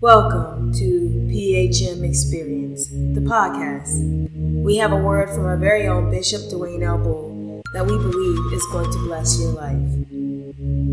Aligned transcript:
Welcome 0.00 0.72
to 0.74 1.26
PHM 1.28 2.08
Experience, 2.08 2.86
the 2.86 3.20
podcast. 3.20 4.30
We 4.62 4.76
have 4.76 4.92
a 4.92 4.96
word 4.96 5.28
from 5.30 5.44
our 5.44 5.56
very 5.56 5.88
own 5.88 6.08
Bishop 6.08 6.42
Dwayne. 6.42 7.02
Bull 7.02 7.62
that 7.72 7.84
we 7.84 7.96
believe 7.96 8.52
is 8.52 8.64
going 8.70 8.92
to 8.92 8.98
bless 8.98 9.40
your 9.40 9.50
life. 9.50 9.76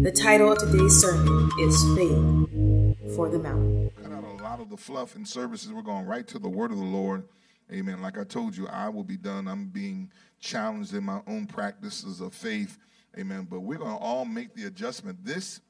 The 0.04 0.12
title 0.12 0.52
of 0.52 0.58
today's 0.58 1.00
sermon 1.00 1.52
is 1.62 1.84
Faith 1.96 3.16
for 3.16 3.30
the 3.30 3.38
Mountain. 3.38 3.92
Cut 4.02 4.12
out 4.12 4.24
a 4.24 4.44
lot 4.44 4.60
of 4.60 4.72
the 4.72 4.78
fluff 4.78 5.16
and 5.16 5.28
services. 5.28 5.72
We're 5.72 5.84
going 5.84 6.08
right 6.08 6.28
to 6.28 6.40
the 6.40 6.50
word 6.50 6.72
of 6.72 6.78
the 6.78 6.84
Lord. 6.84 7.28
Amen. 7.72 8.02
Like 8.02 8.18
I 8.18 8.24
told 8.24 8.58
you, 8.58 8.68
I 8.68 8.90
will 8.90 9.04
be 9.04 9.18
done. 9.18 9.48
I'm 9.48 9.68
being 9.68 10.12
challenged 10.40 10.96
in 10.96 11.04
my 11.04 11.22
own 11.28 11.46
practices 11.46 12.22
of 12.22 12.34
faith. 12.34 12.80
Amen. 13.20 13.46
But 13.48 13.60
we're 13.60 13.78
going 13.78 13.96
to 13.96 14.04
all 14.04 14.26
make 14.26 14.56
the 14.56 14.66
adjustment. 14.66 15.24
This 15.24 15.62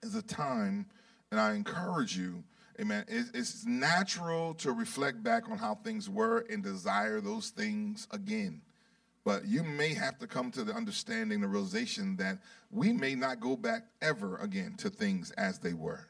is 0.00 0.14
a 0.14 0.22
time, 0.22 0.86
and 1.32 1.40
I 1.40 1.54
encourage 1.54 2.16
you, 2.16 2.44
amen. 2.80 3.04
It's, 3.08 3.30
it's 3.34 3.66
natural 3.66 4.54
to 4.54 4.72
reflect 4.72 5.22
back 5.22 5.48
on 5.50 5.58
how 5.58 5.74
things 5.76 6.08
were 6.08 6.46
and 6.50 6.62
desire 6.62 7.20
those 7.20 7.50
things 7.50 8.06
again. 8.10 8.60
But 9.24 9.46
you 9.46 9.62
may 9.62 9.94
have 9.94 10.18
to 10.20 10.26
come 10.26 10.50
to 10.52 10.64
the 10.64 10.72
understanding, 10.72 11.40
the 11.40 11.48
realization 11.48 12.16
that 12.16 12.38
we 12.70 12.92
may 12.92 13.14
not 13.14 13.40
go 13.40 13.56
back 13.56 13.84
ever 14.00 14.36
again 14.38 14.74
to 14.78 14.88
things 14.88 15.32
as 15.32 15.58
they 15.58 15.74
were. 15.74 16.06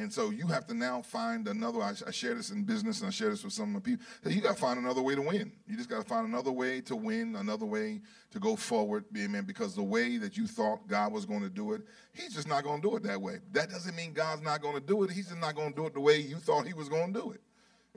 And 0.00 0.10
so 0.10 0.30
you 0.30 0.46
have 0.46 0.66
to 0.68 0.74
now 0.74 1.02
find 1.02 1.46
another. 1.46 1.82
I, 1.82 1.92
I 2.06 2.10
share 2.10 2.34
this 2.34 2.50
in 2.50 2.64
business 2.64 3.00
and 3.00 3.08
I 3.08 3.10
share 3.10 3.28
this 3.28 3.44
with 3.44 3.52
some 3.52 3.76
of 3.76 3.82
the 3.82 3.90
people. 3.90 4.06
You 4.24 4.40
got 4.40 4.56
to 4.56 4.60
find 4.60 4.78
another 4.78 5.02
way 5.02 5.14
to 5.14 5.20
win. 5.20 5.52
You 5.66 5.76
just 5.76 5.90
got 5.90 6.00
to 6.00 6.08
find 6.08 6.26
another 6.26 6.50
way 6.50 6.80
to 6.80 6.96
win, 6.96 7.36
another 7.36 7.66
way 7.66 8.00
to 8.30 8.40
go 8.40 8.56
forward, 8.56 9.04
amen. 9.14 9.44
Because 9.44 9.74
the 9.74 9.82
way 9.82 10.16
that 10.16 10.38
you 10.38 10.46
thought 10.46 10.88
God 10.88 11.12
was 11.12 11.26
going 11.26 11.42
to 11.42 11.50
do 11.50 11.74
it, 11.74 11.82
He's 12.14 12.32
just 12.34 12.48
not 12.48 12.64
going 12.64 12.80
to 12.80 12.88
do 12.88 12.96
it 12.96 13.02
that 13.02 13.20
way. 13.20 13.40
That 13.52 13.68
doesn't 13.68 13.94
mean 13.94 14.14
God's 14.14 14.40
not 14.40 14.62
going 14.62 14.74
to 14.74 14.80
do 14.80 15.02
it. 15.04 15.10
He's 15.10 15.28
just 15.28 15.40
not 15.40 15.54
going 15.54 15.74
to 15.74 15.76
do 15.76 15.86
it 15.86 15.92
the 15.92 16.00
way 16.00 16.16
you 16.16 16.36
thought 16.36 16.66
He 16.66 16.72
was 16.72 16.88
going 16.88 17.12
to 17.12 17.20
do 17.20 17.32
it. 17.32 17.42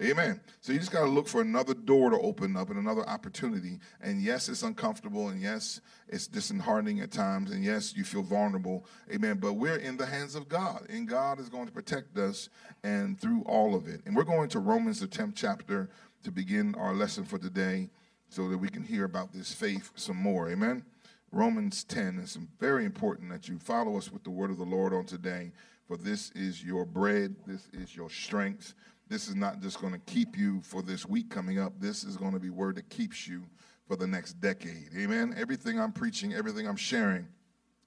Amen. 0.01 0.41
So 0.59 0.73
you 0.73 0.79
just 0.79 0.91
got 0.91 1.01
to 1.01 1.09
look 1.09 1.27
for 1.27 1.41
another 1.41 1.75
door 1.75 2.09
to 2.09 2.17
open 2.17 2.57
up 2.57 2.71
and 2.71 2.79
another 2.79 3.07
opportunity. 3.07 3.79
And 4.01 4.23
yes, 4.23 4.49
it's 4.49 4.63
uncomfortable. 4.63 5.29
And 5.29 5.39
yes, 5.39 5.81
it's 6.07 6.25
disheartening 6.25 7.01
at 7.01 7.11
times. 7.11 7.51
And 7.51 7.63
yes, 7.63 7.95
you 7.95 8.03
feel 8.03 8.23
vulnerable. 8.23 8.87
Amen. 9.13 9.37
But 9.39 9.53
we're 9.53 9.77
in 9.77 9.97
the 9.97 10.05
hands 10.05 10.33
of 10.33 10.49
God. 10.49 10.87
And 10.89 11.07
God 11.07 11.39
is 11.39 11.47
going 11.47 11.67
to 11.67 11.71
protect 11.71 12.17
us 12.17 12.49
and 12.83 13.19
through 13.19 13.43
all 13.43 13.75
of 13.75 13.87
it. 13.87 14.01
And 14.07 14.15
we're 14.15 14.23
going 14.23 14.49
to 14.49 14.59
Romans, 14.59 14.99
the 14.99 15.07
10th 15.07 15.33
chapter, 15.35 15.89
to 16.23 16.31
begin 16.31 16.73
our 16.75 16.95
lesson 16.95 17.23
for 17.23 17.37
today 17.37 17.89
so 18.29 18.49
that 18.49 18.57
we 18.57 18.69
can 18.69 18.83
hear 18.83 19.05
about 19.05 19.31
this 19.31 19.53
faith 19.53 19.91
some 19.95 20.17
more. 20.17 20.49
Amen. 20.49 20.83
Romans 21.31 21.83
10 21.83 22.17
is 22.17 22.37
very 22.59 22.85
important 22.85 23.29
that 23.29 23.47
you 23.47 23.59
follow 23.59 23.95
us 23.97 24.11
with 24.11 24.23
the 24.23 24.31
word 24.31 24.49
of 24.49 24.57
the 24.57 24.63
Lord 24.63 24.91
on 24.91 25.05
today. 25.05 25.51
For 25.87 25.97
this 25.97 26.31
is 26.31 26.63
your 26.63 26.85
bread, 26.85 27.35
this 27.45 27.67
is 27.73 27.95
your 27.95 28.09
strength. 28.09 28.73
This 29.13 29.27
is 29.27 29.35
not 29.35 29.61
just 29.61 29.79
going 29.79 29.93
to 29.93 29.99
keep 30.11 30.35
you 30.35 30.59
for 30.63 30.81
this 30.81 31.05
week 31.05 31.29
coming 31.29 31.59
up. 31.59 31.73
This 31.79 32.03
is 32.03 32.17
going 32.17 32.33
to 32.33 32.39
be 32.39 32.49
word 32.49 32.77
that 32.77 32.89
keeps 32.89 33.27
you 33.27 33.43
for 33.87 33.95
the 33.95 34.07
next 34.07 34.41
decade. 34.41 34.89
Amen. 34.97 35.35
Everything 35.37 35.79
I'm 35.79 35.91
preaching, 35.91 36.33
everything 36.33 36.67
I'm 36.67 36.75
sharing 36.75 37.27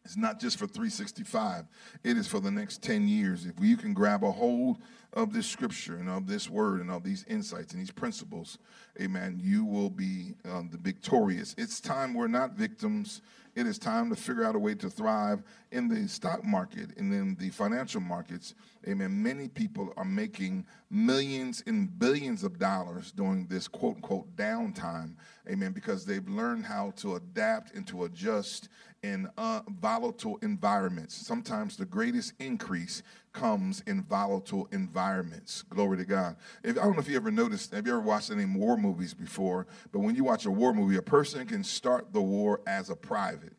is 0.06 0.16
not 0.16 0.40
just 0.40 0.58
for 0.58 0.66
365. 0.66 1.66
It 2.04 2.16
is 2.16 2.26
for 2.26 2.40
the 2.40 2.50
next 2.50 2.82
10 2.82 3.08
years. 3.08 3.46
If 3.46 3.54
you 3.60 3.76
can 3.76 3.92
grab 3.94 4.24
a 4.24 4.30
hold 4.30 4.78
of 5.12 5.32
this 5.32 5.46
scripture 5.46 5.96
and 5.96 6.08
of 6.08 6.26
this 6.26 6.48
word 6.48 6.80
and 6.80 6.90
of 6.90 7.02
these 7.02 7.24
insights 7.28 7.72
and 7.72 7.80
these 7.80 7.90
principles, 7.90 8.58
amen, 9.00 9.40
you 9.42 9.64
will 9.64 9.90
be 9.90 10.34
um, 10.44 10.68
the 10.70 10.78
victorious. 10.78 11.54
It's 11.58 11.80
time 11.80 12.14
we're 12.14 12.28
not 12.28 12.52
victims 12.52 13.22
it 13.56 13.66
is 13.66 13.78
time 13.78 14.10
to 14.10 14.16
figure 14.16 14.44
out 14.44 14.54
a 14.54 14.58
way 14.58 14.74
to 14.74 14.90
thrive 14.90 15.42
in 15.72 15.88
the 15.88 16.06
stock 16.08 16.44
market 16.44 16.90
and 16.98 17.10
in 17.10 17.36
the 17.36 17.48
financial 17.48 18.02
markets. 18.02 18.54
Amen. 18.86 19.22
Many 19.22 19.48
people 19.48 19.94
are 19.96 20.04
making 20.04 20.66
millions 20.90 21.64
and 21.66 21.98
billions 21.98 22.44
of 22.44 22.58
dollars 22.58 23.12
during 23.12 23.46
this 23.46 23.66
quote 23.66 23.96
unquote 23.96 24.36
downtime. 24.36 25.14
Amen. 25.48 25.72
Because 25.72 26.04
they've 26.04 26.28
learned 26.28 26.66
how 26.66 26.92
to 26.96 27.16
adapt 27.16 27.74
and 27.74 27.86
to 27.86 28.04
adjust 28.04 28.68
in 29.06 29.28
uh, 29.38 29.60
volatile 29.80 30.38
environments. 30.42 31.14
Sometimes 31.14 31.76
the 31.76 31.84
greatest 31.84 32.32
increase 32.40 33.02
comes 33.32 33.82
in 33.86 34.02
volatile 34.02 34.68
environments. 34.72 35.62
Glory 35.62 35.98
to 35.98 36.04
God. 36.04 36.36
If, 36.64 36.78
I 36.78 36.82
don't 36.82 36.94
know 36.94 37.00
if 37.00 37.08
you 37.08 37.16
ever 37.16 37.30
noticed, 37.30 37.72
have 37.72 37.86
you 37.86 37.92
ever 37.92 38.00
watched 38.00 38.30
any 38.30 38.44
war 38.44 38.76
movies 38.76 39.14
before? 39.14 39.66
But 39.92 40.00
when 40.00 40.16
you 40.16 40.24
watch 40.24 40.46
a 40.46 40.50
war 40.50 40.72
movie, 40.72 40.96
a 40.96 41.02
person 41.02 41.46
can 41.46 41.62
start 41.62 42.12
the 42.12 42.20
war 42.20 42.60
as 42.66 42.90
a 42.90 42.96
private. 42.96 43.52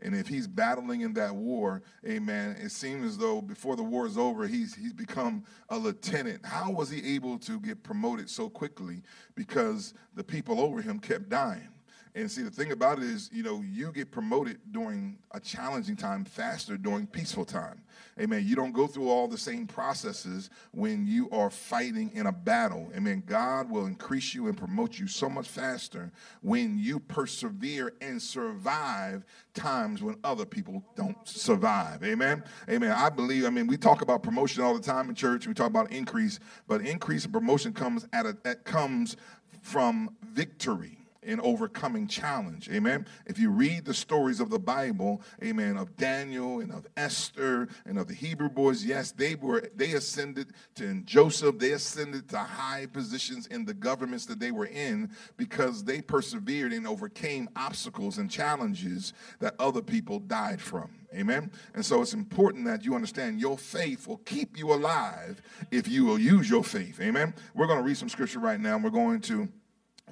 And 0.00 0.14
if 0.16 0.26
he's 0.26 0.48
battling 0.48 1.02
in 1.02 1.12
that 1.14 1.34
war, 1.34 1.82
amen, 2.06 2.56
it 2.60 2.72
seems 2.72 3.04
as 3.06 3.18
though 3.18 3.40
before 3.40 3.76
the 3.76 3.84
war 3.84 4.04
is 4.06 4.18
over, 4.18 4.48
he's, 4.48 4.74
he's 4.74 4.92
become 4.92 5.44
a 5.68 5.78
lieutenant. 5.78 6.44
How 6.44 6.72
was 6.72 6.90
he 6.90 7.14
able 7.14 7.38
to 7.40 7.60
get 7.60 7.82
promoted 7.84 8.28
so 8.28 8.48
quickly? 8.48 9.02
Because 9.36 9.94
the 10.14 10.24
people 10.24 10.60
over 10.60 10.82
him 10.82 10.98
kept 10.98 11.28
dying. 11.28 11.68
And 12.14 12.30
see, 12.30 12.42
the 12.42 12.50
thing 12.50 12.72
about 12.72 12.98
it 12.98 13.04
is, 13.04 13.30
you 13.32 13.42
know, 13.42 13.62
you 13.62 13.90
get 13.90 14.10
promoted 14.10 14.58
during 14.70 15.16
a 15.30 15.40
challenging 15.40 15.96
time 15.96 16.26
faster 16.26 16.76
during 16.76 17.06
peaceful 17.06 17.46
time. 17.46 17.80
Amen. 18.20 18.44
You 18.46 18.54
don't 18.54 18.72
go 18.72 18.86
through 18.86 19.08
all 19.08 19.26
the 19.26 19.38
same 19.38 19.66
processes 19.66 20.50
when 20.72 21.06
you 21.06 21.30
are 21.30 21.48
fighting 21.48 22.10
in 22.12 22.26
a 22.26 22.32
battle. 22.32 22.92
Amen. 22.94 23.22
God 23.24 23.70
will 23.70 23.86
increase 23.86 24.34
you 24.34 24.48
and 24.48 24.56
promote 24.58 24.98
you 24.98 25.06
so 25.06 25.30
much 25.30 25.48
faster 25.48 26.12
when 26.42 26.78
you 26.78 27.00
persevere 27.00 27.94
and 28.02 28.20
survive 28.20 29.24
times 29.54 30.02
when 30.02 30.16
other 30.22 30.44
people 30.44 30.84
don't 30.94 31.16
survive. 31.26 32.04
Amen. 32.04 32.44
Amen. 32.68 32.90
I 32.90 33.08
believe, 33.08 33.46
I 33.46 33.50
mean, 33.50 33.66
we 33.66 33.78
talk 33.78 34.02
about 34.02 34.22
promotion 34.22 34.62
all 34.62 34.74
the 34.74 34.82
time 34.82 35.08
in 35.08 35.14
church. 35.14 35.46
We 35.46 35.54
talk 35.54 35.68
about 35.68 35.90
increase, 35.90 36.40
but 36.68 36.82
increase 36.82 37.24
and 37.24 37.32
promotion 37.32 37.72
comes 37.72 38.06
at 38.12 38.26
a, 38.26 38.36
that 38.42 38.64
comes 38.64 39.16
from 39.62 40.14
victory 40.22 40.98
in 41.22 41.40
overcoming 41.40 42.06
challenge. 42.06 42.68
Amen. 42.70 43.06
If 43.26 43.38
you 43.38 43.50
read 43.50 43.84
the 43.84 43.94
stories 43.94 44.40
of 44.40 44.50
the 44.50 44.58
Bible, 44.58 45.22
amen, 45.42 45.76
of 45.76 45.96
Daniel 45.96 46.60
and 46.60 46.72
of 46.72 46.86
Esther 46.96 47.68
and 47.86 47.98
of 47.98 48.08
the 48.08 48.14
Hebrew 48.14 48.48
boys, 48.48 48.84
yes, 48.84 49.12
they 49.12 49.34
were 49.36 49.68
they 49.76 49.92
ascended 49.92 50.48
to 50.76 51.00
Joseph, 51.02 51.58
they 51.58 51.72
ascended 51.72 52.28
to 52.30 52.38
high 52.38 52.86
positions 52.86 53.46
in 53.46 53.64
the 53.64 53.74
governments 53.74 54.26
that 54.26 54.40
they 54.40 54.50
were 54.50 54.66
in 54.66 55.10
because 55.36 55.84
they 55.84 56.00
persevered 56.00 56.72
and 56.72 56.86
overcame 56.86 57.48
obstacles 57.56 58.18
and 58.18 58.30
challenges 58.30 59.12
that 59.38 59.54
other 59.58 59.82
people 59.82 60.18
died 60.18 60.60
from. 60.60 60.90
Amen. 61.14 61.50
And 61.74 61.84
so 61.84 62.00
it's 62.00 62.14
important 62.14 62.64
that 62.64 62.84
you 62.84 62.94
understand 62.94 63.38
your 63.38 63.58
faith 63.58 64.06
will 64.06 64.18
keep 64.18 64.56
you 64.56 64.72
alive 64.72 65.42
if 65.70 65.86
you 65.86 66.04
will 66.04 66.18
use 66.18 66.48
your 66.48 66.64
faith. 66.64 67.00
Amen. 67.00 67.34
We're 67.54 67.66
going 67.66 67.78
to 67.78 67.84
read 67.84 67.98
some 67.98 68.08
scripture 68.08 68.38
right 68.38 68.58
now. 68.58 68.76
And 68.76 68.84
we're 68.84 68.90
going 68.90 69.20
to 69.22 69.48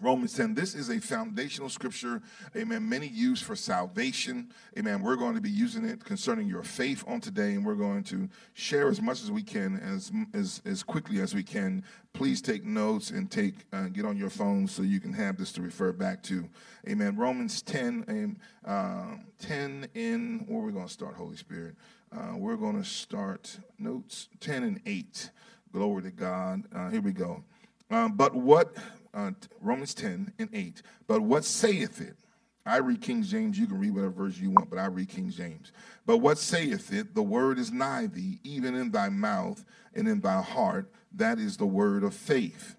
Romans 0.00 0.32
10. 0.34 0.54
This 0.54 0.74
is 0.74 0.88
a 0.88 0.98
foundational 0.98 1.68
scripture, 1.68 2.22
amen. 2.56 2.88
Many 2.88 3.06
use 3.06 3.42
for 3.42 3.54
salvation, 3.54 4.48
amen. 4.78 5.02
We're 5.02 5.16
going 5.16 5.34
to 5.34 5.42
be 5.42 5.50
using 5.50 5.84
it 5.84 6.02
concerning 6.02 6.48
your 6.48 6.62
faith 6.62 7.04
on 7.06 7.20
today, 7.20 7.54
and 7.54 7.64
we're 7.64 7.74
going 7.74 8.02
to 8.04 8.28
share 8.54 8.88
as 8.88 9.02
much 9.02 9.22
as 9.22 9.30
we 9.30 9.42
can, 9.42 9.78
as 9.78 10.10
as, 10.32 10.62
as 10.64 10.82
quickly 10.82 11.20
as 11.20 11.34
we 11.34 11.42
can. 11.42 11.84
Please 12.14 12.40
take 12.40 12.64
notes 12.64 13.10
and 13.10 13.30
take 13.30 13.54
uh, 13.72 13.88
get 13.88 14.06
on 14.06 14.16
your 14.16 14.30
phone 14.30 14.66
so 14.66 14.82
you 14.82 15.00
can 15.00 15.12
have 15.12 15.36
this 15.36 15.52
to 15.52 15.62
refer 15.62 15.92
back 15.92 16.22
to, 16.24 16.48
amen. 16.88 17.16
Romans 17.16 17.60
10, 17.62 18.38
uh, 18.64 19.16
10 19.38 19.88
in 19.94 20.44
where 20.48 20.62
we're 20.62 20.70
going 20.70 20.86
to 20.86 20.92
start, 20.92 21.14
Holy 21.14 21.36
Spirit. 21.36 21.74
Uh, 22.10 22.36
we're 22.36 22.56
going 22.56 22.76
to 22.76 22.88
start 22.88 23.58
notes 23.78 24.28
10 24.40 24.62
and 24.62 24.80
8. 24.86 25.30
Glory 25.72 26.02
to 26.02 26.10
God. 26.10 26.62
Uh, 26.74 26.88
here 26.88 27.00
we 27.00 27.12
go. 27.12 27.44
Uh, 27.90 28.08
but 28.08 28.34
what 28.34 28.74
uh, 29.12 29.32
Romans 29.60 29.94
10 29.94 30.32
and 30.38 30.48
8. 30.52 30.82
But 31.06 31.22
what 31.22 31.44
saith 31.44 32.00
it? 32.00 32.16
I 32.64 32.78
read 32.78 33.00
King 33.00 33.22
James. 33.22 33.58
You 33.58 33.66
can 33.66 33.78
read 33.78 33.94
whatever 33.94 34.12
verse 34.12 34.38
you 34.38 34.50
want, 34.50 34.70
but 34.70 34.78
I 34.78 34.86
read 34.86 35.08
King 35.08 35.30
James. 35.30 35.72
But 36.06 36.18
what 36.18 36.38
saith 36.38 36.92
it? 36.92 37.14
The 37.14 37.22
word 37.22 37.58
is 37.58 37.72
nigh 37.72 38.06
thee, 38.06 38.38
even 38.44 38.74
in 38.74 38.90
thy 38.90 39.08
mouth 39.08 39.64
and 39.94 40.06
in 40.06 40.20
thy 40.20 40.42
heart. 40.42 40.92
That 41.12 41.38
is 41.38 41.56
the 41.56 41.66
word 41.66 42.04
of 42.04 42.14
faith, 42.14 42.76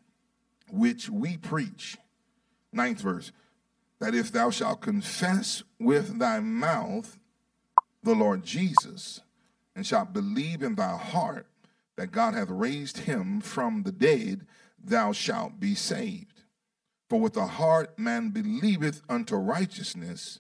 which 0.70 1.10
we 1.10 1.36
preach. 1.38 1.98
Ninth 2.72 3.02
verse. 3.02 3.32
That 4.00 4.16
if 4.16 4.32
thou 4.32 4.50
shalt 4.50 4.82
confess 4.82 5.64
with 5.80 6.20
thy 6.20 6.40
mouth 6.40 7.20
the 8.04 8.16
Lord 8.16 8.44
Jesus, 8.44 9.22
and 9.76 9.86
shalt 9.86 10.14
believe 10.14 10.64
in 10.64 10.76
thy 10.76 10.98
heart 10.98 11.48
that 11.96 12.12
God 12.12 12.34
hath 12.34 12.50
raised 12.50 13.00
him 13.00 13.42
from 13.42 13.84
the 13.84 13.92
dead, 13.92 14.46
thou 14.84 15.12
shalt 15.12 15.60
be 15.60 15.76
saved. 15.76 16.44
For 17.10 17.20
with 17.20 17.34
the 17.34 17.46
heart 17.46 18.00
man 18.00 18.30
believeth 18.30 19.02
unto 19.10 19.36
righteousness, 19.36 20.40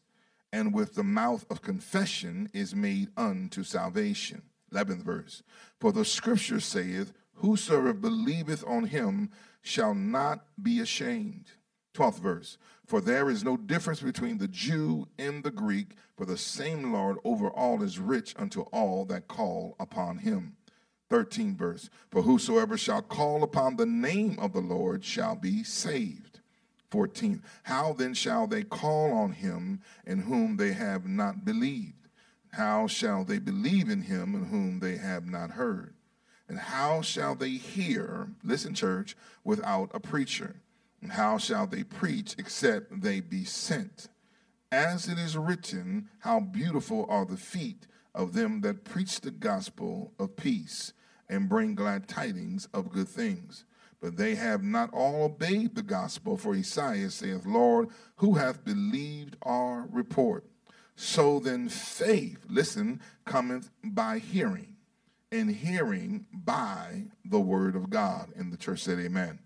and 0.54 0.74
with 0.74 0.96
the 0.96 1.04
mouth 1.04 1.46
of 1.50 1.62
confession 1.62 2.50
is 2.54 2.76
made 2.76 3.10
unto 3.18 3.64
salvation. 3.64 4.44
11th 4.74 5.04
verse. 5.04 5.44
For 5.80 5.92
the 5.92 6.06
scripture 6.06 6.60
saith, 6.60 7.14
Whosoever 7.36 7.94
believeth 7.94 8.64
on 8.68 8.86
him 8.86 9.32
shall 9.62 9.94
not 9.94 10.46
be 10.62 10.80
ashamed. 10.80 11.52
12th 11.94 12.20
verse. 12.20 12.58
For 12.86 13.02
there 13.02 13.30
is 13.30 13.44
no 13.44 13.58
difference 13.58 14.02
between 14.02 14.38
the 14.38 14.48
Jew 14.48 15.08
and 15.18 15.44
the 15.44 15.52
Greek, 15.52 15.96
for 16.16 16.26
the 16.26 16.38
same 16.38 16.94
Lord 16.94 17.18
over 17.24 17.50
all 17.50 17.84
is 17.84 18.00
rich 18.00 18.36
unto 18.38 18.62
all 18.72 19.06
that 19.06 19.28
call 19.28 19.76
upon 19.80 20.20
him. 20.20 20.56
13 21.12 21.58
verse. 21.58 21.90
For 22.10 22.22
whosoever 22.22 22.78
shall 22.78 23.02
call 23.02 23.44
upon 23.44 23.76
the 23.76 23.86
name 23.86 24.40
of 24.40 24.54
the 24.54 24.62
Lord 24.62 25.04
shall 25.04 25.36
be 25.36 25.62
saved. 25.62 26.40
14. 26.90 27.44
How 27.64 27.92
then 27.92 28.14
shall 28.14 28.48
they 28.48 28.64
call 28.64 29.12
on 29.12 29.34
him 29.34 29.82
in 30.08 30.20
whom 30.20 30.56
they 30.56 30.72
have 30.72 31.06
not 31.06 31.44
believed? 31.44 32.08
How 32.54 32.88
shall 32.88 33.26
they 33.26 33.40
believe 33.40 33.90
in 33.90 34.04
him 34.04 34.34
in 34.36 34.46
whom 34.46 34.80
they 34.80 34.96
have 34.96 35.26
not 35.26 35.52
heard? 35.52 35.94
And 36.48 36.58
how 36.58 37.02
shall 37.02 37.36
they 37.36 37.52
hear, 37.52 38.30
listen, 38.42 38.74
church, 38.74 39.18
without 39.44 39.92
a 39.94 40.00
preacher? 40.00 40.56
And 41.02 41.12
how 41.12 41.38
shall 41.38 41.68
they 41.68 41.84
preach 41.84 42.36
except 42.38 43.02
they 43.02 43.20
be 43.20 43.44
sent? 43.44 44.08
As 44.72 45.10
it 45.10 45.18
is 45.18 45.38
written, 45.38 46.08
How 46.20 46.40
beautiful 46.40 47.06
are 47.10 47.26
the 47.26 47.36
feet 47.36 47.86
of 48.16 48.32
them 48.32 48.62
that 48.62 48.86
preach 48.86 49.20
the 49.20 49.32
gospel 49.32 50.14
of 50.18 50.38
peace 50.38 50.94
and 51.32 51.50
bring 51.50 51.74
glad 51.74 52.08
tidings 52.08 52.68
of 52.74 52.92
good 52.92 53.08
things. 53.08 53.64
But 54.02 54.18
they 54.18 54.36
have 54.36 54.64
not 54.64 54.94
all 54.94 55.24
obeyed 55.24 55.76
the 55.76 55.84
gospel, 55.84 56.36
for 56.36 56.54
Isaiah 56.54 57.10
saith, 57.10 57.46
Lord, 57.46 57.90
who 58.18 58.36
hath 58.36 58.66
believed 58.66 59.38
our 59.44 59.88
report? 59.92 60.46
So 60.96 61.40
then 61.40 61.70
faith, 61.70 62.46
listen, 62.50 63.00
cometh 63.26 63.70
by 63.84 64.20
hearing, 64.20 64.76
and 65.32 65.50
hearing 65.50 66.26
by 66.34 67.06
the 67.24 67.40
word 67.40 67.76
of 67.76 67.90
God. 67.90 68.32
And 68.36 68.52
the 68.52 68.58
church 68.58 68.84
said, 68.84 69.00
Amen. 69.00 69.40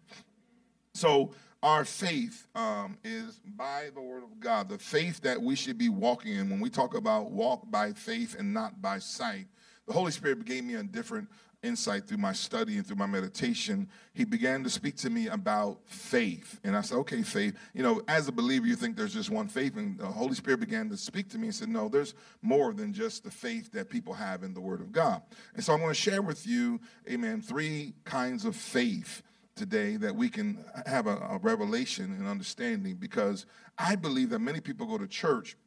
So 0.93 1.31
our 1.61 1.83
faith 1.85 2.47
um, 2.55 2.97
is 3.03 3.39
by 3.43 3.89
the 3.93 4.01
word 4.01 4.23
of 4.23 4.39
God, 4.39 4.69
the 4.69 4.77
faith 4.77 5.21
that 5.21 5.41
we 5.41 5.55
should 5.55 5.77
be 5.77 5.89
walking 5.89 6.33
in. 6.33 6.49
When 6.49 6.59
we 6.61 6.69
talk 6.69 6.95
about 6.95 7.31
walk 7.31 7.69
by 7.69 7.91
faith 7.93 8.35
and 8.37 8.53
not 8.53 8.81
by 8.81 8.99
sight, 8.99 9.47
the 9.87 9.93
Holy 9.93 10.11
Spirit 10.11 10.45
gave 10.45 10.63
me 10.63 10.75
a 10.75 10.83
different 10.83 11.29
insight 11.65 12.07
through 12.07 12.17
my 12.17 12.33
study 12.33 12.77
and 12.77 12.85
through 12.85 12.95
my 12.97 13.05
meditation, 13.05 13.89
he 14.13 14.23
began 14.23 14.63
to 14.63 14.69
speak 14.69 14.95
to 14.97 15.09
me 15.09 15.27
about 15.27 15.79
faith. 15.85 16.59
And 16.63 16.75
I 16.75 16.81
said, 16.81 16.97
okay, 16.99 17.23
faith. 17.23 17.55
You 17.73 17.83
know, 17.83 18.01
as 18.07 18.27
a 18.27 18.31
believer, 18.31 18.67
you 18.67 18.75
think 18.75 18.95
there's 18.95 19.13
just 19.13 19.29
one 19.29 19.47
faith. 19.47 19.75
And 19.75 19.97
the 19.97 20.05
Holy 20.05 20.35
Spirit 20.35 20.59
began 20.59 20.89
to 20.89 20.97
speak 20.97 21.29
to 21.29 21.37
me 21.37 21.47
and 21.47 21.55
said, 21.55 21.69
no, 21.69 21.89
there's 21.89 22.13
more 22.41 22.73
than 22.73 22.93
just 22.93 23.23
the 23.23 23.31
faith 23.31 23.71
that 23.71 23.89
people 23.89 24.13
have 24.13 24.43
in 24.43 24.53
the 24.53 24.61
Word 24.61 24.81
of 24.81 24.91
God. 24.91 25.21
And 25.55 25.63
so 25.63 25.73
I'm 25.73 25.79
going 25.79 25.91
to 25.91 25.95
share 25.95 26.21
with 26.21 26.45
you, 26.45 26.79
amen, 27.09 27.41
three 27.41 27.93
kinds 28.03 28.45
of 28.45 28.55
faith 28.55 29.23
today 29.55 29.95
that 29.97 30.15
we 30.15 30.29
can 30.29 30.63
have 30.85 31.07
a, 31.07 31.15
a 31.15 31.39
revelation 31.41 32.05
and 32.17 32.27
understanding 32.27 32.95
because 32.95 33.45
I 33.77 33.95
believe 33.95 34.29
that 34.29 34.39
many 34.39 34.59
people 34.59 34.85
go 34.85 34.97
to 34.97 35.07
church 35.07 35.57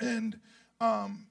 and 0.00 0.38
um, 0.80 1.26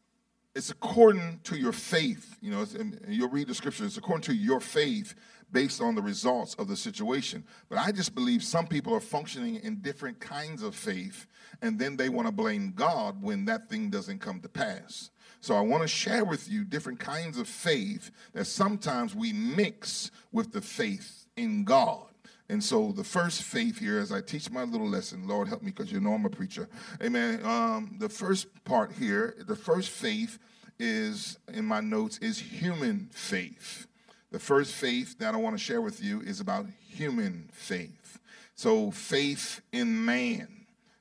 it's 0.57 0.71
according 0.71 1.39
to 1.43 1.55
your 1.55 1.71
faith. 1.71 2.35
You 2.41 2.49
know, 2.49 2.65
you'll 3.07 3.29
read 3.29 3.47
the 3.47 3.53
scripture. 3.53 3.85
It's 3.85 3.97
according 3.97 4.23
to 4.23 4.33
your 4.33 4.59
faith 4.59 5.13
based 5.51 5.81
on 5.81 5.93
the 5.93 6.01
results 6.01 6.55
of 6.55 6.67
the 6.67 6.75
situation. 6.75 7.43
But 7.69 7.77
I 7.77 7.91
just 7.91 8.15
believe 8.15 8.43
some 8.43 8.65
people 8.65 8.91
are 8.95 8.99
functioning 8.99 9.57
in 9.57 9.81
different 9.81 10.19
kinds 10.19 10.63
of 10.63 10.73
faith, 10.73 11.27
and 11.61 11.77
then 11.77 11.95
they 11.95 12.09
want 12.09 12.27
to 12.27 12.31
blame 12.31 12.73
God 12.75 13.21
when 13.21 13.45
that 13.45 13.69
thing 13.69 13.91
doesn't 13.91 14.17
come 14.17 14.39
to 14.41 14.49
pass. 14.49 15.11
So 15.41 15.53
I 15.53 15.61
want 15.61 15.83
to 15.83 15.87
share 15.87 16.25
with 16.25 16.49
you 16.49 16.65
different 16.65 16.99
kinds 16.99 17.37
of 17.37 17.47
faith 17.47 18.09
that 18.33 18.45
sometimes 18.45 19.13
we 19.13 19.33
mix 19.33 20.09
with 20.31 20.51
the 20.51 20.61
faith 20.61 21.27
in 21.37 21.65
God. 21.65 22.06
And 22.49 22.63
so 22.63 22.93
the 22.93 23.03
first 23.03 23.43
faith 23.43 23.77
here, 23.77 23.99
as 23.99 24.11
I 24.11 24.21
teach 24.21 24.49
my 24.49 24.63
little 24.63 24.87
lesson, 24.87 25.27
Lord 25.27 25.49
help 25.49 25.61
me 25.61 25.71
because 25.71 25.91
you 25.91 25.99
know 25.99 26.13
I'm 26.13 26.25
a 26.25 26.29
preacher. 26.29 26.69
Amen. 27.03 27.45
Um, 27.45 27.95
the 27.99 28.07
first 28.07 28.47
part 28.63 28.93
here, 28.93 29.35
the 29.47 29.55
first 29.55 29.89
faith 29.89 30.39
is 30.79 31.37
in 31.53 31.65
my 31.65 31.81
notes 31.81 32.17
is 32.19 32.39
human 32.39 33.09
faith. 33.11 33.87
The 34.31 34.39
first 34.39 34.73
faith 34.73 35.17
that 35.19 35.33
I 35.33 35.37
want 35.37 35.57
to 35.57 35.63
share 35.63 35.81
with 35.81 36.01
you 36.01 36.21
is 36.21 36.39
about 36.39 36.67
human 36.87 37.49
faith. 37.51 38.19
So 38.55 38.91
faith 38.91 39.61
in 39.71 40.05
man. 40.05 40.47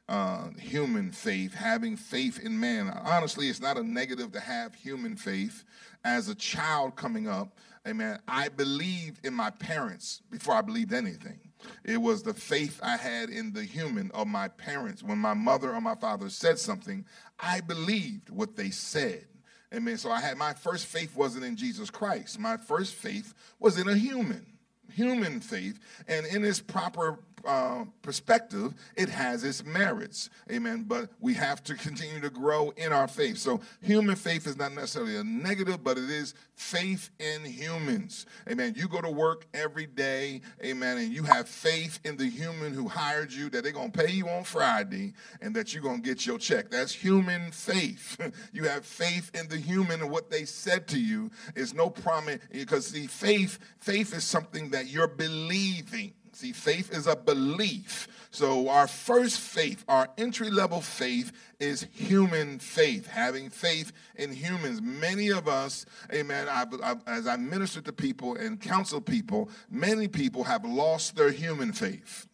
Uh, 0.08 0.50
human 0.60 1.10
faith, 1.10 1.52
having 1.52 1.96
faith 1.96 2.38
in 2.38 2.60
man. 2.60 2.88
Honestly, 3.04 3.48
it's 3.48 3.60
not 3.60 3.76
a 3.76 3.82
negative 3.82 4.30
to 4.30 4.38
have 4.38 4.72
human 4.72 5.16
faith. 5.16 5.64
As 6.04 6.28
a 6.28 6.34
child 6.36 6.94
coming 6.94 7.26
up, 7.26 7.58
Amen. 7.86 8.18
I 8.26 8.48
believed 8.48 9.24
in 9.24 9.32
my 9.32 9.50
parents 9.50 10.20
before 10.30 10.54
I 10.54 10.62
believed 10.62 10.92
anything. 10.92 11.38
It 11.84 11.98
was 11.98 12.22
the 12.22 12.34
faith 12.34 12.80
I 12.82 12.96
had 12.96 13.30
in 13.30 13.52
the 13.52 13.62
human 13.62 14.10
of 14.12 14.26
my 14.26 14.48
parents. 14.48 15.02
When 15.02 15.18
my 15.18 15.34
mother 15.34 15.72
or 15.72 15.80
my 15.80 15.94
father 15.94 16.28
said 16.28 16.58
something, 16.58 17.04
I 17.38 17.60
believed 17.60 18.30
what 18.30 18.56
they 18.56 18.70
said. 18.70 19.26
Amen. 19.74 19.98
So 19.98 20.10
I 20.10 20.20
had 20.20 20.36
my 20.36 20.52
first 20.52 20.86
faith 20.86 21.16
wasn't 21.16 21.44
in 21.44 21.56
Jesus 21.56 21.90
Christ. 21.90 22.38
My 22.38 22.56
first 22.56 22.94
faith 22.94 23.34
was 23.58 23.78
in 23.78 23.88
a 23.88 23.96
human, 23.96 24.46
human 24.92 25.40
faith. 25.40 25.78
And 26.08 26.26
in 26.26 26.44
its 26.44 26.60
proper 26.60 27.18
uh, 27.44 27.84
perspective, 28.02 28.74
it 28.96 29.08
has 29.08 29.44
its 29.44 29.64
merits. 29.64 30.30
Amen. 30.50 30.84
But 30.86 31.10
we 31.20 31.34
have 31.34 31.62
to 31.64 31.74
continue 31.74 32.20
to 32.20 32.30
grow 32.30 32.70
in 32.70 32.92
our 32.92 33.08
faith. 33.08 33.38
So 33.38 33.60
human 33.82 34.16
faith 34.16 34.46
is 34.46 34.56
not 34.56 34.72
necessarily 34.72 35.16
a 35.16 35.24
negative, 35.24 35.84
but 35.84 35.98
it 35.98 36.10
is 36.10 36.34
faith 36.54 37.10
in 37.18 37.44
humans. 37.44 38.26
Amen. 38.50 38.74
You 38.76 38.88
go 38.88 39.00
to 39.00 39.10
work 39.10 39.46
every 39.52 39.86
day, 39.86 40.40
amen, 40.64 40.98
and 40.98 41.12
you 41.12 41.22
have 41.24 41.48
faith 41.48 42.00
in 42.04 42.16
the 42.16 42.28
human 42.28 42.72
who 42.72 42.88
hired 42.88 43.30
you 43.32 43.50
that 43.50 43.62
they're 43.62 43.72
going 43.72 43.92
to 43.92 44.04
pay 44.04 44.10
you 44.10 44.28
on 44.28 44.44
Friday 44.44 45.12
and 45.40 45.54
that 45.54 45.74
you're 45.74 45.82
going 45.82 46.02
to 46.02 46.08
get 46.08 46.26
your 46.26 46.38
check. 46.38 46.70
That's 46.70 46.92
human 46.92 47.50
faith. 47.50 48.16
you 48.52 48.64
have 48.64 48.86
faith 48.86 49.30
in 49.34 49.48
the 49.48 49.58
human 49.58 50.00
and 50.00 50.10
what 50.10 50.30
they 50.30 50.44
said 50.44 50.86
to 50.88 51.00
you 51.00 51.30
is 51.54 51.74
no 51.74 51.90
promise 51.90 52.38
because 52.50 52.86
see 52.86 53.06
faith 53.06 53.58
faith 53.78 54.14
is 54.14 54.24
something 54.24 54.70
that 54.70 54.86
you're 54.88 55.08
believing. 55.08 56.12
See, 56.36 56.52
faith 56.52 56.92
is 56.94 57.06
a 57.06 57.16
belief. 57.16 58.08
So, 58.30 58.68
our 58.68 58.86
first 58.86 59.40
faith, 59.40 59.82
our 59.88 60.06
entry 60.18 60.50
level 60.50 60.82
faith, 60.82 61.32
is 61.58 61.86
human 61.94 62.58
faith, 62.58 63.06
having 63.06 63.48
faith 63.48 63.90
in 64.16 64.32
humans. 64.32 64.82
Many 64.82 65.30
of 65.30 65.48
us, 65.48 65.86
amen, 66.12 66.46
I, 66.46 66.66
I, 66.82 66.96
as 67.06 67.26
I 67.26 67.36
minister 67.36 67.80
to 67.80 67.90
people 67.90 68.34
and 68.34 68.60
counsel 68.60 69.00
people, 69.00 69.48
many 69.70 70.08
people 70.08 70.44
have 70.44 70.62
lost 70.66 71.16
their 71.16 71.30
human 71.30 71.72
faith 71.72 72.26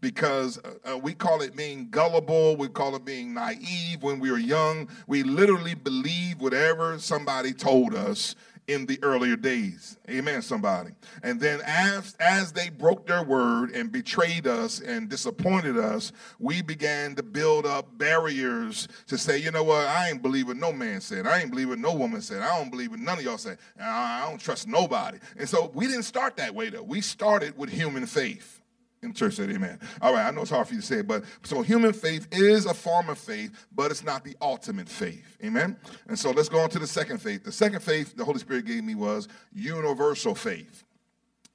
because 0.00 0.58
uh, 0.58 0.94
uh 0.94 0.98
we 0.98 1.14
call 1.14 1.40
it 1.40 1.54
being 1.54 1.88
gullible, 1.88 2.56
we 2.56 2.66
call 2.66 2.96
it 2.96 3.04
being 3.04 3.32
naive 3.32 4.02
when 4.02 4.18
we 4.18 4.32
were 4.32 4.38
young. 4.38 4.88
We 5.06 5.22
literally 5.22 5.74
believe 5.74 6.40
whatever 6.40 6.98
somebody 6.98 7.52
told 7.52 7.94
us 7.94 8.34
in 8.68 8.86
the 8.86 8.98
earlier 9.02 9.36
days. 9.36 9.98
Amen, 10.08 10.42
somebody. 10.42 10.90
And 11.22 11.40
then 11.40 11.60
as, 11.64 12.16
as 12.18 12.52
they 12.52 12.70
broke 12.70 13.06
their 13.06 13.22
word 13.22 13.72
and 13.72 13.92
betrayed 13.92 14.46
us 14.46 14.80
and 14.80 15.08
disappointed 15.08 15.76
us, 15.76 16.12
we 16.38 16.62
began 16.62 17.14
to 17.16 17.22
build 17.22 17.66
up 17.66 17.98
barriers 17.98 18.88
to 19.08 19.18
say, 19.18 19.38
you 19.38 19.50
know 19.50 19.64
what, 19.64 19.86
I 19.86 20.10
ain't 20.10 20.22
believe 20.22 20.36
believing 20.36 20.60
no 20.60 20.72
man 20.72 21.00
said. 21.00 21.26
I 21.26 21.40
ain't 21.40 21.50
believe 21.50 21.66
believing 21.66 21.82
no 21.82 21.94
woman 21.94 22.20
said. 22.20 22.42
I 22.42 22.58
don't 22.58 22.70
believe 22.70 22.90
what 22.90 23.00
none 23.00 23.18
of 23.18 23.24
y'all 23.24 23.38
said. 23.38 23.58
I 23.80 24.26
don't 24.28 24.38
trust 24.38 24.68
nobody. 24.68 25.18
And 25.38 25.48
so 25.48 25.70
we 25.74 25.86
didn't 25.86 26.02
start 26.02 26.36
that 26.36 26.54
way 26.54 26.70
though. 26.70 26.82
We 26.82 27.00
started 27.00 27.56
with 27.56 27.70
human 27.70 28.06
faith. 28.06 28.55
In 29.02 29.12
church 29.12 29.34
said 29.34 29.50
amen. 29.50 29.78
All 30.00 30.14
right, 30.14 30.26
I 30.26 30.30
know 30.30 30.40
it's 30.40 30.50
hard 30.50 30.66
for 30.66 30.74
you 30.74 30.80
to 30.80 30.86
say, 30.86 31.02
but 31.02 31.24
so 31.44 31.62
human 31.62 31.92
faith 31.92 32.26
is 32.32 32.66
a 32.66 32.74
form 32.74 33.08
of 33.08 33.18
faith, 33.18 33.66
but 33.74 33.90
it's 33.90 34.02
not 34.02 34.24
the 34.24 34.34
ultimate 34.40 34.88
faith. 34.88 35.36
Amen. 35.44 35.76
And 36.08 36.18
so 36.18 36.30
let's 36.30 36.48
go 36.48 36.58
on 36.60 36.70
to 36.70 36.78
the 36.78 36.86
second 36.86 37.18
faith. 37.18 37.44
The 37.44 37.52
second 37.52 37.82
faith 37.82 38.16
the 38.16 38.24
Holy 38.24 38.38
Spirit 38.38 38.64
gave 38.64 38.82
me 38.82 38.94
was 38.94 39.28
universal 39.52 40.34
faith. 40.34 40.84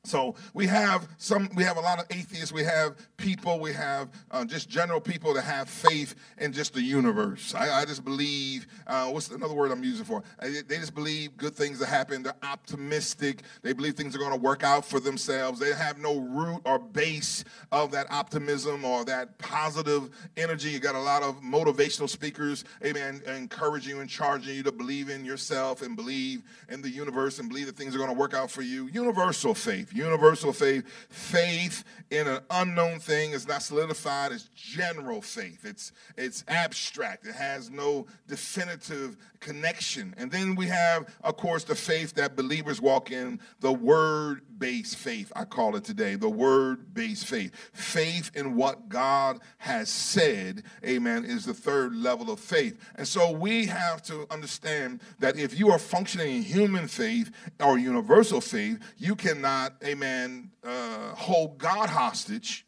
So 0.03 0.33
we 0.55 0.65
have 0.65 1.07
some, 1.19 1.47
we 1.55 1.63
have 1.63 1.77
a 1.77 1.79
lot 1.79 1.99
of 1.99 2.05
atheists. 2.09 2.51
We 2.51 2.63
have 2.63 2.95
people, 3.17 3.59
we 3.59 3.71
have 3.73 4.09
uh, 4.31 4.43
just 4.45 4.67
general 4.67 4.99
people 4.99 5.31
that 5.35 5.43
have 5.43 5.69
faith 5.69 6.15
in 6.39 6.53
just 6.53 6.73
the 6.73 6.81
universe. 6.81 7.53
I, 7.53 7.81
I 7.81 7.85
just 7.85 8.03
believe. 8.03 8.65
Uh, 8.87 9.09
what's 9.09 9.29
another 9.29 9.53
word 9.53 9.71
I'm 9.71 9.83
using 9.83 10.03
for? 10.03 10.23
They 10.41 10.77
just 10.77 10.95
believe 10.95 11.37
good 11.37 11.53
things 11.53 11.77
that 11.79 11.85
happen. 11.85 12.23
They're 12.23 12.33
optimistic. 12.41 13.43
They 13.61 13.73
believe 13.73 13.93
things 13.93 14.15
are 14.15 14.17
going 14.17 14.31
to 14.33 14.39
work 14.39 14.63
out 14.63 14.85
for 14.85 14.99
themselves. 14.99 15.59
They 15.59 15.71
have 15.71 15.99
no 15.99 16.17
root 16.17 16.61
or 16.65 16.79
base 16.79 17.43
of 17.71 17.91
that 17.91 18.07
optimism 18.11 18.83
or 18.83 19.05
that 19.05 19.37
positive 19.37 20.09
energy. 20.35 20.69
You 20.69 20.79
got 20.79 20.95
a 20.95 20.99
lot 20.99 21.21
of 21.21 21.41
motivational 21.41 22.09
speakers, 22.09 22.65
amen, 22.83 23.21
encouraging 23.27 23.97
you 23.97 24.01
and 24.01 24.09
charging 24.09 24.55
you 24.55 24.63
to 24.63 24.71
believe 24.71 25.09
in 25.09 25.23
yourself 25.23 25.83
and 25.83 25.95
believe 25.95 26.41
in 26.69 26.81
the 26.81 26.89
universe 26.89 27.37
and 27.37 27.47
believe 27.47 27.67
that 27.67 27.77
things 27.77 27.93
are 27.93 27.99
going 27.99 28.09
to 28.09 28.17
work 28.17 28.33
out 28.33 28.49
for 28.49 28.63
you. 28.63 28.87
Universal 28.87 29.53
faith 29.53 29.90
Universal 29.93 30.53
faith, 30.53 30.85
faith 31.09 31.83
in 32.09 32.27
an 32.27 32.39
unknown 32.49 32.99
thing 32.99 33.31
is 33.31 33.47
not 33.47 33.61
solidified 33.61 34.31
it's 34.31 34.49
general 34.55 35.21
faith. 35.21 35.65
It's 35.65 35.91
it's 36.17 36.43
abstract. 36.47 37.25
It 37.25 37.35
has 37.35 37.69
no 37.69 38.05
definitive 38.27 39.17
connection. 39.39 40.13
And 40.17 40.31
then 40.31 40.55
we 40.55 40.67
have, 40.67 41.13
of 41.23 41.35
course, 41.35 41.63
the 41.63 41.75
faith 41.75 42.13
that 42.13 42.35
believers 42.35 42.79
walk 42.79 43.11
in, 43.11 43.39
the 43.59 43.71
word-based 43.73 44.95
faith. 44.95 45.31
I 45.35 45.45
call 45.45 45.75
it 45.75 45.83
today, 45.83 46.15
the 46.15 46.29
word-based 46.29 47.25
faith. 47.25 47.51
Faith 47.73 48.31
in 48.35 48.55
what 48.55 48.87
God 48.87 49.39
has 49.57 49.89
said, 49.89 50.63
amen, 50.85 51.25
is 51.25 51.45
the 51.45 51.53
third 51.53 51.95
level 51.95 52.31
of 52.31 52.39
faith. 52.39 52.77
And 52.95 53.07
so 53.07 53.31
we 53.31 53.65
have 53.65 54.03
to 54.03 54.27
understand 54.31 55.01
that 55.19 55.37
if 55.37 55.57
you 55.57 55.71
are 55.71 55.79
functioning 55.79 56.35
in 56.37 56.43
human 56.43 56.87
faith 56.87 57.31
or 57.59 57.79
universal 57.79 58.41
faith, 58.41 58.79
you 58.97 59.15
cannot, 59.15 59.73
amen, 59.83 60.51
uh, 60.63 61.15
hold 61.15 61.57
God 61.57 61.89
hostage 61.89 62.65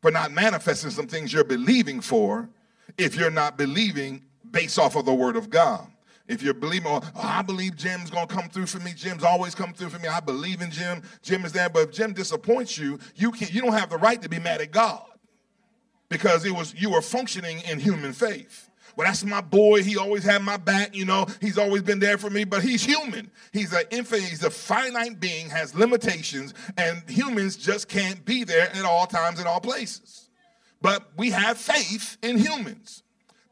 for 0.00 0.10
not 0.10 0.32
manifesting 0.32 0.90
some 0.90 1.06
things 1.06 1.32
you're 1.32 1.44
believing 1.44 2.00
for 2.00 2.48
if 2.96 3.16
you're 3.16 3.30
not 3.30 3.56
believing 3.56 4.22
based 4.50 4.78
off 4.78 4.96
of 4.96 5.04
the 5.04 5.14
word 5.14 5.36
of 5.36 5.50
God. 5.50 5.86
If 6.26 6.42
you're 6.42 6.54
believing, 6.54 6.86
oh, 6.88 7.02
I 7.16 7.42
believe 7.42 7.76
Jim's 7.76 8.08
gonna 8.08 8.26
come 8.26 8.48
through 8.48 8.66
for 8.66 8.78
me. 8.78 8.92
Jim's 8.94 9.24
always 9.24 9.54
come 9.54 9.72
through 9.72 9.90
for 9.90 9.98
me. 9.98 10.06
I 10.06 10.20
believe 10.20 10.62
in 10.62 10.70
Jim. 10.70 11.02
Jim 11.22 11.44
is 11.44 11.52
there. 11.52 11.68
But 11.68 11.88
if 11.88 11.92
Jim 11.92 12.12
disappoints 12.12 12.78
you, 12.78 13.00
you 13.16 13.32
can 13.32 13.48
you 13.50 13.60
don't 13.60 13.72
have 13.72 13.90
the 13.90 13.98
right 13.98 14.22
to 14.22 14.28
be 14.28 14.38
mad 14.38 14.60
at 14.60 14.70
God 14.70 15.02
because 16.08 16.44
it 16.44 16.52
was 16.52 16.72
you 16.80 16.90
were 16.90 17.02
functioning 17.02 17.60
in 17.68 17.80
human 17.80 18.12
faith. 18.12 18.69
Well, 18.96 19.06
that's 19.06 19.24
my 19.24 19.40
boy. 19.40 19.82
He 19.82 19.96
always 19.96 20.24
had 20.24 20.42
my 20.42 20.56
back, 20.56 20.94
you 20.94 21.04
know. 21.04 21.26
He's 21.40 21.58
always 21.58 21.82
been 21.82 21.98
there 21.98 22.18
for 22.18 22.30
me, 22.30 22.44
but 22.44 22.62
he's 22.62 22.84
human. 22.84 23.30
He's 23.52 23.72
an 23.72 23.84
infinite, 23.90 24.24
he's 24.24 24.44
a 24.44 24.50
finite 24.50 25.20
being, 25.20 25.50
has 25.50 25.74
limitations, 25.74 26.54
and 26.76 27.02
humans 27.08 27.56
just 27.56 27.88
can't 27.88 28.24
be 28.24 28.44
there 28.44 28.68
at 28.74 28.84
all 28.84 29.06
times 29.06 29.40
in 29.40 29.46
all 29.46 29.60
places. 29.60 30.28
But 30.82 31.10
we 31.16 31.30
have 31.30 31.58
faith 31.58 32.16
in 32.22 32.38
humans. 32.38 33.02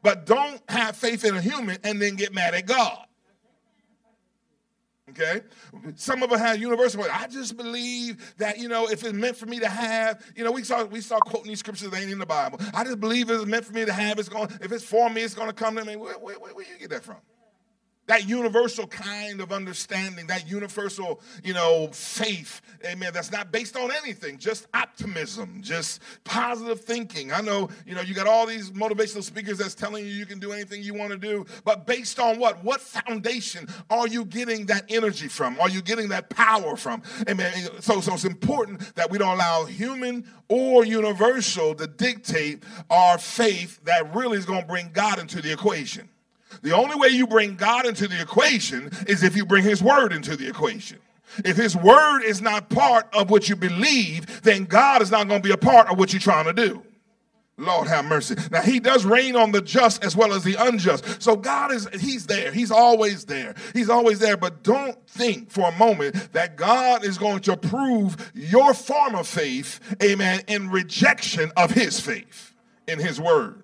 But 0.01 0.25
don't 0.25 0.61
have 0.69 0.95
faith 0.95 1.25
in 1.25 1.35
a 1.35 1.41
human 1.41 1.77
and 1.83 2.01
then 2.01 2.15
get 2.15 2.33
mad 2.33 2.53
at 2.53 2.65
God. 2.65 3.05
Okay? 5.09 5.41
Some 5.95 6.23
of 6.23 6.31
us 6.31 6.39
have 6.39 6.59
universal. 6.59 7.03
I 7.11 7.27
just 7.27 7.57
believe 7.57 8.35
that, 8.37 8.57
you 8.57 8.67
know, 8.67 8.87
if 8.87 9.03
it's 9.03 9.13
meant 9.13 9.35
for 9.37 9.45
me 9.45 9.59
to 9.59 9.67
have, 9.67 10.23
you 10.35 10.43
know, 10.43 10.51
we 10.51 10.63
start 10.63 10.91
we 10.91 11.01
start 11.01 11.21
quoting 11.21 11.49
these 11.49 11.59
scriptures 11.59 11.89
that 11.89 11.99
ain't 11.99 12.11
in 12.11 12.19
the 12.19 12.25
Bible. 12.25 12.59
I 12.73 12.83
just 12.83 12.99
believe 12.99 13.29
it's 13.29 13.45
meant 13.45 13.65
for 13.65 13.73
me 13.73 13.85
to 13.85 13.93
have. 13.93 14.19
It's 14.19 14.29
going, 14.29 14.49
if 14.61 14.71
it's 14.71 14.83
for 14.83 15.09
me, 15.09 15.21
it's 15.23 15.35
going 15.35 15.47
to 15.47 15.53
come 15.53 15.75
to 15.75 15.85
me. 15.85 15.95
Where, 15.95 16.13
where, 16.15 16.39
where, 16.39 16.53
where 16.53 16.65
you 16.65 16.79
get 16.79 16.89
that 16.91 17.03
from? 17.03 17.17
That 18.09 18.27
universal 18.27 18.87
kind 18.87 19.39
of 19.39 19.51
understanding, 19.51 20.25
that 20.25 20.49
universal, 20.49 21.21
you 21.43 21.53
know, 21.53 21.87
faith, 21.93 22.59
amen, 22.83 23.13
that's 23.13 23.31
not 23.31 23.51
based 23.51 23.77
on 23.77 23.91
anything, 24.03 24.39
just 24.39 24.65
optimism, 24.73 25.59
just 25.61 26.01
positive 26.23 26.81
thinking. 26.81 27.31
I 27.31 27.41
know, 27.41 27.69
you 27.85 27.93
know, 27.93 28.01
you 28.01 28.15
got 28.15 28.25
all 28.25 28.47
these 28.47 28.71
motivational 28.71 29.21
speakers 29.21 29.59
that's 29.59 29.75
telling 29.75 30.07
you 30.07 30.11
you 30.11 30.25
can 30.25 30.39
do 30.39 30.51
anything 30.51 30.81
you 30.81 30.95
want 30.95 31.11
to 31.11 31.17
do, 31.17 31.45
but 31.63 31.85
based 31.85 32.19
on 32.19 32.39
what? 32.39 32.63
What 32.63 32.81
foundation 32.81 33.67
are 33.91 34.07
you 34.07 34.25
getting 34.25 34.65
that 34.65 34.85
energy 34.89 35.27
from? 35.27 35.59
Are 35.59 35.69
you 35.69 35.83
getting 35.83 36.09
that 36.09 36.31
power 36.31 36.75
from? 36.75 37.03
Amen. 37.29 37.53
So, 37.79 38.01
so 38.01 38.15
it's 38.15 38.25
important 38.25 38.95
that 38.95 39.11
we 39.11 39.19
don't 39.19 39.35
allow 39.35 39.65
human 39.65 40.25
or 40.47 40.83
universal 40.83 41.75
to 41.75 41.85
dictate 41.85 42.63
our 42.89 43.19
faith 43.19 43.79
that 43.83 44.15
really 44.15 44.39
is 44.39 44.45
going 44.45 44.61
to 44.61 44.67
bring 44.67 44.89
God 44.93 45.19
into 45.19 45.43
the 45.43 45.53
equation. 45.53 46.09
The 46.61 46.75
only 46.75 46.95
way 46.95 47.09
you 47.09 47.27
bring 47.27 47.55
God 47.55 47.85
into 47.85 48.07
the 48.07 48.21
equation 48.21 48.91
is 49.07 49.23
if 49.23 49.35
you 49.35 49.45
bring 49.45 49.63
His 49.63 49.81
Word 49.81 50.13
into 50.13 50.35
the 50.35 50.47
equation. 50.47 50.99
If 51.45 51.57
His 51.57 51.75
Word 51.75 52.21
is 52.21 52.41
not 52.41 52.69
part 52.69 53.07
of 53.13 53.29
what 53.29 53.49
you 53.49 53.55
believe, 53.55 54.41
then 54.41 54.65
God 54.65 55.01
is 55.01 55.11
not 55.11 55.27
going 55.27 55.41
to 55.41 55.47
be 55.47 55.53
a 55.53 55.57
part 55.57 55.89
of 55.89 55.97
what 55.97 56.11
you're 56.11 56.19
trying 56.19 56.45
to 56.45 56.53
do. 56.53 56.83
Lord 57.59 57.87
have 57.87 58.05
mercy. 58.05 58.35
Now 58.51 58.61
he 58.61 58.79
does 58.79 59.05
reign 59.05 59.35
on 59.35 59.51
the 59.51 59.61
just 59.61 60.03
as 60.03 60.15
well 60.15 60.33
as 60.33 60.43
the 60.43 60.55
unjust. 60.55 61.21
So 61.21 61.35
God 61.35 61.71
is 61.71 61.87
he's 61.99 62.25
there. 62.25 62.51
He's 62.51 62.71
always 62.71 63.25
there. 63.25 63.53
He's 63.73 63.89
always 63.89 64.19
there, 64.19 64.37
but 64.37 64.63
don't 64.63 64.97
think 65.07 65.51
for 65.51 65.67
a 65.67 65.71
moment 65.73 66.31
that 66.33 66.55
God 66.55 67.03
is 67.03 67.17
going 67.17 67.41
to 67.41 67.57
prove 67.57 68.31
your 68.33 68.73
form 68.73 69.15
of 69.15 69.27
faith, 69.27 69.79
amen, 70.01 70.41
in 70.47 70.69
rejection 70.69 71.51
of 71.57 71.71
his 71.71 71.99
faith 71.99 72.53
in 72.87 72.99
his 72.99 73.19
word. 73.19 73.63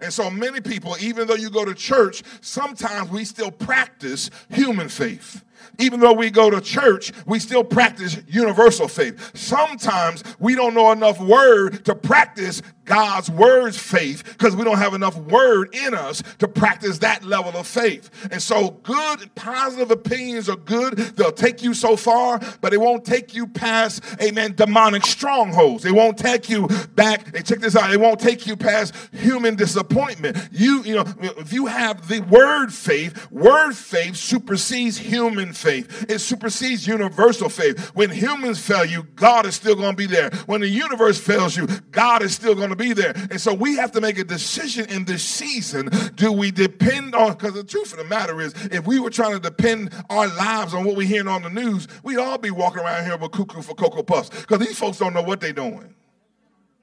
And 0.00 0.12
so 0.12 0.30
many 0.30 0.60
people, 0.60 0.96
even 1.00 1.26
though 1.26 1.34
you 1.34 1.50
go 1.50 1.64
to 1.64 1.74
church, 1.74 2.22
sometimes 2.40 3.10
we 3.10 3.24
still 3.24 3.50
practice 3.50 4.30
human 4.48 4.88
faith. 4.88 5.44
Even 5.78 6.00
though 6.00 6.12
we 6.12 6.30
go 6.30 6.50
to 6.50 6.60
church, 6.60 7.12
we 7.26 7.38
still 7.38 7.64
practice 7.64 8.18
universal 8.26 8.88
faith. 8.88 9.36
Sometimes 9.36 10.22
we 10.38 10.54
don't 10.54 10.74
know 10.74 10.92
enough 10.92 11.20
word 11.20 11.84
to 11.84 11.94
practice 11.94 12.62
God's 12.84 13.30
word's 13.30 13.78
faith 13.78 14.24
because 14.24 14.56
we 14.56 14.64
don't 14.64 14.78
have 14.78 14.94
enough 14.94 15.16
word 15.16 15.74
in 15.74 15.94
us 15.94 16.22
to 16.38 16.48
practice 16.48 16.98
that 16.98 17.24
level 17.24 17.58
of 17.58 17.66
faith. 17.66 18.10
And 18.30 18.42
so, 18.42 18.70
good, 18.82 19.34
positive 19.34 19.90
opinions 19.90 20.48
are 20.48 20.56
good. 20.56 20.96
They'll 20.96 21.32
take 21.32 21.62
you 21.62 21.74
so 21.74 21.96
far, 21.96 22.40
but 22.60 22.74
it 22.74 22.80
won't 22.80 23.04
take 23.04 23.34
you 23.34 23.46
past, 23.46 24.02
amen, 24.20 24.54
demonic 24.56 25.06
strongholds. 25.06 25.84
It 25.84 25.92
won't 25.92 26.18
take 26.18 26.48
you 26.48 26.68
back. 26.94 27.34
Hey, 27.34 27.42
check 27.42 27.60
this 27.60 27.76
out. 27.76 27.92
It 27.92 28.00
won't 28.00 28.20
take 28.20 28.46
you 28.46 28.56
past 28.56 28.94
human 29.12 29.54
disappointment. 29.54 30.36
You, 30.50 30.82
you 30.82 30.96
know, 30.96 31.04
if 31.20 31.52
you 31.52 31.66
have 31.66 32.08
the 32.08 32.20
word 32.20 32.72
faith, 32.72 33.30
word 33.30 33.74
faith 33.74 34.16
supersedes 34.16 34.98
human 34.98 35.51
faith. 35.52 36.06
It 36.08 36.18
supersedes 36.20 36.86
universal 36.86 37.48
faith. 37.48 37.78
When 37.94 38.10
humans 38.10 38.60
fail 38.60 38.84
you, 38.84 39.04
God 39.14 39.46
is 39.46 39.54
still 39.54 39.74
going 39.74 39.92
to 39.92 39.96
be 39.96 40.06
there. 40.06 40.30
When 40.46 40.60
the 40.60 40.68
universe 40.68 41.20
fails 41.20 41.56
you, 41.56 41.66
God 41.90 42.22
is 42.22 42.34
still 42.34 42.54
going 42.54 42.70
to 42.70 42.76
be 42.76 42.92
there. 42.92 43.14
And 43.30 43.40
so 43.40 43.54
we 43.54 43.76
have 43.76 43.92
to 43.92 44.00
make 44.00 44.18
a 44.18 44.24
decision 44.24 44.86
in 44.86 45.04
this 45.04 45.22
season. 45.22 45.90
Do 46.14 46.32
we 46.32 46.50
depend 46.50 47.14
on, 47.14 47.32
because 47.32 47.54
the 47.54 47.64
truth 47.64 47.92
of 47.92 47.98
the 47.98 48.04
matter 48.04 48.40
is, 48.40 48.54
if 48.66 48.86
we 48.86 48.98
were 48.98 49.10
trying 49.10 49.32
to 49.32 49.40
depend 49.40 49.92
our 50.10 50.28
lives 50.28 50.74
on 50.74 50.84
what 50.84 50.96
we're 50.96 51.06
hearing 51.06 51.28
on 51.28 51.42
the 51.42 51.50
news, 51.50 51.88
we'd 52.02 52.18
all 52.18 52.38
be 52.38 52.50
walking 52.50 52.82
around 52.82 53.04
here 53.04 53.16
with 53.16 53.32
cuckoo 53.32 53.62
for 53.62 53.74
Cocoa 53.74 54.02
Puffs 54.02 54.30
because 54.30 54.58
these 54.58 54.78
folks 54.78 54.98
don't 54.98 55.14
know 55.14 55.22
what 55.22 55.40
they're 55.40 55.52
doing. 55.52 55.94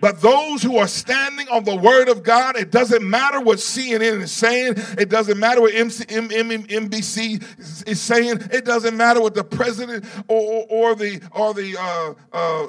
But 0.02 0.22
those 0.22 0.64
who 0.64 0.78
are 0.78 0.88
standing 0.88 1.50
on 1.50 1.66
the 1.66 1.76
word 1.76 2.08
of 2.08 2.24
God, 2.24 2.56
it 2.56 2.72
doesn't 2.72 3.08
matter 3.08 3.42
what 3.42 3.58
CNN 3.58 4.22
is 4.22 4.32
saying. 4.32 4.76
It 4.98 5.10
doesn't 5.10 5.38
matter 5.38 5.60
what 5.60 5.74
MC, 5.74 6.06
is 7.86 8.00
saying. 8.00 8.40
It 8.52 8.64
doesn't 8.64 8.96
matter 8.96 9.22
what 9.22 9.36
the 9.36 9.44
president 9.44 10.06
or, 10.30 10.40
or, 10.40 10.66
or 10.70 10.96
the 10.96 11.22
or 11.32 11.54
the 11.54 11.76
uh, 11.78 12.14
uh, 12.32 12.68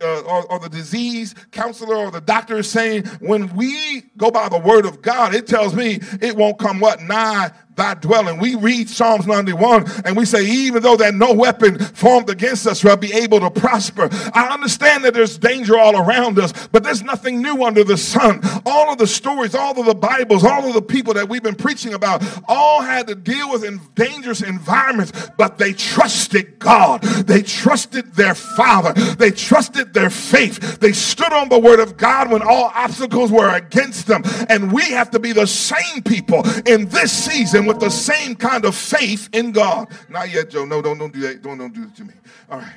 uh, 0.00 0.20
or, 0.22 0.52
or 0.52 0.58
the 0.58 0.68
disease 0.68 1.36
counselor 1.52 1.94
or 1.94 2.10
the 2.10 2.20
doctor 2.20 2.58
is 2.58 2.68
saying. 2.68 3.04
When 3.20 3.54
we 3.54 4.02
go 4.16 4.32
by 4.32 4.48
the 4.48 4.58
word 4.58 4.84
of 4.84 5.02
God, 5.02 5.34
it 5.34 5.46
tells 5.46 5.74
me 5.74 6.00
it 6.20 6.36
won't 6.36 6.58
come 6.58 6.80
what 6.80 7.00
nigh 7.00 7.52
thy 7.76 7.94
dwelling. 7.94 8.38
We 8.38 8.54
read 8.54 8.88
Psalms 8.88 9.26
91 9.26 9.86
and 10.04 10.16
we 10.16 10.24
say, 10.24 10.44
even 10.44 10.82
though 10.82 10.96
that 10.96 11.14
no 11.14 11.32
weapon 11.32 11.78
formed 11.78 12.28
against 12.28 12.66
us 12.66 12.84
will 12.84 12.96
be 12.96 13.12
able 13.12 13.40
to 13.40 13.50
prosper. 13.50 14.08
I 14.34 14.48
understand 14.52 15.04
that 15.04 15.14
there's 15.14 15.38
danger 15.38 15.78
all 15.78 15.96
around 15.96 16.38
us, 16.38 16.52
but 16.68 16.82
there's 16.84 17.02
nothing 17.02 17.40
new 17.40 17.64
under 17.64 17.84
the 17.84 17.96
sun. 17.96 18.40
All 18.66 18.92
of 18.92 18.98
the 18.98 19.06
stories, 19.06 19.54
all 19.54 19.78
of 19.78 19.86
the 19.86 19.94
Bibles, 19.94 20.44
all 20.44 20.66
of 20.66 20.74
the 20.74 20.82
people 20.82 21.14
that 21.14 21.28
we've 21.28 21.42
been 21.42 21.54
preaching 21.54 21.94
about, 21.94 22.22
all 22.46 22.82
had 22.82 23.06
to 23.06 23.14
deal 23.14 23.50
with 23.50 23.64
in 23.64 23.80
dangerous 23.94 24.42
environments, 24.42 25.30
but 25.38 25.58
they 25.58 25.72
trusted 25.72 26.58
God. 26.58 27.02
They 27.02 27.42
trusted 27.42 28.14
their 28.14 28.34
Father. 28.34 28.92
They 28.92 29.30
trusted 29.30 29.94
their 29.94 30.10
faith. 30.10 30.80
They 30.80 30.92
stood 30.92 31.32
on 31.32 31.48
the 31.48 31.58
word 31.58 31.80
of 31.80 31.96
God 31.96 32.30
when 32.30 32.42
all 32.42 32.70
obstacles 32.74 33.30
were 33.30 33.54
against 33.54 34.06
them. 34.06 34.22
And 34.48 34.72
we 34.72 34.82
have 34.90 35.10
to 35.12 35.18
be 35.18 35.32
the 35.32 35.46
same 35.46 36.02
people 36.02 36.42
in 36.66 36.88
this 36.88 37.12
season 37.12 37.61
with 37.66 37.80
the 37.80 37.90
same 37.90 38.34
kind 38.34 38.64
of 38.64 38.74
faith 38.74 39.28
in 39.32 39.52
God. 39.52 39.88
Not 40.08 40.30
yet, 40.30 40.50
Joe. 40.50 40.64
No, 40.64 40.82
don't, 40.82 40.98
don't 40.98 41.12
do 41.12 41.20
that. 41.20 41.42
Don't, 41.42 41.58
don't 41.58 41.72
do 41.72 41.84
that 41.84 41.96
to 41.96 42.04
me. 42.04 42.14
All 42.50 42.58
right. 42.58 42.72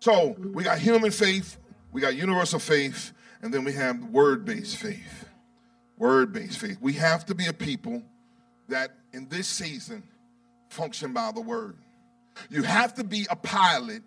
So 0.00 0.34
we 0.38 0.64
got 0.64 0.78
human 0.78 1.12
faith, 1.12 1.58
we 1.92 2.00
got 2.00 2.16
universal 2.16 2.58
faith, 2.58 3.12
and 3.40 3.54
then 3.54 3.62
we 3.62 3.72
have 3.74 4.02
word 4.06 4.44
based 4.44 4.76
faith. 4.76 5.28
Word 5.96 6.32
based 6.32 6.58
faith. 6.58 6.78
We 6.80 6.94
have 6.94 7.24
to 7.26 7.36
be 7.36 7.46
a 7.46 7.52
people 7.52 8.02
that 8.68 8.96
in 9.12 9.28
this 9.28 9.46
season 9.46 10.02
function 10.68 11.12
by 11.12 11.30
the 11.32 11.40
word. 11.40 11.76
You 12.50 12.62
have 12.62 12.94
to 12.94 13.04
be 13.04 13.26
a 13.30 13.36
pilot 13.36 14.02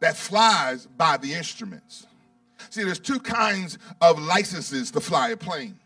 that 0.00 0.16
flies 0.16 0.86
by 0.98 1.16
the 1.16 1.32
instruments. 1.32 2.06
See, 2.70 2.82
there's 2.82 3.00
two 3.00 3.20
kinds 3.20 3.78
of 4.00 4.20
licenses 4.20 4.90
to 4.90 5.00
fly 5.00 5.30
a 5.30 5.36
plane. 5.36 5.78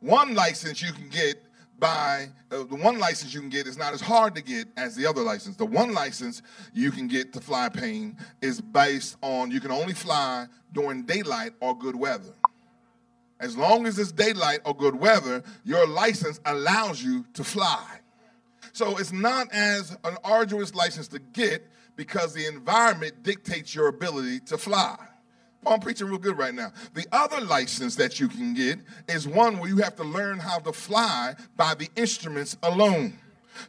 One 0.00 0.34
license 0.34 0.82
you 0.82 0.92
can 0.92 1.08
get 1.08 1.42
by 1.82 2.28
uh, 2.52 2.62
the 2.62 2.76
one 2.76 3.00
license 3.00 3.34
you 3.34 3.40
can 3.40 3.48
get 3.48 3.66
is 3.66 3.76
not 3.76 3.92
as 3.92 4.00
hard 4.00 4.36
to 4.36 4.40
get 4.40 4.68
as 4.76 4.94
the 4.94 5.04
other 5.04 5.20
license. 5.20 5.56
The 5.56 5.66
one 5.66 5.92
license 5.92 6.40
you 6.72 6.92
can 6.92 7.08
get 7.08 7.32
to 7.32 7.40
fly 7.40 7.68
plane 7.68 8.16
is 8.40 8.60
based 8.60 9.16
on 9.20 9.50
you 9.50 9.58
can 9.58 9.72
only 9.72 9.92
fly 9.92 10.46
during 10.72 11.02
daylight 11.02 11.54
or 11.58 11.76
good 11.76 11.96
weather. 11.96 12.34
As 13.40 13.56
long 13.56 13.86
as 13.86 13.98
it's 13.98 14.12
daylight 14.12 14.60
or 14.64 14.76
good 14.76 14.94
weather, 14.94 15.42
your 15.64 15.84
license 15.88 16.40
allows 16.46 17.02
you 17.02 17.26
to 17.34 17.42
fly. 17.42 17.84
So 18.72 18.96
it's 18.98 19.12
not 19.12 19.52
as 19.52 19.98
an 20.04 20.16
arduous 20.22 20.76
license 20.76 21.08
to 21.08 21.18
get, 21.18 21.68
because 21.96 22.32
the 22.32 22.46
environment 22.46 23.24
dictates 23.24 23.74
your 23.74 23.88
ability 23.88 24.38
to 24.40 24.56
fly. 24.56 24.96
I'm 25.66 25.80
preaching 25.80 26.08
real 26.08 26.18
good 26.18 26.36
right 26.36 26.54
now. 26.54 26.72
The 26.94 27.06
other 27.12 27.40
license 27.40 27.96
that 27.96 28.18
you 28.18 28.28
can 28.28 28.54
get 28.54 28.80
is 29.08 29.28
one 29.28 29.58
where 29.58 29.68
you 29.68 29.76
have 29.78 29.96
to 29.96 30.04
learn 30.04 30.38
how 30.38 30.58
to 30.60 30.72
fly 30.72 31.34
by 31.56 31.74
the 31.74 31.88
instruments 31.96 32.56
alone. 32.62 33.18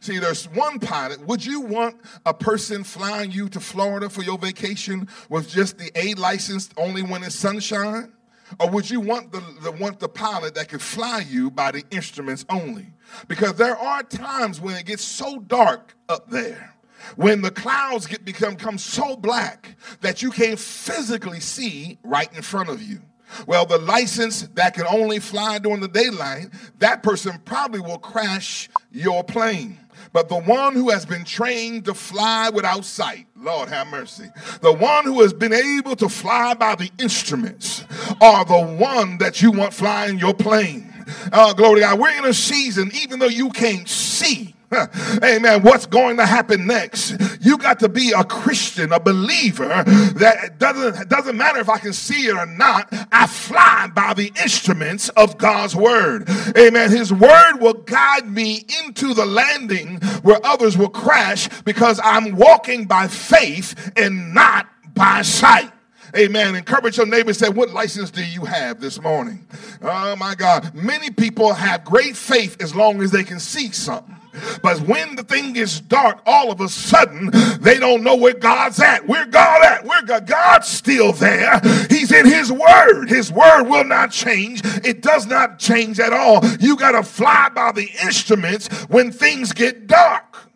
See, 0.00 0.18
there's 0.18 0.46
one 0.48 0.80
pilot. 0.80 1.20
Would 1.26 1.44
you 1.44 1.60
want 1.60 1.96
a 2.26 2.34
person 2.34 2.84
flying 2.84 3.30
you 3.30 3.48
to 3.50 3.60
Florida 3.60 4.08
for 4.08 4.22
your 4.22 4.38
vacation 4.38 5.08
with 5.28 5.48
just 5.48 5.78
the 5.78 5.90
A 5.94 6.14
license 6.14 6.70
only 6.76 7.02
when 7.02 7.22
it's 7.22 7.34
sunshine? 7.34 8.12
Or 8.60 8.70
would 8.70 8.90
you 8.90 9.00
want 9.00 9.32
the, 9.32 9.42
the, 9.62 9.72
want 9.72 10.00
the 10.00 10.08
pilot 10.08 10.54
that 10.54 10.68
could 10.68 10.82
fly 10.82 11.24
you 11.28 11.50
by 11.50 11.70
the 11.70 11.84
instruments 11.90 12.44
only? 12.48 12.86
Because 13.28 13.54
there 13.54 13.76
are 13.76 14.02
times 14.02 14.60
when 14.60 14.76
it 14.76 14.86
gets 14.86 15.04
so 15.04 15.38
dark 15.40 15.94
up 16.08 16.28
there, 16.30 16.73
when 17.16 17.42
the 17.42 17.50
clouds 17.50 18.06
get 18.06 18.24
become, 18.24 18.54
become 18.54 18.78
so 18.78 19.16
black 19.16 19.76
that 20.00 20.22
you 20.22 20.30
can't 20.30 20.58
physically 20.58 21.40
see 21.40 21.98
right 22.02 22.32
in 22.34 22.42
front 22.42 22.68
of 22.68 22.82
you. 22.82 23.00
Well, 23.46 23.66
the 23.66 23.78
license 23.78 24.42
that 24.54 24.74
can 24.74 24.86
only 24.86 25.18
fly 25.18 25.58
during 25.58 25.80
the 25.80 25.88
daylight, 25.88 26.48
that 26.78 27.02
person 27.02 27.40
probably 27.44 27.80
will 27.80 27.98
crash 27.98 28.68
your 28.92 29.24
plane. 29.24 29.78
But 30.12 30.28
the 30.28 30.38
one 30.38 30.74
who 30.74 30.90
has 30.90 31.04
been 31.04 31.24
trained 31.24 31.86
to 31.86 31.94
fly 31.94 32.50
without 32.50 32.84
sight, 32.84 33.26
Lord 33.36 33.68
have 33.68 33.88
mercy, 33.88 34.30
the 34.60 34.72
one 34.72 35.04
who 35.04 35.20
has 35.22 35.32
been 35.32 35.52
able 35.52 35.96
to 35.96 36.08
fly 36.08 36.54
by 36.54 36.74
the 36.76 36.90
instruments, 36.98 37.84
are 38.20 38.44
the 38.44 38.60
one 38.60 39.18
that 39.18 39.42
you 39.42 39.50
want 39.50 39.72
flying 39.72 40.18
your 40.18 40.34
plane. 40.34 40.92
Oh, 41.32 41.54
glory 41.54 41.76
to 41.76 41.80
God. 41.80 41.98
We're 41.98 42.16
in 42.16 42.24
a 42.24 42.34
season, 42.34 42.90
even 42.94 43.18
though 43.18 43.26
you 43.26 43.50
can't 43.50 43.88
see 43.88 44.53
Amen. 45.24 45.62
What's 45.62 45.86
going 45.86 46.16
to 46.16 46.26
happen 46.26 46.66
next? 46.66 47.16
You 47.40 47.58
got 47.58 47.80
to 47.80 47.88
be 47.88 48.12
a 48.12 48.24
Christian, 48.24 48.92
a 48.92 49.00
believer 49.00 49.68
that 49.68 50.58
doesn't 50.58 51.08
doesn't 51.08 51.36
matter 51.36 51.60
if 51.60 51.68
I 51.68 51.78
can 51.78 51.92
see 51.92 52.26
it 52.26 52.36
or 52.36 52.46
not. 52.46 52.88
I 53.12 53.26
fly 53.26 53.90
by 53.94 54.14
the 54.14 54.32
instruments 54.42 55.08
of 55.10 55.38
God's 55.38 55.76
word. 55.76 56.28
Amen. 56.56 56.90
His 56.90 57.12
word 57.12 57.58
will 57.60 57.74
guide 57.74 58.30
me 58.30 58.64
into 58.84 59.14
the 59.14 59.26
landing 59.26 60.00
where 60.22 60.44
others 60.44 60.76
will 60.76 60.90
crash 60.90 61.48
because 61.62 62.00
I'm 62.02 62.36
walking 62.36 62.86
by 62.86 63.08
faith 63.08 63.92
and 63.96 64.34
not 64.34 64.66
by 64.94 65.22
sight. 65.22 65.70
Amen. 66.16 66.54
Encourage 66.54 66.96
your 66.96 67.06
neighbor 67.06 67.32
say, 67.32 67.48
What 67.48 67.70
license 67.70 68.10
do 68.10 68.24
you 68.24 68.44
have 68.44 68.80
this 68.80 69.00
morning? 69.00 69.46
Oh 69.82 70.14
my 70.16 70.34
God. 70.34 70.72
Many 70.72 71.10
people 71.10 71.52
have 71.52 71.84
great 71.84 72.16
faith 72.16 72.56
as 72.62 72.74
long 72.74 73.02
as 73.02 73.10
they 73.10 73.24
can 73.24 73.40
see 73.40 73.72
something. 73.72 74.14
But 74.62 74.80
when 74.80 75.16
the 75.16 75.22
thing 75.22 75.56
is 75.56 75.80
dark, 75.80 76.20
all 76.26 76.50
of 76.50 76.60
a 76.60 76.68
sudden 76.68 77.30
they 77.60 77.78
don't 77.78 78.02
know 78.02 78.16
where 78.16 78.34
God's 78.34 78.80
at. 78.80 79.06
Where 79.06 79.26
God 79.26 79.64
at? 79.64 79.84
Where 79.84 80.02
God? 80.02 80.26
God's 80.26 80.68
still 80.68 81.12
there. 81.12 81.60
He's 81.90 82.12
in 82.12 82.26
His 82.26 82.50
Word. 82.50 83.06
His 83.08 83.32
Word 83.32 83.64
will 83.64 83.84
not 83.84 84.10
change. 84.10 84.62
It 84.84 85.02
does 85.02 85.26
not 85.26 85.58
change 85.58 86.00
at 86.00 86.12
all. 86.12 86.44
You 86.60 86.76
got 86.76 86.92
to 86.92 87.02
fly 87.02 87.50
by 87.54 87.72
the 87.72 87.90
instruments 88.02 88.68
when 88.84 89.12
things 89.12 89.52
get 89.52 89.86
dark. 89.86 90.50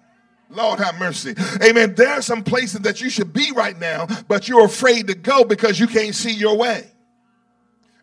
Lord 0.50 0.80
have 0.80 0.99
mercy. 0.99 1.35
Amen. 1.62 1.94
There 1.94 2.08
are 2.08 2.23
some 2.23 2.42
places 2.42 2.80
that 2.80 3.00
you 3.00 3.11
should 3.11 3.32
be 3.32 3.52
right 3.52 3.78
now, 3.78 4.06
but 4.28 4.49
you're 4.49 4.64
afraid 4.64 5.06
to 5.08 5.14
go 5.14 5.44
because 5.44 5.78
you 5.78 5.87
can't 5.87 6.14
see 6.14 6.32
your 6.32 6.56
way. 6.56 6.87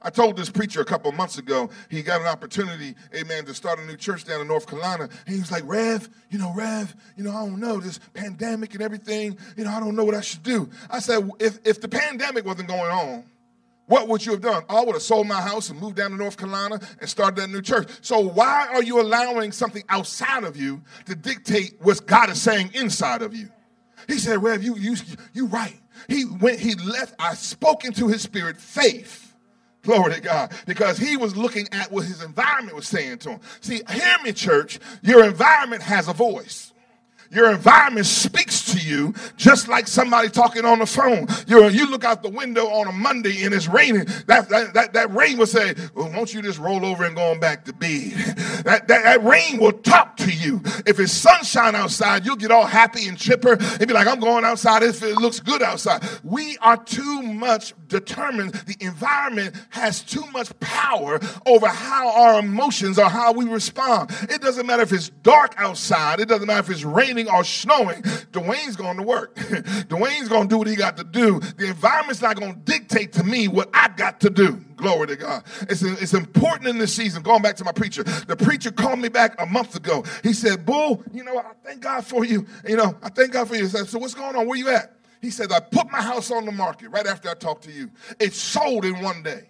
I 0.06 0.12
told 0.12 0.38
this 0.38 0.52
preacher 0.52 0.82
a 0.82 0.86
couple 0.86 1.12
months 1.14 1.40
ago, 1.40 1.68
he 1.90 2.04
got 2.04 2.22
an 2.22 2.28
opportunity, 2.28 2.94
amen, 3.16 3.46
to 3.46 3.56
start 3.56 3.80
a 3.80 3.86
new 3.88 3.98
church 3.98 4.24
down 4.24 4.40
in 4.40 4.48
North 4.48 4.68
Carolina. 4.68 5.10
And 5.26 5.34
he 5.34 5.42
was 5.42 5.52
like, 5.52 5.64
Rev, 5.66 6.08
you 6.30 6.38
know, 6.38 6.54
Rev, 6.54 6.96
you 7.18 7.24
know, 7.24 7.32
I 7.32 7.44
don't 7.44 7.60
know, 7.60 7.80
this 7.80 8.00
pandemic 8.14 8.76
and 8.76 8.84
everything, 8.84 9.36
you 9.58 9.64
know, 9.64 9.72
I 9.72 9.80
don't 9.80 9.96
know 9.96 10.04
what 10.06 10.14
I 10.14 10.22
should 10.22 10.44
do. 10.44 10.70
I 10.92 11.00
said, 11.00 11.28
if, 11.40 11.58
if 11.66 11.82
the 11.82 11.88
pandemic 11.88 12.46
wasn't 12.46 12.68
going 12.68 12.92
on, 12.92 13.24
what 13.88 14.08
would 14.08 14.24
you 14.24 14.34
have 14.34 14.42
done? 14.42 14.64
I 14.70 14.84
would 14.84 14.94
have 14.94 15.02
sold 15.02 15.26
my 15.26 15.42
house 15.42 15.72
and 15.72 15.82
moved 15.82 15.96
down 15.96 16.12
to 16.12 16.18
North 16.18 16.38
Carolina 16.38 16.80
and 17.02 17.10
started 17.10 17.38
that 17.38 17.50
new 17.50 17.64
church. 17.64 17.90
So 18.02 18.20
why 18.20 18.68
are 18.72 18.84
you 18.84 19.02
allowing 19.02 19.52
something 19.52 19.84
outside 19.90 20.44
of 20.44 20.56
you 20.56 20.84
to 21.08 21.16
dictate 21.16 21.78
what 21.80 22.06
God 22.06 22.30
is 22.30 22.40
saying 22.40 22.72
inside 22.76 23.24
of 23.24 23.36
you? 23.36 23.50
He 24.08 24.20
said, 24.20 24.44
Rev, 24.44 24.64
you 24.64 24.76
you 24.76 24.98
you 25.34 25.48
right. 25.48 25.80
He 26.08 26.26
went, 26.26 26.60
he 26.60 26.76
left, 26.76 27.16
I 27.18 27.34
spoke 27.34 27.86
into 27.86 28.08
his 28.08 28.22
spirit 28.22 28.58
faith 28.58 29.25
Glory 29.86 30.16
to 30.16 30.22
God. 30.22 30.52
Because 30.66 30.98
he 30.98 31.16
was 31.16 31.38
looking 31.38 31.68
at 31.72 31.92
what 31.92 32.06
his 32.06 32.24
environment 32.24 32.76
was 32.76 32.88
saying 32.88 33.20
to 33.20 33.32
him. 33.32 33.40
See, 33.62 33.82
hear 33.90 34.18
me, 34.24 34.34
church. 34.34 34.80
Your 35.02 35.24
environment 35.24 35.84
has 35.84 36.08
a 36.08 36.14
voice. 36.14 36.74
Your 37.32 37.52
environment 37.52 38.06
speaks 38.06 38.66
to 38.74 38.80
you 38.80 39.14
just 39.38 39.68
like 39.68 39.88
somebody 39.88 40.30
talking 40.30 40.66
on 40.66 40.80
the 40.80 40.86
phone. 40.86 41.28
you 41.48 41.68
you 41.70 41.90
look 41.90 42.04
out 42.04 42.24
the 42.24 42.30
window 42.30 42.66
on 42.68 42.88
a 42.88 42.92
Monday 42.92 43.44
and 43.44 43.54
it's 43.54 43.68
raining. 43.68 44.06
That, 44.28 44.50
that, 44.50 44.74
that, 44.74 44.94
that 44.94 45.14
rain 45.14 45.38
will 45.38 45.46
say, 45.46 45.76
well, 45.94 46.12
won't 46.12 46.34
you 46.34 46.42
just 46.42 46.60
roll 46.60 46.86
over 46.86 47.04
and 47.04 47.16
go 47.16 47.32
on 47.32 47.40
back 47.40 47.66
to 47.66 47.74
bed? 47.74 48.14
That, 48.66 48.88
that, 48.88 49.04
that 49.04 49.24
rain 49.24 49.60
will 49.60 49.74
talk 49.74 50.18
to 50.18 50.32
you. 50.32 50.60
If 50.88 51.00
it's 51.00 51.12
sunshine 51.12 51.76
outside, 51.76 52.26
you'll 52.26 52.36
get 52.36 52.50
all 52.50 52.66
happy 52.66 53.08
and 53.08 53.16
chipper 53.16 53.58
and 53.60 53.88
be 53.88 53.94
like, 53.94 54.08
I'm 54.08 54.20
going 54.20 54.44
outside 54.44 54.82
if 54.82 55.04
it 55.04 55.18
looks 55.18 55.40
good 55.40 55.62
outside. 55.62 56.04
We 56.24 56.58
are 56.62 56.78
too 56.78 57.22
much 57.22 57.76
determined. 57.88 58.54
The 58.54 58.76
environment 58.80 59.56
has 59.70 60.02
too 60.02 60.26
much 60.32 60.58
power 60.60 61.20
over 61.46 61.68
how 61.68 62.10
our 62.10 62.40
emotions 62.40 62.98
or 62.98 63.08
how 63.08 63.34
we 63.34 63.46
respond. 63.46 64.10
It 64.30 64.42
doesn't 64.42 64.66
matter 64.66 64.82
if 64.82 64.92
it's 64.92 65.10
dark 65.10 65.54
outside. 65.58 66.20
It 66.20 66.28
doesn't 66.28 66.48
matter 66.48 66.62
if 66.62 66.70
it's 66.72 66.84
raining 66.84 67.15
raining 67.16 67.32
or 67.32 67.44
snowing, 67.44 68.02
Dwayne's 68.32 68.76
going 68.76 68.98
to 68.98 69.04
work. 69.04 69.36
Dwayne's 69.36 70.30
going 70.30 70.44
to 70.44 70.54
do 70.54 70.58
what 70.58 70.68
he 70.68 70.76
got 70.76 70.98
to 70.98 71.04
do. 71.04 71.40
The 71.40 71.68
environment's 71.68 72.22
not 72.22 72.40
going 72.40 72.54
to 72.54 72.60
dictate 72.60 73.14
to 73.14 73.24
me 73.24 73.48
what 73.48 73.70
I 73.74 73.90
got 73.90 74.20
to 74.22 74.30
do. 74.30 74.62
Glory 74.76 75.08
to 75.08 75.16
God. 75.16 75.44
It's, 75.62 75.82
it's 75.82 76.14
important 76.14 76.70
in 76.70 76.78
this 76.78 76.94
season. 76.94 77.24
Going 77.24 77.42
back 77.42 77.56
to 77.58 77.64
my 77.64 77.72
preacher, 77.72 78.04
the 78.04 78.36
preacher 78.36 78.72
called 78.72 79.00
me 79.00 79.10
back 79.10 79.40
a 79.42 79.46
month 79.46 79.76
ago. 79.76 80.04
He 80.24 80.34
said, 80.34 80.66
Bull, 80.66 81.04
you 81.14 81.24
know, 81.24 81.38
I 81.38 81.52
thank 81.64 81.82
God 81.82 82.06
for 82.06 82.26
you. 82.26 82.46
You 82.68 82.78
know, 82.78 82.96
I 83.02 83.10
thank 83.10 83.32
God 83.32 83.48
for 83.48 83.56
you. 83.56 83.68
Said, 83.68 83.88
so 83.88 84.00
what's 84.00 84.14
going 84.14 84.36
on? 84.36 84.48
Where 84.48 84.58
you 84.58 84.70
at? 84.70 84.92
He 85.22 85.32
said, 85.32 85.52
I 85.52 85.60
put 85.60 85.90
my 85.92 86.02
house 86.02 86.30
on 86.30 86.46
the 86.46 86.52
market 86.52 86.90
right 86.90 87.08
after 87.08 87.30
I 87.30 87.34
talked 87.34 87.64
to 87.64 87.72
you. 87.72 87.90
It 88.20 88.34
sold 88.34 88.86
in 88.86 89.02
one 89.02 89.24
day. 89.24 89.48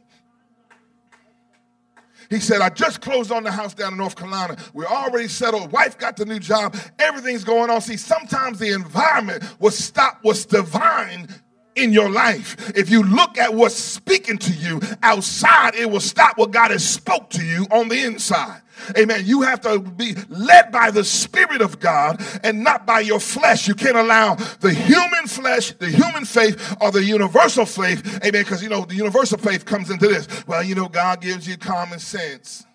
He 2.30 2.40
said, 2.40 2.62
I 2.62 2.70
just 2.70 3.02
closed 3.02 3.32
on 3.32 3.44
the 3.44 3.52
house 3.52 3.74
down 3.74 3.94
in 3.94 3.98
North 3.98 4.16
Carolina. 4.16 4.58
We're 4.74 4.86
already 4.86 5.28
settled. 5.28 5.72
Wife 5.72 5.98
got 5.98 6.18
the 6.18 6.26
new 6.26 6.40
job. 6.40 6.76
Everything's 7.00 7.44
going 7.44 7.70
on. 7.70 7.82
See, 7.82 7.98
sometimes 7.98 8.60
the 8.60 8.72
environment 8.72 9.44
will 9.60 9.72
stop 9.72 10.20
what's 10.22 10.46
divine 10.46 11.28
in 11.76 11.94
your 11.94 12.10
life. 12.10 12.72
If 12.76 12.90
you 12.90 13.04
look 13.04 13.38
at 13.38 13.54
what's 13.54 13.76
speaking 13.76 14.38
to 14.40 14.54
you 14.54 14.82
outside, 15.04 15.76
it 15.76 15.90
will 15.90 16.00
stop 16.00 16.38
what 16.38 16.52
God 16.52 16.72
has 16.72 16.88
spoke 16.88 17.30
to 17.32 17.44
you 17.44 17.66
on 17.72 17.90
the 17.90 18.04
inside. 18.04 18.62
Amen. 18.98 19.22
You 19.26 19.42
have 19.44 19.62
to 19.62 19.80
be 19.80 20.16
led 20.30 20.72
by 20.72 20.92
the 20.92 21.04
Spirit 21.04 21.62
of 21.62 21.80
God 21.80 22.22
and 22.44 22.64
not 22.64 22.86
by 22.86 23.00
your 23.00 23.20
flesh. 23.20 23.68
You 23.68 23.76
can't 23.76 23.98
allow 23.98 24.36
the 24.36 24.74
human 24.74 25.28
flesh, 25.28 25.72
the 25.72 25.90
human 25.90 26.26
faith, 26.26 26.76
or 26.82 26.92
the 26.92 27.04
universal 27.04 27.66
faith. 27.66 28.20
Amen. 28.24 28.44
Because, 28.44 28.62
you 28.62 28.70
know, 28.70 28.86
the 28.86 28.96
universal 28.96 29.38
faith 29.38 29.66
comes 29.66 29.90
into 29.90 30.08
this. 30.08 30.28
Well, 30.46 30.64
you 30.64 30.76
know, 30.76 30.88
God 30.88 31.22
gives 31.22 31.48
you 31.48 31.58
common 31.58 32.00
sense. 32.00 32.66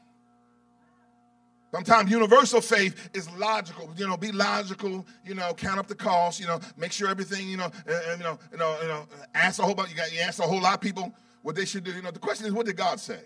Sometimes 1.72 2.10
universal 2.10 2.60
faith 2.60 3.10
is 3.14 3.30
logical. 3.36 3.90
You 3.96 4.08
know, 4.08 4.16
be 4.16 4.32
logical. 4.32 5.06
You 5.24 5.34
know, 5.34 5.54
count 5.54 5.78
up 5.78 5.86
the 5.86 5.94
cost. 5.94 6.40
You 6.40 6.46
know, 6.46 6.60
make 6.76 6.90
sure 6.90 7.08
everything. 7.08 7.48
You 7.48 7.58
know, 7.58 7.70
uh, 7.88 8.16
you 8.16 8.24
know, 8.24 8.38
you 8.50 8.58
know, 8.58 8.76
you 8.82 8.88
know. 8.88 9.06
Ask 9.34 9.60
a 9.60 9.62
whole 9.62 9.74
bunch. 9.74 9.90
You 9.90 9.96
got 9.96 10.12
you 10.12 10.20
ask 10.20 10.40
a 10.40 10.42
whole 10.42 10.60
lot 10.60 10.74
of 10.74 10.80
people 10.80 11.12
what 11.42 11.54
they 11.54 11.64
should 11.64 11.84
do. 11.84 11.92
You 11.92 12.02
know, 12.02 12.10
the 12.10 12.18
question 12.18 12.46
is, 12.46 12.52
what 12.52 12.66
did 12.66 12.76
God 12.76 12.98
say? 12.98 13.20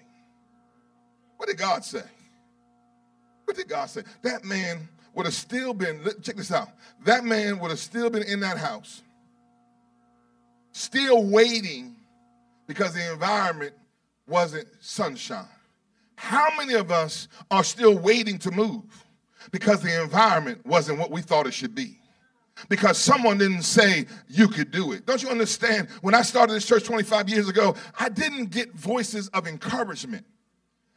What 1.36 1.48
did 1.48 1.58
God 1.58 1.84
say? 1.84 2.02
What 3.44 3.56
did 3.56 3.68
God 3.68 3.86
say? 3.86 4.02
That 4.22 4.44
man 4.44 4.88
would 5.14 5.26
have 5.26 5.34
still 5.34 5.74
been, 5.74 6.02
check 6.22 6.36
this 6.36 6.50
out. 6.50 6.68
That 7.04 7.24
man 7.24 7.58
would 7.60 7.70
have 7.70 7.78
still 7.78 8.10
been 8.10 8.22
in 8.22 8.40
that 8.40 8.58
house, 8.58 9.02
still 10.72 11.24
waiting 11.24 11.94
because 12.66 12.94
the 12.94 13.12
environment 13.12 13.74
wasn't 14.26 14.66
sunshine. 14.80 15.44
How 16.16 16.48
many 16.56 16.74
of 16.74 16.90
us 16.90 17.28
are 17.50 17.64
still 17.64 17.98
waiting 17.98 18.38
to 18.38 18.50
move 18.50 18.82
because 19.50 19.82
the 19.82 20.02
environment 20.02 20.64
wasn't 20.64 20.98
what 20.98 21.10
we 21.10 21.22
thought 21.22 21.46
it 21.46 21.54
should 21.54 21.74
be? 21.74 21.98
Because 22.68 22.98
someone 22.98 23.38
didn't 23.38 23.62
say 23.62 24.06
you 24.28 24.46
could 24.48 24.70
do 24.70 24.92
it. 24.92 25.06
Don't 25.06 25.22
you 25.22 25.28
understand? 25.28 25.88
When 26.02 26.14
I 26.14 26.22
started 26.22 26.52
this 26.52 26.66
church 26.66 26.84
25 26.84 27.28
years 27.28 27.48
ago, 27.48 27.74
I 27.98 28.08
didn't 28.08 28.50
get 28.50 28.72
voices 28.74 29.28
of 29.28 29.48
encouragement. 29.48 30.24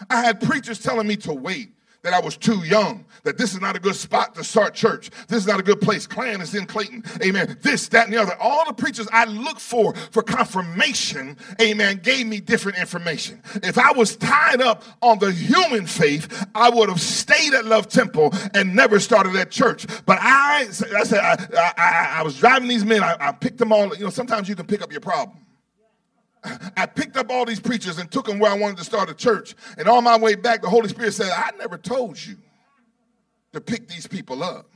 I 0.10 0.21
had 0.21 0.39
preachers 0.39 0.80
telling 0.80 1.08
me 1.08 1.15
to 1.17 1.34
wait 1.34 1.71
that 2.08 2.13
I 2.13 2.22
was 2.22 2.38
too 2.38 2.63
young, 2.63 3.04
that 3.24 3.38
this 3.38 3.54
is 3.54 3.60
not 3.60 3.76
a 3.76 3.80
good 3.80 3.96
spot 3.96 4.34
to 4.36 4.43
start 4.43 4.74
church. 4.74 5.10
This 5.28 5.39
is 5.39 5.48
not 5.48 5.60
a 5.60 5.63
good 5.63 5.82
place. 5.82 6.08
Klan 6.08 6.39
is 6.39 6.56
in 6.56 6.65
Clayton. 6.65 7.04
Amen. 7.22 7.58
This, 7.62 7.89
that, 7.89 8.06
and 8.06 8.13
the 8.13 8.22
other. 8.22 8.34
All 8.39 8.65
the 8.65 8.74
preachers 8.74 9.10
I 9.12 9.26
looked 9.26 9.60
for 9.60 9.93
for 10.12 10.24
confirmation, 10.24 11.36
amen, 11.62 12.00
gave 12.02 12.26
me 12.28 12.39
different 12.39 12.78
information. 12.78 13.41
If 13.56 13.78
I 13.78 13.91
was 13.91 14.15
tied 14.15 14.62
up 14.62 14.84
on 15.02 15.20
the 15.20 15.34
human 15.34 15.86
faith, 15.86 16.48
I 16.56 16.70
would 16.70 16.88
have 16.88 17.02
stayed 17.02 17.54
at 17.54 17.65
Love 17.65 17.89
Temple 17.89 18.34
and 18.54 18.74
never 18.74 19.02
started 19.02 19.36
at 19.36 19.52
church. 19.52 19.86
But 20.06 20.20
I, 20.22 20.62
I 20.62 21.04
said, 21.04 21.20
I, 21.20 21.74
I, 21.78 22.20
I 22.20 22.24
was 22.24 22.39
driving 22.39 22.70
these 22.70 22.86
men. 22.86 23.04
I, 23.04 23.17
I 23.20 23.32
picked 23.34 23.58
them 23.58 23.74
all. 23.74 23.93
You 23.98 24.06
know, 24.06 24.10
sometimes 24.10 24.48
you 24.48 24.56
can 24.56 24.65
pick 24.65 24.82
up 24.82 24.91
your 24.91 25.02
problem. 25.02 25.38
I 26.78 26.86
picked 26.86 27.17
up 27.17 27.30
all 27.30 27.45
these 27.45 27.60
preachers 27.60 27.97
and 27.97 28.10
took 28.10 28.26
them 28.26 28.39
where 28.39 28.52
I 28.52 28.58
wanted 28.58 28.78
to 28.78 28.84
start 28.84 29.10
a 29.10 29.13
church. 29.13 29.56
And 29.78 29.88
on 29.88 30.04
my 30.04 30.17
way 30.17 30.36
back, 30.36 30.62
the 30.62 30.69
Holy 30.69 30.89
Spirit 30.89 31.13
said, 31.13 31.32
I 31.32 31.52
never 31.58 31.78
told 31.78 32.23
you 32.23 32.38
to 33.54 33.62
pick 33.62 33.88
these 33.88 34.08
people 34.08 34.43
up. 34.43 34.69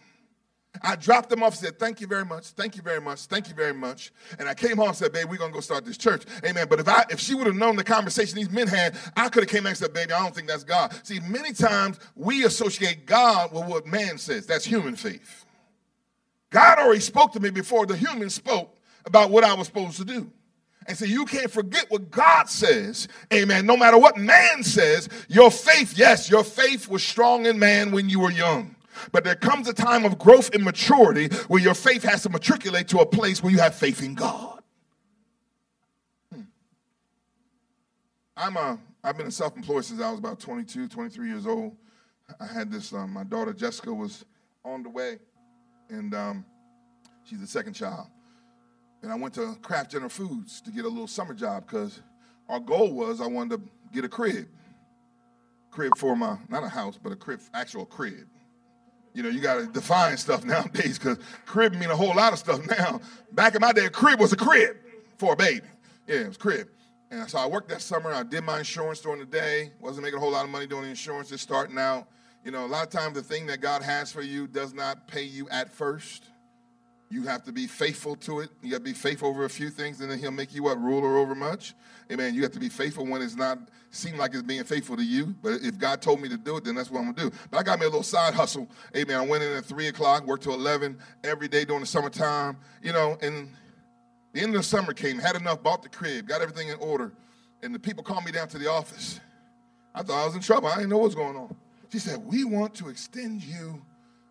I 0.82 0.96
dropped 0.96 1.30
them 1.30 1.44
off, 1.44 1.54
and 1.54 1.66
said, 1.66 1.80
Thank 1.80 2.00
you 2.00 2.08
very 2.08 2.26
much, 2.26 2.48
thank 2.48 2.76
you 2.76 2.82
very 2.82 3.02
much, 3.02 3.26
thank 3.26 3.50
you 3.50 3.54
very 3.54 3.74
much. 3.74 4.12
And 4.40 4.48
I 4.48 4.54
came 4.54 4.78
home 4.78 4.88
and 4.90 4.98
said, 4.98 5.12
Babe, 5.12 5.30
we're 5.30 5.38
gonna 5.38 5.52
go 5.52 5.60
start 5.60 5.86
this 5.86 5.98
church. 5.98 6.24
Amen. 6.46 6.68
But 6.70 6.80
if 6.80 6.88
I 6.88 7.04
if 7.10 7.20
she 7.20 7.36
would 7.36 7.46
have 7.46 7.56
known 7.56 7.76
the 7.76 7.84
conversation 7.84 8.38
these 8.38 8.50
men 8.50 8.68
had, 8.68 8.96
I 9.18 9.30
could 9.30 9.44
have 9.44 9.50
came 9.50 9.64
back 9.64 9.72
and 9.72 9.78
said, 9.78 9.94
Baby, 9.94 10.14
I 10.14 10.20
don't 10.20 10.34
think 10.34 10.48
that's 10.48 10.64
God. 10.64 10.94
See, 11.04 11.20
many 11.28 11.52
times 11.54 12.00
we 12.16 12.46
associate 12.46 13.06
God 13.06 13.52
with 13.52 13.66
what 13.66 13.86
man 13.86 14.18
says. 14.18 14.48
That's 14.48 14.66
human 14.66 14.96
faith. 14.96 15.46
God 16.50 16.80
already 16.80 17.02
spoke 17.02 17.34
to 17.34 17.40
me 17.40 17.50
before 17.50 17.86
the 17.86 17.96
human 17.96 18.30
spoke 18.30 18.78
about 19.06 19.30
what 19.30 19.44
I 19.44 19.54
was 19.54 19.68
supposed 19.68 19.98
to 19.98 20.06
do. 20.06 20.32
And 20.88 20.98
so 20.98 21.06
you 21.06 21.26
can't 21.26 21.52
forget 21.52 21.86
what 21.90 22.10
God 22.10 22.50
says. 22.50 23.08
Amen. 23.32 23.66
No 23.66 23.78
matter 23.78 23.98
what 23.98 24.18
man 24.18 24.64
says, 24.64 25.10
your 25.28 25.52
faith, 25.52 25.94
yes, 25.96 26.30
your 26.30 26.44
faith 26.44 26.88
was 26.88 27.04
strong 27.04 27.46
in 27.46 27.60
man 27.60 27.92
when 27.92 28.10
you 28.10 28.20
were 28.20 28.32
young. 28.32 28.76
But 29.12 29.24
there 29.24 29.36
comes 29.36 29.68
a 29.68 29.74
time 29.74 30.06
of 30.06 30.18
growth 30.18 30.54
and 30.54 30.64
maturity 30.64 31.28
where 31.48 31.62
your 31.62 31.74
faith 31.74 32.04
has 32.04 32.24
to 32.24 32.30
matriculate 32.30 32.88
to 32.90 33.00
a 33.00 33.06
place 33.06 33.44
where 33.44 33.52
you 33.52 33.60
have 33.60 33.76
faith 33.76 34.02
in 34.04 34.16
God. 34.16 34.62
Hmm. 36.34 36.42
I'm 38.36 38.58
a, 38.58 38.80
I've 39.04 39.18
been 39.18 39.28
a 39.28 39.32
self-employed 39.32 39.86
since 39.86 40.02
I 40.02 40.10
was 40.10 40.20
about 40.20 40.40
22, 40.40 40.88
23 40.88 41.28
years 41.28 41.46
old. 41.46 41.76
I 42.40 42.46
had 42.46 42.72
this, 42.72 42.92
um, 42.94 43.12
my 43.12 43.24
daughter 43.24 43.54
Jessica 43.54 43.94
was 43.94 44.26
on 44.64 44.84
the 44.84 44.90
way, 44.90 45.20
and 45.90 46.14
um, 46.14 46.46
she's 47.24 47.40
the 47.40 47.48
second 47.48 47.74
child 47.74 48.08
and 49.02 49.12
I 49.12 49.16
went 49.16 49.34
to 49.36 49.56
Kraft 49.62 49.92
General 49.92 50.10
Foods 50.10 50.62
to 50.62 50.72
get 50.72 50.86
a 50.86 50.90
little 50.90 51.08
summer 51.08 51.34
job 51.34 51.66
because 51.66 52.00
our 52.48 52.60
goal 52.60 52.92
was 52.94 53.22
I 53.22 53.28
wanted 53.28 53.58
to 53.58 53.70
get 53.94 54.06
a 54.06 54.10
crib. 54.10 54.48
Crib 55.72 55.94
for 55.98 56.16
my, 56.16 56.38
not 56.50 56.64
a 56.64 56.70
house, 56.70 57.00
but 57.02 57.12
a 57.12 57.16
crib, 57.16 57.40
actual 57.54 57.86
crib. 57.86 58.28
You 59.14 59.24
know, 59.24 59.30
you 59.30 59.40
got 59.40 59.56
to 59.56 59.68
define 59.68 60.18
stuff 60.18 60.44
nowadays 60.46 61.00
because 61.00 61.18
crib 61.46 61.74
mean 61.74 61.90
a 61.90 61.96
whole 61.96 62.16
lot 62.16 62.34
of 62.34 62.40
stuff 62.40 62.66
now. 62.68 63.02
Back 63.32 63.56
in 63.56 63.62
my 63.62 63.72
day, 63.72 63.86
a 63.86 63.90
crib 63.90 64.20
was 64.20 64.34
a 64.34 64.38
crib 64.38 64.78
for 65.18 65.34
a 65.34 65.36
baby. 65.36 65.66
Yeah, 66.08 66.22
it 66.22 66.28
was 66.28 66.38
crib. 66.38 66.68
And 67.10 67.30
so 67.30 67.38
I 67.40 67.46
worked 67.46 67.70
that 67.70 67.82
summer. 67.82 68.14
I 68.14 68.24
did 68.24 68.44
my 68.44 68.60
insurance 68.60 69.02
during 69.02 69.20
the 69.20 69.26
day. 69.26 69.72
Wasn't 69.82 70.04
making 70.04 70.18
a 70.18 70.22
whole 70.22 70.32
lot 70.32 70.46
of 70.46 70.50
money 70.50 70.66
doing 70.66 70.84
the 70.84 70.90
insurance, 70.90 71.30
just 71.30 71.44
starting 71.44 71.78
out. 71.78 72.08
You 72.46 72.52
know, 72.52 72.66
a 72.66 72.68
lot 72.68 72.84
of 72.84 72.90
times 72.90 73.16
the 73.16 73.22
thing 73.22 73.46
that 73.48 73.60
God 73.60 73.82
has 73.82 74.12
for 74.12 74.22
you 74.22 74.48
does 74.48 74.74
not 74.74 75.08
pay 75.08 75.24
you 75.24 75.48
at 75.50 75.70
first. 75.70 76.24
You 77.12 77.24
have 77.24 77.44
to 77.44 77.52
be 77.52 77.68
faithful 77.68 78.16
to 78.16 78.40
it. 78.40 78.50
You 78.62 78.72
got 78.72 78.78
to 78.78 78.84
be 78.84 78.94
faithful 78.94 79.28
over 79.28 79.44
a 79.44 79.50
few 79.50 79.70
things, 79.70 80.00
and 80.00 80.10
then 80.10 80.18
he'll 80.18 80.32
make 80.32 80.56
you 80.56 80.64
what 80.64 80.82
ruler 80.82 81.18
over 81.18 81.36
much. 81.36 81.76
Amen. 82.10 82.34
You 82.34 82.42
have 82.44 82.54
to 82.54 82.60
be 82.60 82.70
faithful 82.70 83.06
when 83.06 83.22
it's 83.22 83.36
not 83.36 83.60
seem 83.90 84.18
like 84.18 84.34
it's 84.34 84.44
being 84.44 84.64
faithful 84.64 84.96
to 84.96 85.04
you. 85.04 85.36
But 85.42 85.62
if 85.62 85.78
God 85.78 86.02
told 86.02 86.22
me 86.22 86.30
to 86.30 86.38
do 86.38 86.56
it, 86.56 86.64
then 86.64 86.76
that's 86.76 86.90
what 86.90 87.00
I'm 87.00 87.14
gonna 87.14 87.30
do. 87.30 87.36
But 87.50 87.60
I 87.60 87.64
got 87.64 87.80
me 87.80 87.86
a 87.86 87.90
little 87.90 88.02
side 88.02 88.34
hustle. 88.34 88.70
Amen. 88.96 89.18
I 89.18 89.26
went 89.26 89.44
in 89.44 89.52
at 89.52 89.66
three 89.66 89.88
o'clock, 89.90 90.26
worked 90.26 90.44
till 90.44 90.54
eleven 90.54 90.98
every 91.26 91.50
day 91.50 91.66
during 91.66 91.82
the 91.82 91.86
summertime. 91.86 92.56
You 92.82 92.94
know, 92.94 93.18
and 93.22 93.50
the 94.32 94.40
end 94.40 94.56
of 94.56 94.62
the 94.62 94.64
summer 94.64 94.94
came, 94.94 95.20
had 95.20 95.36
enough, 95.36 95.62
bought 95.62 95.84
the 95.84 95.90
crib, 95.90 96.30
got 96.30 96.42
everything 96.42 96.70
in 96.70 96.78
order, 96.80 97.12
and 97.62 97.76
the 97.76 97.80
people 97.80 98.04
called 98.04 98.24
me 98.24 98.32
down 98.32 98.48
to 98.48 98.58
the 98.58 98.70
office. 98.70 99.20
I 99.94 100.02
thought 100.02 100.22
I 100.22 100.26
was 100.26 100.36
in 100.36 100.42
trouble. 100.42 100.70
I 100.70 100.76
didn't 100.76 100.90
know 100.90 101.00
what's 101.00 101.16
going 101.16 101.36
on. 101.36 101.54
She 101.92 102.00
said, 102.00 102.26
"We 102.26 102.46
want 102.46 102.74
to 102.76 102.88
extend 102.88 103.44
you 103.44 103.82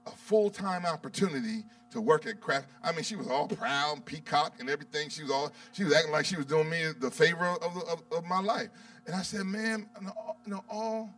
a 0.06 0.10
full-time 0.12 0.86
opportunity 0.86 1.64
to 1.90 2.00
work 2.00 2.26
at 2.26 2.40
Kraft. 2.40 2.68
I 2.82 2.92
mean, 2.92 3.02
she 3.02 3.16
was 3.16 3.26
all 3.28 3.48
proud, 3.48 4.04
peacock, 4.04 4.54
and 4.60 4.70
everything. 4.70 5.08
She 5.08 5.22
was 5.22 5.30
all 5.30 5.52
she 5.72 5.84
was 5.84 5.94
acting 5.94 6.12
like 6.12 6.24
she 6.24 6.36
was 6.36 6.46
doing 6.46 6.68
me 6.70 6.92
the 6.98 7.10
favor 7.10 7.44
of, 7.44 7.74
the, 7.74 7.80
of, 7.92 8.02
of 8.12 8.24
my 8.24 8.40
life. 8.40 8.68
And 9.06 9.14
I 9.14 9.22
said, 9.22 9.44
"Man, 9.44 9.88
no, 10.00 10.12
no, 10.46 10.64
all, 10.68 11.10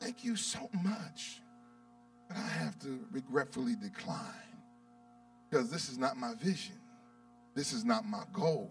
thank 0.00 0.24
you 0.24 0.36
so 0.36 0.68
much, 0.82 1.40
but 2.28 2.36
I 2.36 2.48
have 2.48 2.78
to 2.80 3.00
regretfully 3.10 3.74
decline 3.74 4.18
because 5.48 5.70
this 5.70 5.88
is 5.88 5.98
not 5.98 6.16
my 6.16 6.34
vision. 6.34 6.76
This 7.54 7.72
is 7.72 7.84
not 7.84 8.04
my 8.04 8.22
goal. 8.32 8.70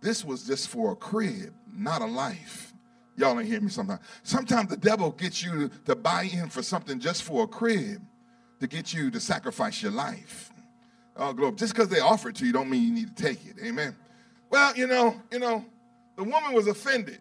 This 0.00 0.24
was 0.24 0.46
just 0.46 0.68
for 0.68 0.92
a 0.92 0.96
crib, 0.96 1.52
not 1.72 2.02
a 2.02 2.06
life." 2.06 2.72
Y'all 3.18 3.38
ain't 3.40 3.48
hear 3.48 3.62
me 3.62 3.70
sometimes. 3.70 4.00
Sometimes 4.22 4.68
the 4.68 4.76
devil 4.76 5.10
gets 5.10 5.42
you 5.42 5.70
to 5.86 5.96
buy 5.96 6.24
in 6.24 6.50
for 6.50 6.62
something 6.62 7.00
just 7.00 7.22
for 7.22 7.44
a 7.44 7.46
crib 7.46 8.02
to 8.60 8.66
get 8.66 8.92
you 8.92 9.10
to 9.10 9.20
sacrifice 9.20 9.82
your 9.82 9.92
life. 9.92 10.50
Oh, 11.18 11.32
glory. 11.32 11.52
Just 11.56 11.74
because 11.74 11.88
they 11.88 12.00
offer 12.00 12.28
it 12.28 12.36
to 12.36 12.46
you 12.46 12.52
don't 12.52 12.68
mean 12.68 12.82
you 12.82 12.92
need 12.92 13.16
to 13.16 13.22
take 13.22 13.44
it. 13.46 13.56
Amen. 13.64 13.96
Well, 14.50 14.76
you 14.76 14.86
know, 14.86 15.20
you 15.32 15.38
know, 15.38 15.64
the 16.16 16.24
woman 16.24 16.52
was 16.52 16.66
offended. 16.66 17.20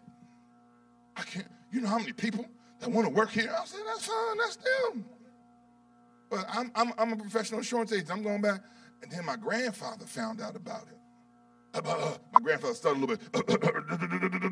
I 1.15 1.21
can't, 1.23 1.47
you 1.71 1.81
know 1.81 1.87
how 1.87 1.99
many 1.99 2.11
people 2.13 2.45
that 2.79 2.91
want 2.91 3.07
to 3.07 3.13
work 3.13 3.31
here? 3.31 3.49
I 3.49 3.65
said, 3.65 3.81
that's 3.85 4.05
fine, 4.05 4.37
that's 4.37 4.57
them. 4.57 5.05
But 6.29 6.45
I'm, 6.49 6.71
I'm, 6.75 6.93
I'm 6.97 7.13
a 7.13 7.17
professional 7.17 7.59
insurance 7.59 7.93
agent. 7.93 8.11
I'm 8.11 8.23
going 8.23 8.41
back. 8.41 8.61
And 9.01 9.11
then 9.11 9.25
my 9.25 9.35
grandfather 9.35 10.05
found 10.05 10.41
out 10.41 10.55
about 10.55 10.83
it. 10.83 10.97
Uh, 11.75 11.81
uh, 11.85 12.17
my 12.33 12.39
grandfather 12.39 12.73
started 12.73 12.99
a 12.99 13.05
little 13.05 13.17
bit, 13.17 13.31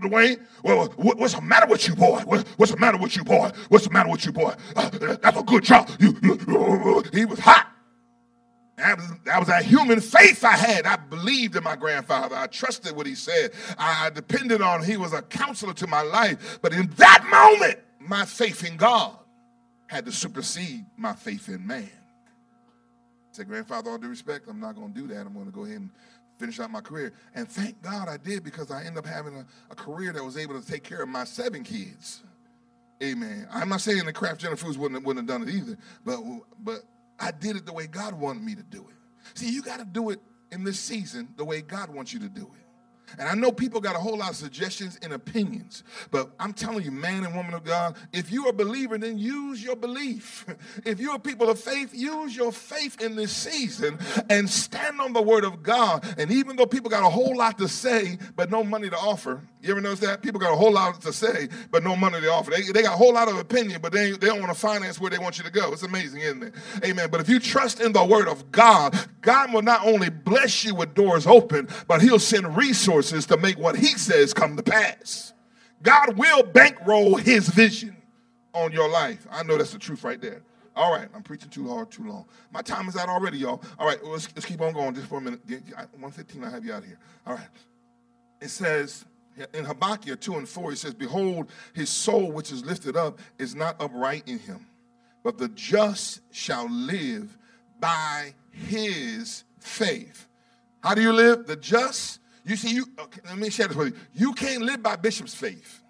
Dwayne, 0.02 0.42
well, 0.62 0.88
what's 0.98 1.34
the 1.34 1.42
matter 1.42 1.68
with 1.68 1.88
you, 1.88 1.96
boy? 1.96 2.20
What's 2.26 2.72
the 2.72 2.78
matter 2.78 2.98
with 2.98 3.16
you, 3.16 3.24
boy? 3.24 3.50
What's 3.70 3.86
the 3.86 3.92
matter 3.92 4.10
with 4.10 4.26
you, 4.26 4.34
boy? 4.34 4.54
Uh, 4.76 4.90
that's 4.90 5.38
a 5.38 5.44
good 5.44 5.64
job. 5.64 5.90
You, 6.00 6.14
he 7.14 7.24
was 7.24 7.40
hot. 7.40 7.73
That 8.84 8.98
was, 8.98 9.12
that 9.24 9.40
was 9.40 9.48
that 9.48 9.64
human 9.64 10.02
faith 10.02 10.44
I 10.44 10.58
had. 10.58 10.86
I 10.86 10.98
believed 10.98 11.56
in 11.56 11.64
my 11.64 11.78
grandfather. 11.78 12.36
I 12.36 12.48
trusted 12.48 12.94
what 12.94 13.06
he 13.06 13.16
said. 13.16 13.54
I 13.78 14.10
depended 14.10 14.62
on 14.62 14.84
he 14.84 14.98
was 14.98 15.14
a 15.14 15.22
counselor 15.22 15.74
to 15.76 15.88
my 15.88 16.02
life. 16.02 16.60
But 16.62 16.74
in 16.74 16.88
that 16.98 17.26
moment, 17.32 17.80
my 18.02 18.26
faith 18.26 18.66
in 18.66 18.76
God 18.76 19.18
had 19.88 20.06
to 20.06 20.12
supersede 20.12 20.86
my 20.98 21.14
faith 21.14 21.48
in 21.48 21.66
man. 21.66 21.90
I 21.94 23.32
said, 23.32 23.48
Grandfather, 23.48 23.90
all 23.90 23.98
due 23.98 24.10
respect, 24.10 24.50
I'm 24.50 24.60
not 24.60 24.76
going 24.76 24.94
to 24.94 25.00
do 25.00 25.08
that. 25.14 25.26
I'm 25.26 25.34
going 25.34 25.46
to 25.46 25.52
go 25.54 25.64
ahead 25.64 25.78
and 25.78 25.90
finish 26.38 26.60
out 26.60 26.70
my 26.70 26.82
career. 26.82 27.14
And 27.34 27.48
thank 27.48 27.82
God 27.82 28.10
I 28.10 28.18
did 28.18 28.44
because 28.44 28.70
I 28.70 28.80
ended 28.80 28.98
up 28.98 29.06
having 29.06 29.38
a, 29.38 29.46
a 29.72 29.76
career 29.76 30.12
that 30.12 30.26
was 30.26 30.36
able 30.36 30.60
to 30.60 30.68
take 30.68 30.84
care 30.84 31.04
of 31.04 31.08
my 31.08 31.24
seven 31.24 31.64
kids. 31.64 32.22
Amen. 33.02 33.48
I'm 33.50 33.70
not 33.70 33.80
saying 33.80 34.04
the 34.06 34.12
Kraft 34.12 34.42
General 34.42 34.58
Foods 34.58 34.78
wouldn't, 34.78 35.06
wouldn't 35.06 35.30
have 35.30 35.40
done 35.40 35.48
it 35.48 35.54
either, 35.54 35.78
but, 36.04 36.20
but 36.60 36.84
I 37.20 37.32
did 37.32 37.56
it 37.56 37.66
the 37.66 37.74
way 37.74 37.88
God 37.88 38.14
wanted 38.14 38.44
me 38.44 38.56
to 38.56 38.64
do 38.64 38.88
it. 38.90 38.96
See, 39.36 39.50
you 39.52 39.62
got 39.62 39.80
to 39.80 39.86
do 39.86 40.10
it 40.10 40.20
in 40.52 40.64
this 40.64 40.80
season 40.80 41.30
the 41.38 41.46
way 41.46 41.62
God 41.62 41.90
wants 41.90 42.14
you 42.14 42.20
to 42.20 42.30
do 42.30 42.52
it. 42.56 42.63
And 43.18 43.28
I 43.28 43.36
know 43.36 43.52
people 43.52 43.80
got 43.82 43.96
a 43.96 44.00
whole 44.00 44.18
lot 44.18 44.32
of 44.32 44.36
suggestions 44.36 45.00
and 45.02 45.14
opinions, 45.14 45.84
but 46.12 46.32
I'm 46.40 46.54
telling 46.54 46.84
you, 46.84 46.92
man 46.92 47.24
and 47.24 47.36
woman 47.36 47.54
of 47.54 47.64
God, 47.64 47.96
if 48.12 48.32
you're 48.32 48.50
a 48.50 48.54
believer, 48.54 48.98
then 48.98 49.18
use 49.18 49.64
your 49.64 49.76
belief. 49.76 50.46
If 50.86 51.00
you're 51.00 51.16
a 51.16 51.20
people 51.20 51.50
of 51.50 51.60
faith, 51.60 51.94
use 51.94 52.36
your 52.36 52.52
faith 52.52 53.02
in 53.02 53.16
this 53.16 53.32
season 53.32 53.98
and 54.30 54.50
stand 54.50 55.00
on 55.00 55.14
the 55.14 55.22
word 55.22 55.44
of 55.44 55.64
God. 55.64 56.04
And 56.18 56.32
even 56.32 56.56
though 56.56 56.66
people 56.66 56.90
got 56.90 57.06
a 57.06 57.10
whole 57.10 57.36
lot 57.36 57.58
to 57.60 57.68
say, 57.68 58.18
but 58.36 58.50
no 58.50 58.64
money 58.64 58.90
to 58.90 58.98
offer, 58.98 59.42
you 59.62 59.72
ever 59.72 59.80
notice 59.80 60.02
that? 60.02 60.22
People 60.22 60.42
got 60.42 60.52
a 60.52 60.58
whole 60.58 60.74
lot 60.74 61.00
to 61.02 61.14
say, 61.14 61.48
but 61.72 61.84
no 61.84 61.96
money 61.96 62.20
to 62.20 62.30
offer. 62.30 62.52
They, 62.52 62.64
they 62.64 62.82
got 62.82 62.96
a 62.96 62.98
whole 62.98 63.14
lot 63.14 63.30
of 63.30 63.38
opinion, 63.38 63.80
but 63.82 63.94
they, 63.94 64.12
they 64.12 64.28
don't 64.28 64.42
want 64.42 64.52
to 64.52 64.60
finance 64.60 65.00
where 65.00 65.10
they 65.10 65.18
want 65.18 65.38
you 65.38 65.46
to 65.46 65.52
go. 65.52 65.72
It's 65.72 65.84
amazing, 65.84 66.20
isn't 66.20 66.44
it? 66.44 66.54
Amen. 66.84 67.08
But 67.10 67.22
if 67.22 67.30
you 67.30 67.40
trust 67.40 67.80
in 67.80 67.94
the 67.94 68.04
word 68.04 68.28
of 68.28 68.52
God, 68.52 68.94
God 69.22 69.54
will 69.54 69.62
not 69.62 69.86
only 69.86 70.10
bless 70.10 70.66
you 70.66 70.76
with 70.76 70.94
doors 70.94 71.26
open, 71.26 71.70
but 71.88 72.02
he'll 72.02 72.20
send 72.20 72.58
resources 72.58 73.03
to 73.12 73.38
make 73.38 73.58
what 73.58 73.76
he 73.76 73.88
says 73.88 74.34
come 74.34 74.56
to 74.58 74.64
pass. 74.64 75.34
God 75.82 76.18
will 76.18 76.44
bankroll 76.44 77.18
his 77.18 77.50
vision 77.50 77.96
on 78.54 78.72
your 78.72 78.90
life. 78.90 79.28
I 79.30 79.44
know 79.44 79.58
that's 79.58 79.74
the 79.74 79.80
truth 79.80 80.04
right 80.04 80.20
there. 80.20 80.42
All 80.76 80.92
right, 80.92 81.08
I'm 81.14 81.22
preaching 81.22 81.50
too 81.50 81.68
hard, 81.68 81.92
too 81.92 82.04
long. 82.08 82.26
My 82.52 82.62
time 82.62 82.88
is 82.88 82.96
out 82.96 83.08
already, 83.08 83.38
y'all. 83.38 83.62
All 83.78 83.86
right, 83.86 84.04
let's, 84.04 84.28
let's 84.36 84.46
keep 84.46 84.62
on 84.62 84.74
going 84.74 84.96
just 84.96 85.08
for 85.08 85.20
a 85.20 85.22
minute. 85.22 85.42
115, 85.48 86.44
I 86.44 86.50
have 86.50 86.66
you 86.66 86.74
out 86.74 86.84
here. 86.84 86.98
All 87.28 87.36
right. 87.36 87.48
It 88.42 88.50
says, 88.50 89.06
in 89.54 89.66
Habakkuk 89.66 90.20
2 90.20 90.36
and 90.36 90.50
4, 90.50 90.72
he 90.72 90.76
says, 90.76 90.94
Behold, 90.94 91.52
his 91.74 91.90
soul 91.90 92.32
which 92.32 92.52
is 92.52 92.66
lifted 92.66 92.98
up 92.98 93.20
is 93.38 93.56
not 93.56 93.76
upright 93.80 94.28
in 94.28 94.40
him, 94.40 94.66
but 95.24 95.38
the 95.38 95.50
just 95.50 96.22
shall 96.32 96.68
live 96.70 97.38
by 97.80 98.34
his 98.50 99.44
faith. 99.60 100.28
How 100.82 100.96
do 100.96 101.02
you 101.02 101.14
live? 101.14 101.46
The 101.46 101.56
just. 101.56 102.20
You 102.46 102.56
see, 102.56 102.74
you 102.74 102.86
okay, 103.00 103.22
let 103.26 103.38
me 103.38 103.50
share 103.50 103.68
this 103.68 103.78
with 103.78 103.94
you. 103.94 104.00
You 104.14 104.34
can't 104.34 104.64
live 104.64 104.84
by 104.84 104.96
Bishop's 104.96 105.34
faith. 105.34 105.82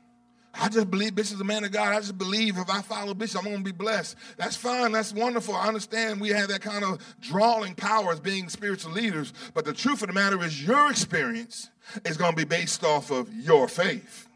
I 0.54 0.70
just 0.70 0.92
believe 0.92 1.16
Bishop's 1.16 1.42
a 1.42 1.44
man 1.44 1.64
of 1.64 1.72
God. 1.72 1.94
I 1.94 2.00
just 2.00 2.18
believe 2.18 2.58
if 2.58 2.70
I 2.70 2.82
follow 2.84 3.16
Bishop, 3.16 3.40
I'm 3.40 3.46
going 3.46 3.58
to 3.58 3.64
be 3.64 3.72
blessed. 3.72 4.16
That's 4.38 4.56
fine. 4.56 4.92
That's 4.92 5.12
wonderful. 5.12 5.56
I 5.56 5.68
understand 5.68 6.22
we 6.22 6.30
have 6.30 6.50
that 6.50 6.62
kind 6.62 6.84
of 6.84 7.02
drawing 7.22 7.74
power 7.74 8.12
as 8.12 8.20
being 8.20 8.50
spiritual 8.50 8.92
leaders. 8.92 9.34
But 9.56 9.66
the 9.66 9.74
truth 9.74 10.04
of 10.04 10.10
the 10.10 10.14
matter 10.14 10.44
is, 10.44 10.64
your 10.66 10.92
experience 10.92 11.72
is 12.06 12.18
going 12.18 12.32
to 12.32 12.38
be 12.38 12.44
based 12.44 12.84
off 12.84 13.10
of 13.10 13.34
your 13.34 13.68
faith. 13.68 14.28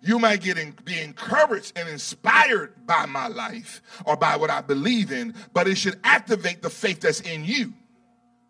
You 0.00 0.18
might 0.18 0.42
get 0.42 0.58
in, 0.58 0.76
be 0.84 1.00
encouraged 1.00 1.72
and 1.76 1.88
inspired 1.88 2.86
by 2.86 3.06
my 3.06 3.26
life 3.26 3.82
or 4.04 4.16
by 4.16 4.36
what 4.36 4.50
I 4.50 4.60
believe 4.60 5.10
in, 5.10 5.34
but 5.54 5.66
it 5.66 5.76
should 5.76 5.98
activate 6.04 6.62
the 6.62 6.70
faith 6.70 7.00
that's 7.00 7.20
in 7.20 7.44
you. 7.44 7.72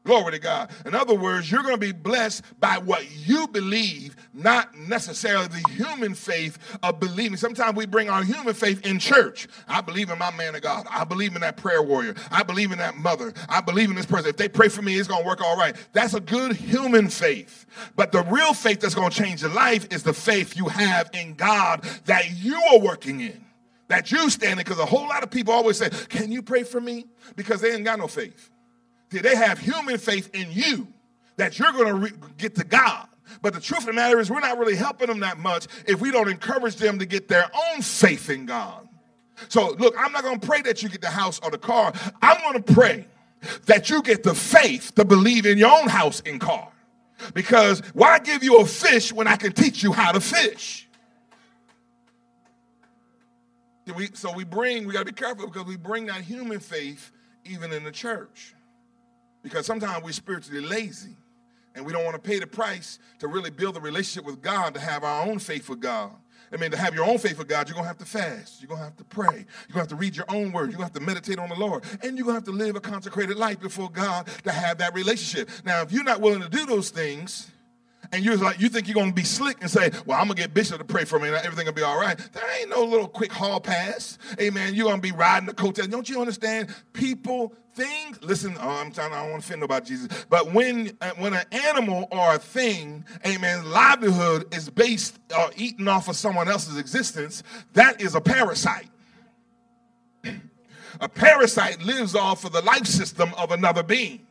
Glory 0.05 0.33
to 0.33 0.39
God. 0.39 0.71
In 0.85 0.95
other 0.95 1.15
words, 1.15 1.51
you're 1.51 1.63
going 1.63 1.75
to 1.75 1.81
be 1.81 1.93
blessed 1.93 2.43
by 2.61 2.77
what 2.77 3.11
you 3.27 3.49
believe, 3.49 4.15
not 4.35 4.77
necessarily 4.77 5.47
the 5.47 5.67
human 5.71 6.15
faith 6.15 6.59
of 6.83 7.01
believing. 7.01 7.39
Sometimes 7.39 7.75
we 7.75 7.87
bring 7.87 8.11
our 8.11 8.23
human 8.23 8.53
faith 8.53 8.85
in 8.85 8.99
church. 8.99 9.49
I 9.67 9.81
believe 9.81 10.11
in 10.11 10.19
my 10.19 10.31
man 10.33 10.55
of 10.55 10.61
God. 10.61 10.87
I 10.91 11.05
believe 11.05 11.35
in 11.35 11.41
that 11.41 11.57
prayer 11.57 11.83
warrior. 11.83 12.15
I 12.31 12.43
believe 12.43 12.71
in 12.71 12.79
that 12.79 12.97
mother. 12.97 13.33
I 13.49 13.63
believe 13.63 13.89
in 13.89 13.97
this 13.97 14.05
person. 14.05 14.29
If 14.29 14.37
they 14.37 14.49
pray 14.49 14.69
for 14.69 14.83
me, 14.83 14.99
it's 14.99 15.09
going 15.09 15.23
to 15.23 15.27
work 15.27 15.41
all 15.41 15.57
right. 15.57 15.75
That's 15.95 16.13
a 16.13 16.21
good 16.21 16.55
human 16.55 17.09
faith. 17.09 17.65
But 17.97 18.13
the 18.13 18.25
real 18.25 18.53
faith 18.53 18.81
that's 18.81 18.95
going 18.95 19.11
to 19.11 19.17
change 19.17 19.41
your 19.41 19.53
life 19.53 19.91
is 19.91 20.03
the 20.03 20.13
faith 20.13 20.55
you 20.55 20.67
have 20.67 21.09
in 21.15 21.33
God 21.33 21.83
that 22.05 22.37
you 22.37 22.61
are 22.73 22.79
working 22.79 23.21
in. 23.21 23.43
That 23.89 24.13
you 24.13 24.29
stand 24.29 24.53
in, 24.53 24.59
because 24.59 24.79
a 24.79 24.87
whole 24.87 25.09
lot 25.09 25.23
of 25.23 25.31
people 25.31 25.55
always 25.55 25.79
say, 25.79 25.89
Can 26.09 26.31
you 26.31 26.43
pray 26.43 26.63
for 26.63 26.81
me? 26.81 27.07
Because 27.37 27.63
they 27.63 27.75
ain't 27.75 27.85
got 27.85 27.99
no 27.99 28.09
faith. 28.09 28.51
They 29.23 29.37
have 29.37 29.59
human 29.59 29.99
faith 29.99 30.35
in 30.35 30.51
you 30.51 30.89
that 31.37 31.59
you're 31.59 31.73
going 31.73 31.87
to 31.87 31.95
re- 31.95 32.13
get 32.39 32.55
to 32.57 32.65
God. 32.65 33.09
But 33.43 33.55
the 33.55 33.61
truth 33.61 33.81
of 33.81 33.87
the 33.87 33.93
matter 33.93 34.21
is, 34.21 34.31
we're 34.31 34.41
not 34.41 34.59
really 34.59 34.77
helping 34.77 35.09
them 35.09 35.21
that 35.21 35.39
much 35.39 35.67
if 35.87 36.01
we 36.01 36.11
don't 36.11 36.29
encourage 36.29 36.77
them 36.77 36.99
to 36.99 37.07
get 37.07 37.29
their 37.29 37.51
own 37.73 37.83
faith 37.83 38.31
in 38.31 38.47
God. 38.47 38.89
So, 39.49 39.71
look, 39.79 39.95
I'm 39.99 40.13
not 40.13 40.23
going 40.23 40.39
to 40.39 40.47
pray 40.47 40.63
that 40.63 40.83
you 40.83 40.89
get 40.89 41.01
the 41.01 41.11
house 41.11 41.41
or 41.43 41.51
the 41.51 41.59
car. 41.59 41.93
I'm 42.23 42.41
going 42.43 42.63
to 42.63 42.73
pray 42.73 43.07
that 43.67 43.91
you 43.91 44.03
get 44.03 44.23
the 44.23 44.35
faith 44.35 44.95
to 44.95 45.05
believe 45.05 45.47
in 45.47 45.59
your 45.59 45.71
own 45.71 45.89
house 45.89 46.23
and 46.25 46.41
car. 46.41 46.71
Because 47.33 47.81
why 47.95 48.19
give 48.19 48.43
you 48.43 48.59
a 48.59 48.67
fish 48.67 49.13
when 49.13 49.27
I 49.27 49.37
can 49.37 49.53
teach 49.53 49.83
you 49.83 49.93
how 49.93 50.13
to 50.13 50.21
fish? 50.21 50.89
So 54.15 54.33
we 54.33 54.45
bring, 54.45 54.87
we 54.87 54.95
got 54.95 55.01
to 55.01 55.05
be 55.07 55.13
careful 55.13 55.47
because 55.47 55.67
we 55.67 55.77
bring 55.77 56.07
that 56.07 56.23
human 56.23 56.59
faith 56.59 57.13
even 57.45 57.73
in 57.73 57.85
the 57.85 57.93
church. 57.93 58.55
Because 59.45 59.67
sometimes 59.67 60.03
we're 60.03 60.13
spiritually 60.13 60.67
lazy 60.67 61.17
and 61.75 61.85
we 61.85 61.93
don't 61.93 62.05
want 62.05 62.15
to 62.17 62.29
pay 62.31 62.39
the 62.39 62.47
price 62.47 62.99
to 63.19 63.29
really 63.29 63.51
build 63.51 63.77
a 63.77 63.81
relationship 63.81 64.25
with 64.25 64.43
God, 64.43 64.75
to 64.75 64.81
have 64.81 65.05
our 65.05 65.27
own 65.27 65.39
faith 65.39 65.69
with 65.69 65.81
God. 65.81 66.11
I 66.53 66.57
mean, 66.57 66.71
to 66.71 66.77
have 66.77 66.95
your 66.95 67.05
own 67.05 67.19
faith 67.19 67.37
with 67.37 67.49
God, 67.49 67.69
you're 67.69 67.75
going 67.75 67.85
to 67.85 67.89
have 67.89 67.99
to 67.99 68.05
fast. 68.05 68.63
You're 68.63 68.69
going 68.69 68.79
to 68.79 68.85
have 68.85 68.97
to 68.97 69.05
pray. 69.05 69.27
You're 69.27 69.35
going 69.35 69.47
to 69.73 69.79
have 69.81 69.89
to 69.89 69.97
read 69.97 70.17
your 70.17 70.27
own 70.29 70.53
word. 70.53 70.71
You're 70.71 70.79
going 70.79 70.89
to 70.89 70.95
have 70.95 71.01
to 71.01 71.01
meditate 71.01 71.39
on 71.39 71.49
the 71.49 71.57
Lord. 71.57 71.85
And 72.03 72.17
you're 72.17 72.25
going 72.25 72.41
to 72.41 72.41
have 72.41 72.45
to 72.45 72.53
live 72.53 72.77
a 72.77 72.81
consecrated 72.81 73.37
life 73.37 73.61
before 73.61 73.91
God 73.91 74.29
to 74.45 74.53
have 74.53 74.79
that 74.79 74.95
relationship. 74.95 75.51
Now, 75.65 75.83
if 75.83 75.93
you're 75.93 76.05
not 76.05 76.21
willing 76.21 76.43
to 76.43 76.49
do 76.49 76.65
those 76.65 76.91
things, 76.91 77.51
and 78.13 78.25
you're 78.25 78.37
like, 78.37 78.61
you 78.61 78.69
think 78.69 78.89
you're 78.89 78.95
gonna 78.95 79.13
be 79.13 79.25
slick 79.25 79.59
and 79.61 79.71
say, 79.71 79.91
Well, 80.07 80.19
I'm 80.21 80.29
gonna 80.29 80.35
get 80.35 80.55
Bishop 80.55 80.79
to 80.79 80.85
pray 80.85 81.05
for 81.05 81.19
me 81.19 81.29
and 81.29 81.37
everything 81.37 81.67
will 81.67 81.73
be 81.73 81.83
all 81.83 81.99
right. 81.99 82.17
There 82.33 82.61
ain't 82.61 82.71
no 82.71 82.85
little 82.85 83.09
quick 83.09 83.33
hall 83.33 83.61
pass. 83.61 84.19
Amen. 84.41 84.75
You're 84.75 84.89
gonna 84.89 85.01
be 85.01 85.13
riding 85.13 85.47
the 85.47 85.55
coattail. 85.55 85.91
Don't 85.91 86.09
you 86.09 86.21
understand? 86.21 86.75
People, 86.93 87.55
things, 87.75 88.23
listen, 88.23 88.57
oh, 88.61 88.69
I'm 88.69 88.93
trying, 88.93 89.13
I 89.13 89.23
don't 89.23 89.33
want 89.33 89.43
to 89.43 89.49
offend 89.49 89.61
nobody, 89.61 89.87
Jesus. 89.87 90.27
But 90.29 90.53
when 90.53 90.97
uh, 91.01 91.13
when 91.19 91.35
an 91.35 91.45
animal 91.53 92.09
or 92.11 92.35
a 92.35 92.39
thing, 92.39 93.05
amen, 93.27 93.71
livelihood 93.71 94.55
is 94.55 94.71
based 94.71 95.19
or 95.37 95.47
uh, 95.47 95.51
eating 95.57 95.89
off 95.89 96.09
of 96.09 96.17
someone 96.17 96.49
else's 96.49 96.79
existence, 96.79 97.43
that 97.75 98.01
is 98.01 98.15
a 98.15 98.21
parasite. 98.21 98.89
a 101.01 101.09
parasite 101.09 101.83
lives 101.83 102.15
off 102.15 102.45
of 102.45 102.53
the 102.53 102.63
life 102.63 102.87
system 102.87 103.33
of 103.37 103.51
another 103.51 103.83
being 103.83 104.27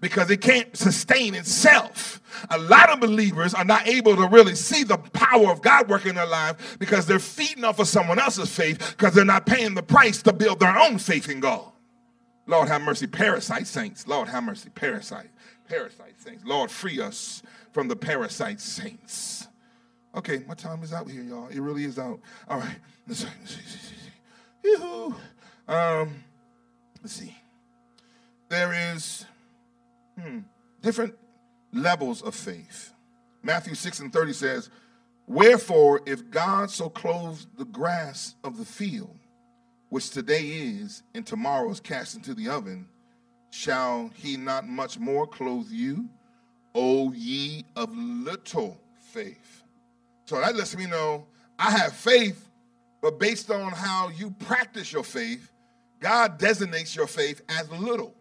because 0.00 0.30
it 0.30 0.40
can't 0.40 0.76
sustain 0.76 1.34
itself. 1.34 2.20
A 2.50 2.58
lot 2.58 2.90
of 2.90 3.00
believers 3.00 3.54
are 3.54 3.64
not 3.64 3.86
able 3.86 4.16
to 4.16 4.26
really 4.28 4.54
see 4.54 4.84
the 4.84 4.98
power 4.98 5.50
of 5.50 5.62
God 5.62 5.88
working 5.88 6.10
in 6.10 6.14
their 6.16 6.26
life 6.26 6.76
because 6.78 7.06
they're 7.06 7.18
feeding 7.18 7.64
off 7.64 7.78
of 7.78 7.88
someone 7.88 8.18
else's 8.18 8.54
faith 8.54 8.94
because 8.96 9.14
they're 9.14 9.24
not 9.24 9.46
paying 9.46 9.74
the 9.74 9.82
price 9.82 10.22
to 10.22 10.32
build 10.32 10.60
their 10.60 10.78
own 10.78 10.98
faith 10.98 11.28
in 11.28 11.40
God. 11.40 11.64
Lord 12.46 12.68
have 12.68 12.82
mercy, 12.82 13.06
parasite 13.06 13.66
saints. 13.66 14.06
Lord 14.06 14.28
have 14.28 14.44
mercy, 14.44 14.70
parasite, 14.74 15.30
parasite 15.68 16.20
saints. 16.20 16.44
Lord, 16.44 16.70
free 16.70 17.00
us 17.00 17.42
from 17.72 17.88
the 17.88 17.96
parasite 17.96 18.60
saints. 18.60 19.48
Okay, 20.14 20.42
my 20.46 20.54
time 20.54 20.82
is 20.82 20.92
out 20.92 21.10
here, 21.10 21.22
y'all. 21.22 21.48
It 21.48 21.60
really 21.60 21.84
is 21.84 21.98
out. 21.98 22.20
All 22.48 22.58
right, 22.58 22.76
let's 23.06 23.20
see. 23.20 23.28
Let's 23.40 23.54
see, 23.54 23.60
let's 24.64 24.82
see. 24.82 25.14
Um, 25.68 26.24
let's 27.02 27.12
see. 27.12 27.36
There 28.48 28.72
is 28.94 29.26
Hmm. 30.20 30.40
Different 30.82 31.14
levels 31.72 32.22
of 32.22 32.34
faith. 32.34 32.92
Matthew 33.42 33.74
6 33.74 34.00
and 34.00 34.12
30 34.12 34.32
says, 34.32 34.70
Wherefore, 35.26 36.00
if 36.06 36.30
God 36.30 36.70
so 36.70 36.88
clothes 36.88 37.46
the 37.56 37.64
grass 37.64 38.34
of 38.44 38.58
the 38.58 38.64
field, 38.64 39.18
which 39.88 40.10
today 40.10 40.42
is 40.42 41.02
and 41.14 41.26
tomorrow 41.26 41.70
is 41.70 41.80
cast 41.80 42.16
into 42.16 42.34
the 42.34 42.48
oven, 42.48 42.88
shall 43.50 44.10
he 44.14 44.36
not 44.36 44.66
much 44.66 44.98
more 44.98 45.26
clothe 45.26 45.70
you, 45.70 46.08
O 46.74 47.12
ye 47.12 47.64
of 47.74 47.96
little 47.96 48.80
faith? 49.12 49.62
So 50.26 50.40
that 50.40 50.56
lets 50.56 50.76
me 50.76 50.86
know 50.86 51.26
I 51.58 51.70
have 51.70 51.92
faith, 51.92 52.48
but 53.00 53.18
based 53.18 53.50
on 53.50 53.72
how 53.72 54.08
you 54.08 54.30
practice 54.30 54.92
your 54.92 55.04
faith, 55.04 55.50
God 56.00 56.38
designates 56.38 56.94
your 56.94 57.06
faith 57.06 57.42
as 57.48 57.70
little. 57.70 58.15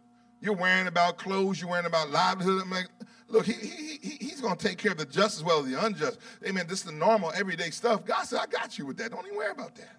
You're 0.46 0.56
worrying 0.56 0.86
about 0.86 1.18
clothes. 1.18 1.60
You're 1.60 1.72
worrying 1.72 1.88
about 1.88 2.12
livelihood. 2.12 2.62
I'm 2.62 2.70
like, 2.70 2.88
look, 3.28 3.48
he, 3.48 3.54
he, 3.54 3.98
he 4.02 4.10
he's 4.26 4.40
going 4.40 4.56
to 4.56 4.68
take 4.68 4.78
care 4.78 4.92
of 4.92 5.00
the 5.00 5.06
just 5.06 5.38
as 5.38 5.44
well 5.44 5.60
as 5.60 5.66
the 5.66 5.84
unjust. 5.84 6.20
Amen. 6.48 6.68
This 6.68 6.80
is 6.80 6.86
the 6.86 6.92
normal, 6.92 7.32
everyday 7.36 7.72
stuff. 7.72 8.06
God 8.06 8.24
said, 8.24 8.40
I 8.40 8.46
got 8.46 8.78
you 8.78 8.86
with 8.86 8.98
that. 8.98 9.10
Don't 9.10 9.26
even 9.26 9.38
worry 9.38 9.50
about 9.50 9.76
that. 9.76 9.98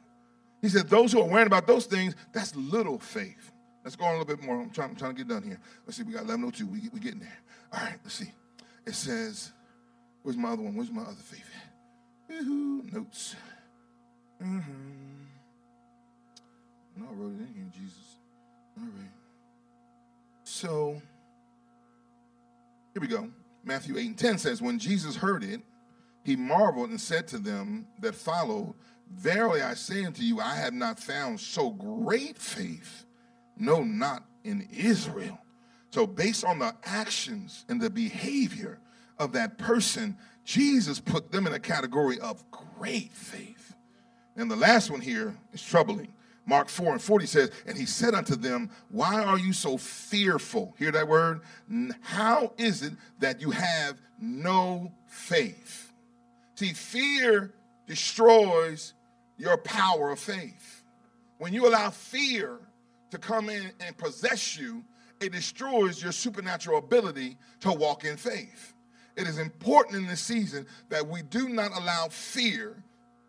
He 0.63 0.69
said, 0.69 0.89
those 0.89 1.13
who 1.13 1.21
are 1.21 1.27
worrying 1.27 1.49
about 1.49 1.67
those 1.67 1.87
things, 1.87 2.15
that's 2.33 2.55
little 2.55 3.01
faith. 3.01 3.53
Let's 3.85 3.97
go 3.97 4.05
on 4.05 4.15
a 4.15 4.19
little 4.19 4.37
bit 4.37 4.45
more. 4.45 4.61
I'm 4.61 4.71
trying, 4.71 4.91
I'm 4.91 4.97
trying 4.97 5.17
to 5.17 5.19
get 5.19 5.29
done 5.29 5.43
here. 5.43 5.59
Let's 5.85 5.97
see. 5.97 6.05
We 6.05 6.13
got 6.13 6.25
1102. 6.25 6.67
We, 6.67 6.89
we're 6.93 7.01
getting 7.01 7.21
there. 7.21 7.39
All 7.73 7.81
right. 7.81 7.99
Let's 8.05 8.15
see. 8.15 8.33
It 8.87 8.95
says, 8.95 9.53
where's 10.23 10.37
my 10.37 10.51
other 10.51 10.63
one? 10.63 10.77
Where's 10.77 10.93
my 10.93 11.03
other 11.03 11.15
faith? 11.15 11.43
Woo-hoo, 12.29 12.85
notes. 12.93 13.35
Mm-hmm. 14.41 14.61
I 16.99 17.13
wrote 17.15 17.33
it 17.33 17.41
in 17.41 17.55
here, 17.55 17.67
Jesus. 17.75 18.17
All 18.79 18.85
right. 18.85 19.26
So 20.57 21.03
here 22.95 23.03
we 23.03 23.09
go. 23.09 23.29
Matthew 23.63 23.99
8 23.99 24.07
and 24.07 24.19
10 24.19 24.39
says, 24.39 24.63
When 24.63 24.79
Jesus 24.79 25.15
heard 25.15 25.45
it, 25.45 25.61
he 26.25 26.35
marveled 26.35 26.89
and 26.89 26.99
said 26.99 27.29
to 27.29 27.39
them 27.39 27.87
that 28.01 28.15
followed, 28.15 28.73
Verily 29.13 29.61
I 29.61 29.75
say 29.75 30.07
unto 30.07 30.23
you, 30.23 30.41
I 30.41 30.55
have 30.55 30.73
not 30.73 30.99
found 30.99 31.41
so 31.41 31.69
great 31.69 32.39
faith, 32.39 33.05
no, 33.59 33.83
not 33.85 34.25
in 34.45 34.67
Israel. 34.75 35.39
So, 35.91 36.07
based 36.07 36.43
on 36.43 36.59
the 36.59 36.75
actions 36.85 37.67
and 37.69 37.79
the 37.79 37.91
behavior 37.91 38.79
of 39.19 39.33
that 39.33 39.59
person, 39.59 40.17
Jesus 40.47 41.01
put 41.01 41.31
them 41.31 41.47
in 41.47 41.53
a 41.53 41.61
category 41.61 42.19
of 42.19 42.43
great 42.51 43.13
faith. 43.13 43.75
And 44.37 44.51
the 44.51 44.57
last 44.57 44.91
one 44.91 45.03
here 45.03 45.37
is 45.53 45.63
troubling. 45.63 46.15
Mark 46.47 46.69
4 46.69 46.93
and 46.93 47.03
40 47.03 47.27
says, 47.27 47.51
And 47.67 47.77
he 47.77 47.87
said 47.87 48.15
unto 48.15 48.37
them, 48.37 48.71
Why 48.91 49.23
are 49.23 49.39
you 49.39 49.53
so 49.53 49.77
fearful? 49.77 50.75
Hear 50.79 50.93
that 50.93 51.09
word? 51.09 51.41
How 52.03 52.53
is 52.57 52.83
it 52.83 52.93
that 53.19 53.41
you 53.41 53.51
have 53.51 54.01
no 54.21 54.93
faith? 55.07 55.93
See, 56.55 56.73
fear 56.73 57.53
destroys 57.87 58.95
your 59.37 59.59
power 59.59 60.13
of 60.13 60.21
faith. 60.21 60.85
When 61.39 61.53
you 61.53 61.69
allow 61.69 61.91
fear 61.91 62.59
to 63.11 63.19
come 63.19 63.51
in 63.51 63.73
and 63.81 63.97
possess 63.99 64.57
you, 64.57 64.85
it 65.21 65.33
destroys 65.33 66.03
your 66.03 66.13
supernatural 66.13 66.79
ability 66.79 67.37
to 67.61 67.73
walk 67.73 68.05
in 68.05 68.17
faith. 68.17 68.73
It 69.17 69.27
is 69.27 69.39
important 69.39 69.97
in 69.97 70.07
this 70.07 70.21
season 70.21 70.67
that 70.91 71.07
we 71.07 71.23
do 71.23 71.49
not 71.49 71.73
allow 71.73 72.09
fear 72.09 72.83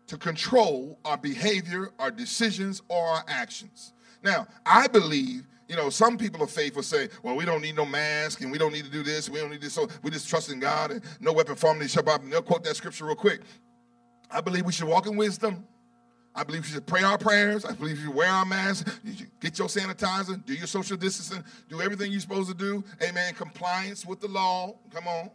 to 0.08 0.16
control 0.16 0.98
our 1.04 1.16
behavior, 1.16 1.92
our 1.98 2.10
decisions, 2.10 2.82
or 2.88 3.06
our 3.06 3.24
actions. 3.28 3.92
Now, 4.22 4.46
I 4.66 4.88
believe, 4.88 5.46
you 5.68 5.76
know, 5.76 5.90
some 5.90 6.16
people 6.16 6.42
of 6.42 6.50
faith 6.50 6.74
will 6.74 6.82
say, 6.82 7.08
well, 7.22 7.36
we 7.36 7.44
don't 7.44 7.62
need 7.62 7.76
no 7.76 7.84
mask 7.84 8.40
and 8.40 8.50
we 8.50 8.58
don't 8.58 8.72
need 8.72 8.84
to 8.84 8.90
do 8.90 9.02
this, 9.02 9.28
we 9.28 9.38
don't 9.38 9.50
need 9.50 9.60
this, 9.60 9.74
so 9.74 9.86
we 10.02 10.10
just 10.10 10.28
trust 10.28 10.50
in 10.50 10.58
God 10.58 10.90
and 10.90 11.02
no 11.20 11.32
weapon 11.32 11.54
formed 11.54 11.80
against 11.80 11.96
Shabbat. 11.96 12.22
And 12.22 12.32
they'll 12.32 12.42
quote 12.42 12.64
that 12.64 12.74
scripture 12.74 13.04
real 13.04 13.14
quick. 13.14 13.42
I 14.30 14.40
believe 14.40 14.64
we 14.64 14.72
should 14.72 14.88
walk 14.88 15.06
in 15.06 15.16
wisdom. 15.16 15.64
I 16.34 16.44
believe 16.44 16.62
we 16.62 16.68
should 16.68 16.86
pray 16.86 17.02
our 17.02 17.18
prayers. 17.18 17.64
I 17.64 17.72
believe 17.72 17.98
you 17.98 18.06
should 18.06 18.14
wear 18.14 18.28
our 18.28 18.46
masks. 18.46 19.00
You 19.04 19.26
get 19.40 19.58
your 19.58 19.68
sanitizer, 19.68 20.44
do 20.44 20.54
your 20.54 20.66
social 20.66 20.96
distancing, 20.96 21.44
do 21.68 21.80
everything 21.82 22.12
you're 22.12 22.20
supposed 22.20 22.48
to 22.48 22.54
do. 22.54 22.84
Amen. 23.02 23.34
Compliance 23.34 24.06
with 24.06 24.20
the 24.20 24.28
law. 24.28 24.76
Come 24.90 25.08
on. 25.08 25.30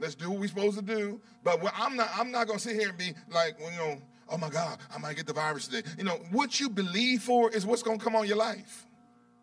Let's 0.00 0.14
do 0.14 0.30
what 0.30 0.40
we're 0.40 0.48
supposed 0.48 0.78
to 0.78 0.82
do. 0.82 1.20
But 1.44 1.60
I'm 1.76 1.94
not 1.94 2.08
I'm 2.16 2.30
not 2.32 2.46
gonna 2.46 2.58
sit 2.58 2.74
here 2.74 2.88
and 2.88 2.98
be 2.98 3.12
like, 3.30 3.56
you 3.60 3.78
know, 3.78 3.98
oh 4.30 4.38
my 4.38 4.48
God, 4.48 4.78
I 4.94 4.98
might 4.98 5.16
get 5.16 5.26
the 5.26 5.32
virus 5.32 5.68
today. 5.68 5.88
You 5.98 6.04
know, 6.04 6.18
what 6.30 6.60
you 6.60 6.68
believe 6.68 7.22
for 7.22 7.50
is 7.50 7.66
what's 7.66 7.82
going 7.82 7.98
to 7.98 8.04
come 8.04 8.16
on 8.16 8.26
your 8.26 8.36
life. 8.36 8.86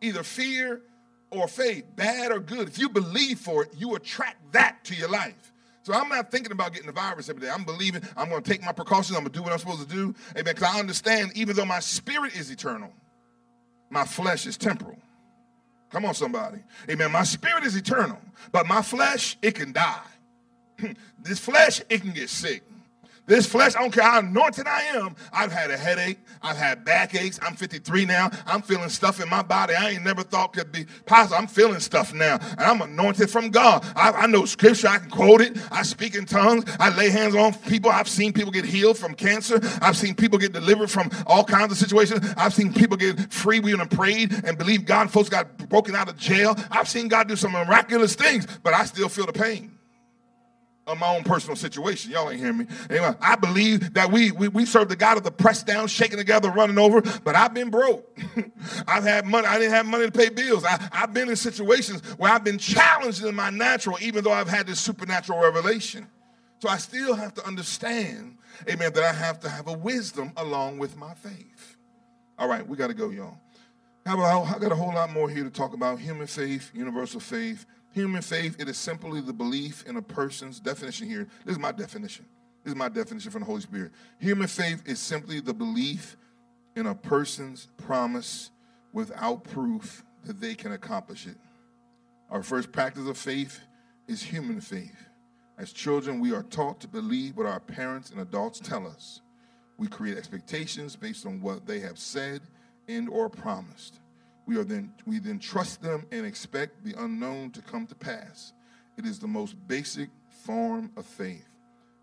Either 0.01 0.23
fear 0.23 0.81
or 1.29 1.47
faith, 1.47 1.85
bad 1.95 2.31
or 2.31 2.39
good. 2.39 2.67
If 2.67 2.79
you 2.79 2.89
believe 2.89 3.39
for 3.39 3.63
it, 3.63 3.73
you 3.75 3.95
attract 3.95 4.53
that 4.53 4.83
to 4.85 4.95
your 4.95 5.09
life. 5.09 5.51
So 5.83 5.93
I'm 5.93 6.09
not 6.09 6.31
thinking 6.31 6.51
about 6.51 6.73
getting 6.73 6.87
the 6.87 6.93
virus 6.93 7.29
every 7.29 7.41
day. 7.41 7.49
I'm 7.49 7.63
believing 7.63 8.01
I'm 8.17 8.29
going 8.29 8.43
to 8.43 8.49
take 8.49 8.61
my 8.61 8.73
precautions. 8.73 9.17
I'm 9.17 9.23
going 9.23 9.31
to 9.31 9.39
do 9.39 9.43
what 9.43 9.53
I'm 9.53 9.59
supposed 9.59 9.87
to 9.87 9.95
do. 9.95 10.13
Amen. 10.31 10.53
Because 10.53 10.75
I 10.75 10.79
understand, 10.79 11.31
even 11.35 11.55
though 11.55 11.65
my 11.65 11.79
spirit 11.79 12.35
is 12.35 12.51
eternal, 12.51 12.91
my 13.89 14.05
flesh 14.05 14.45
is 14.45 14.57
temporal. 14.57 14.97
Come 15.89 16.03
on, 16.03 16.13
somebody. 16.13 16.59
Amen. 16.89 17.11
My 17.11 17.23
spirit 17.23 17.63
is 17.63 17.75
eternal, 17.75 18.19
but 18.51 18.67
my 18.67 18.81
flesh, 18.81 19.37
it 19.41 19.55
can 19.55 19.71
die. 19.71 20.01
this 21.23 21.39
flesh, 21.39 21.81
it 21.89 22.01
can 22.01 22.11
get 22.11 22.29
sick. 22.29 22.63
This 23.27 23.45
flesh, 23.45 23.75
I 23.75 23.81
don't 23.81 23.91
care 23.91 24.05
how 24.05 24.19
anointed 24.19 24.67
I 24.67 24.83
am. 24.83 25.13
I've 25.33 25.51
had 25.51 25.69
a 25.69 25.77
headache. 25.77 26.17
I've 26.41 26.55
had 26.55 26.85
backaches. 26.85 27.39
I'm 27.43 27.55
53 27.55 28.05
now. 28.05 28.31
I'm 28.45 28.61
feeling 28.61 28.87
stuff 28.87 29.21
in 29.21 29.29
my 29.29 29.43
body 29.43 29.75
I 29.75 29.89
ain't 29.89 30.03
never 30.03 30.23
thought 30.23 30.53
could 30.53 30.71
be 30.71 30.85
possible. 31.05 31.37
I'm 31.37 31.47
feeling 31.47 31.81
stuff 31.81 32.13
now. 32.13 32.39
And 32.51 32.61
I'm 32.61 32.81
anointed 32.81 33.29
from 33.29 33.49
God. 33.49 33.85
I, 33.97 34.11
I 34.11 34.27
know 34.27 34.45
scripture. 34.45 34.87
I 34.87 34.99
can 34.99 35.09
quote 35.09 35.41
it. 35.41 35.57
I 35.71 35.83
speak 35.83 36.15
in 36.15 36.25
tongues. 36.25 36.63
I 36.79 36.95
lay 36.95 37.09
hands 37.09 37.35
on 37.35 37.53
people. 37.53 37.91
I've 37.91 38.07
seen 38.07 38.31
people 38.31 38.51
get 38.51 38.63
healed 38.63 38.97
from 38.97 39.13
cancer. 39.13 39.59
I've 39.81 39.97
seen 39.97 40.15
people 40.15 40.39
get 40.39 40.53
delivered 40.53 40.89
from 40.89 41.11
all 41.25 41.43
kinds 41.43 41.73
of 41.73 41.77
situations. 41.77 42.33
I've 42.37 42.53
seen 42.53 42.73
people 42.73 42.95
get 42.95 43.31
free. 43.31 43.59
We 43.59 43.73
and 43.73 43.91
prayed 43.91 44.33
and 44.45 44.57
believed 44.57 44.85
God. 44.85 45.11
Folks 45.11 45.27
got 45.27 45.69
broken 45.69 45.95
out 45.95 46.07
of 46.07 46.17
jail. 46.17 46.55
I've 46.71 46.87
seen 46.87 47.09
God 47.09 47.27
do 47.27 47.35
some 47.35 47.51
miraculous 47.51 48.15
things, 48.15 48.47
but 48.63 48.73
I 48.73 48.85
still 48.85 49.09
feel 49.09 49.25
the 49.25 49.33
pain 49.33 49.76
of 50.87 50.97
my 50.97 51.07
own 51.15 51.23
personal 51.23 51.55
situation. 51.55 52.11
Y'all 52.11 52.29
ain't 52.31 52.39
hear 52.39 52.53
me. 52.53 52.65
Anyway, 52.89 53.13
I 53.21 53.35
believe 53.35 53.93
that 53.93 54.11
we, 54.11 54.31
we 54.31 54.47
we 54.47 54.65
serve 54.65 54.89
the 54.89 54.95
God 54.95 55.17
of 55.17 55.23
the 55.23 55.31
press 55.31 55.61
down, 55.61 55.87
shaking 55.87 56.17
together, 56.17 56.49
running 56.49 56.77
over. 56.77 57.01
But 57.23 57.35
I've 57.35 57.53
been 57.53 57.69
broke. 57.69 58.17
I've 58.87 59.03
had 59.03 59.25
money. 59.25 59.45
I 59.45 59.59
didn't 59.59 59.73
have 59.73 59.85
money 59.85 60.05
to 60.05 60.11
pay 60.11 60.29
bills. 60.29 60.63
I, 60.63 60.89
I've 60.91 61.13
been 61.13 61.29
in 61.29 61.35
situations 61.35 62.01
where 62.17 62.31
I've 62.31 62.43
been 62.43 62.57
challenged 62.57 63.23
in 63.23 63.35
my 63.35 63.49
natural, 63.49 63.97
even 64.01 64.23
though 64.23 64.31
I've 64.31 64.47
had 64.47 64.65
this 64.65 64.79
supernatural 64.79 65.39
revelation. 65.39 66.07
So 66.59 66.69
I 66.69 66.77
still 66.77 67.13
have 67.13 67.33
to 67.35 67.45
understand, 67.45 68.37
amen, 68.67 68.93
that 68.93 69.03
I 69.03 69.13
have 69.13 69.39
to 69.41 69.49
have 69.49 69.67
a 69.67 69.73
wisdom 69.73 70.31
along 70.37 70.79
with 70.79 70.97
my 70.97 71.13
faith. 71.13 71.77
All 72.39 72.47
right, 72.47 72.67
we 72.67 72.77
got 72.77 72.87
to 72.87 72.93
go, 72.93 73.09
y'all. 73.09 73.37
I 74.05 74.15
got 74.15 74.71
a 74.71 74.75
whole 74.75 74.93
lot 74.93 75.11
more 75.11 75.29
here 75.29 75.43
to 75.43 75.49
talk 75.49 75.73
about 75.73 75.99
human 75.99 76.27
faith, 76.27 76.71
universal 76.73 77.19
faith, 77.19 77.65
Human 77.97 78.21
faith, 78.21 78.57
it 78.59 78.69
is 78.69 78.77
simply 78.77 79.21
the 79.21 79.33
belief 79.33 79.83
in 79.87 79.97
a 79.97 80.03
person's 80.03 80.59
definition 80.59 81.09
here. 81.09 81.27
This 81.43 81.53
is 81.53 81.59
my 81.59 81.71
definition. 81.71 82.27
This 82.63 82.73
is 82.73 82.77
my 82.77 82.89
definition 82.89 83.31
from 83.31 83.41
the 83.41 83.47
Holy 83.47 83.61
Spirit. 83.61 83.91
Human 84.19 84.45
faith 84.45 84.83
is 84.85 84.99
simply 84.99 85.39
the 85.39 85.55
belief 85.55 86.15
in 86.75 86.85
a 86.85 86.93
person's 86.93 87.69
promise 87.75 88.51
without 88.93 89.45
proof 89.45 90.05
that 90.25 90.39
they 90.39 90.53
can 90.53 90.73
accomplish 90.73 91.25
it. 91.25 91.37
Our 92.29 92.43
first 92.43 92.71
practice 92.71 93.07
of 93.07 93.17
faith 93.17 93.61
is 94.07 94.21
human 94.21 94.61
faith. 94.61 95.07
As 95.57 95.73
children, 95.73 96.19
we 96.19 96.33
are 96.33 96.43
taught 96.43 96.79
to 96.81 96.87
believe 96.87 97.35
what 97.35 97.47
our 97.47 97.59
parents 97.59 98.11
and 98.11 98.21
adults 98.21 98.59
tell 98.59 98.85
us. 98.85 99.21
We 99.79 99.87
create 99.87 100.19
expectations 100.19 100.95
based 100.95 101.25
on 101.25 101.41
what 101.41 101.65
they 101.65 101.79
have 101.79 101.97
said 101.97 102.41
and 102.87 103.09
or 103.09 103.27
promised. 103.27 104.01
We 104.47 104.57
are 104.57 104.63
then 104.63 104.93
we 105.05 105.19
then 105.19 105.39
trust 105.39 105.81
them 105.81 106.07
and 106.11 106.25
expect 106.25 106.83
the 106.83 106.95
unknown 106.97 107.51
to 107.51 107.61
come 107.61 107.85
to 107.87 107.95
pass. 107.95 108.53
It 108.97 109.05
is 109.05 109.19
the 109.19 109.27
most 109.27 109.55
basic 109.67 110.09
form 110.45 110.89
of 110.95 111.05
faith. 111.05 111.47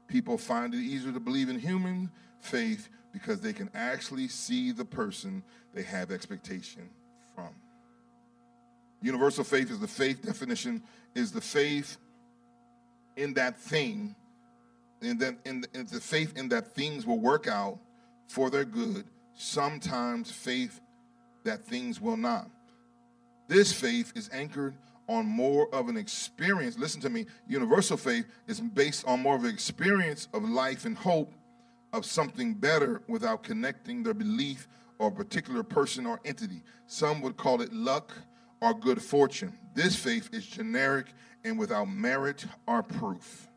People 0.06 0.36
find 0.36 0.74
it 0.74 0.78
easier 0.78 1.10
to 1.10 1.18
believe 1.18 1.48
in 1.48 1.58
human 1.58 2.10
faith 2.40 2.90
because 3.12 3.40
they 3.40 3.54
can 3.54 3.70
actually 3.74 4.28
see 4.28 4.70
the 4.72 4.84
person 4.84 5.42
they 5.72 5.82
have 5.82 6.10
expectation 6.10 6.90
from. 7.34 7.48
Universal 9.00 9.44
faith 9.44 9.70
is 9.70 9.80
the 9.80 9.88
faith 9.88 10.22
definition 10.22 10.82
is 11.14 11.32
the 11.32 11.40
faith 11.40 11.96
in 13.16 13.32
that 13.34 13.58
thing, 13.58 14.14
in 15.00 15.16
that 15.18 15.36
in, 15.46 15.64
in 15.72 15.86
the 15.86 16.00
faith 16.00 16.36
in 16.36 16.48
that 16.50 16.74
things 16.74 17.06
will 17.06 17.18
work 17.18 17.46
out 17.48 17.78
for 18.28 18.50
their 18.50 18.64
good. 18.64 19.04
Sometimes 19.34 20.30
faith 20.30 20.80
that 21.44 21.64
things 21.64 22.00
will 22.00 22.16
not. 22.16 22.48
This 23.48 23.72
faith 23.72 24.12
is 24.14 24.30
anchored 24.32 24.74
on 25.08 25.26
more 25.26 25.72
of 25.74 25.88
an 25.88 25.96
experience. 25.96 26.78
Listen 26.78 27.00
to 27.02 27.10
me. 27.10 27.26
Universal 27.46 27.98
faith 27.98 28.26
is 28.46 28.60
based 28.60 29.06
on 29.06 29.20
more 29.20 29.36
of 29.36 29.44
an 29.44 29.50
experience 29.50 30.28
of 30.32 30.48
life 30.48 30.86
and 30.86 30.96
hope 30.96 31.32
of 31.92 32.04
something 32.04 32.54
better 32.54 33.02
without 33.06 33.42
connecting 33.42 34.02
their 34.02 34.14
belief 34.14 34.66
or 34.98 35.08
a 35.08 35.12
particular 35.12 35.62
person 35.62 36.06
or 36.06 36.20
entity. 36.24 36.62
Some 36.86 37.20
would 37.22 37.36
call 37.36 37.60
it 37.60 37.72
luck 37.72 38.12
or 38.60 38.74
good 38.74 39.02
fortune. 39.02 39.52
This 39.74 39.94
faith 39.94 40.30
is 40.32 40.46
generic 40.46 41.06
and 41.44 41.58
without 41.58 41.84
merit 41.86 42.46
or 42.66 42.82
proof. 42.82 43.48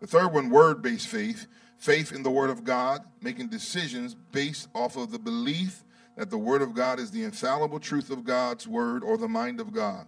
The 0.00 0.06
third 0.06 0.28
one, 0.28 0.50
word 0.50 0.82
based 0.82 1.08
faith, 1.08 1.46
faith 1.78 2.12
in 2.12 2.22
the 2.22 2.30
Word 2.30 2.50
of 2.50 2.64
God, 2.64 3.00
making 3.22 3.48
decisions 3.48 4.14
based 4.14 4.68
off 4.74 4.96
of 4.96 5.10
the 5.10 5.18
belief 5.18 5.82
that 6.16 6.30
the 6.30 6.38
Word 6.38 6.62
of 6.62 6.74
God 6.74 6.98
is 6.98 7.10
the 7.10 7.22
infallible 7.22 7.78
truth 7.78 8.10
of 8.10 8.24
God's 8.24 8.66
Word 8.66 9.04
or 9.04 9.16
the 9.16 9.28
mind 9.28 9.60
of 9.60 9.72
God. 9.72 10.06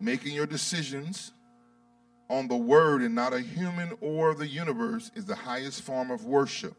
Making 0.00 0.34
your 0.34 0.46
decisions 0.46 1.32
on 2.28 2.48
the 2.48 2.56
Word 2.56 3.02
and 3.02 3.14
not 3.14 3.34
a 3.34 3.40
human 3.40 3.96
or 4.00 4.34
the 4.34 4.48
universe 4.48 5.10
is 5.14 5.26
the 5.26 5.34
highest 5.34 5.82
form 5.82 6.10
of 6.10 6.24
worship. 6.24 6.74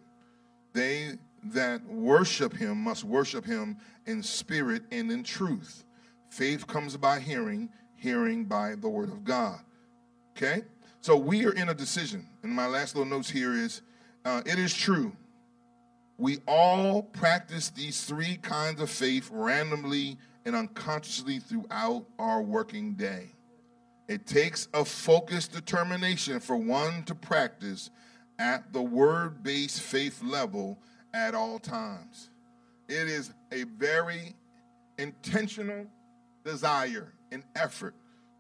They 0.74 1.18
that 1.44 1.84
worship 1.86 2.54
Him 2.54 2.78
must 2.78 3.04
worship 3.04 3.46
Him 3.46 3.78
in 4.06 4.22
spirit 4.24 4.84
and 4.92 5.12
in 5.12 5.24
truth. 5.24 5.84
Faith 6.30 6.68
comes 6.68 6.98
by 6.98 7.20
hearing, 7.20 7.70
hearing 7.96 8.46
by 8.46 8.76
the 8.76 8.90
Word 8.90 9.10
of 9.10 9.24
God. 9.24 9.60
Okay? 10.36 10.64
So 11.02 11.16
we 11.18 11.46
are 11.46 11.52
in 11.52 11.70
a 11.70 11.74
decision. 11.74 12.28
And 12.44 12.52
my 12.52 12.68
last 12.68 12.96
little 12.96 13.10
notes 13.10 13.30
here 13.30 13.54
is 13.54 13.82
uh, 14.24 14.42
it 14.46 14.60
is 14.60 14.74
true 14.74 15.12
we 16.22 16.38
all 16.48 17.02
practice 17.02 17.72
these 17.72 18.04
three 18.04 18.36
kinds 18.36 18.80
of 18.80 18.92
faith 18.92 19.28
randomly 19.34 20.18
and 20.46 20.56
unconsciously 20.56 21.40
throughout 21.40 22.06
our 22.20 22.44
working 22.44 22.94
day. 22.94 23.34
It 24.08 24.28
takes 24.28 24.68
a 24.76 24.86
focused 24.86 25.52
determination 25.52 26.40
for 26.40 26.56
one 26.56 27.02
to 27.06 27.16
practice 27.16 27.90
at 28.38 28.72
the 28.72 28.84
word 28.84 29.42
based 29.42 29.82
faith 29.82 30.22
level 30.22 30.78
at 31.12 31.34
all 31.34 31.58
times. 31.58 32.30
It 32.88 33.08
is 33.08 33.34
a 33.52 33.64
very 33.64 34.36
intentional 35.00 35.88
desire 36.46 37.14
and 37.32 37.42
effort 37.56 37.96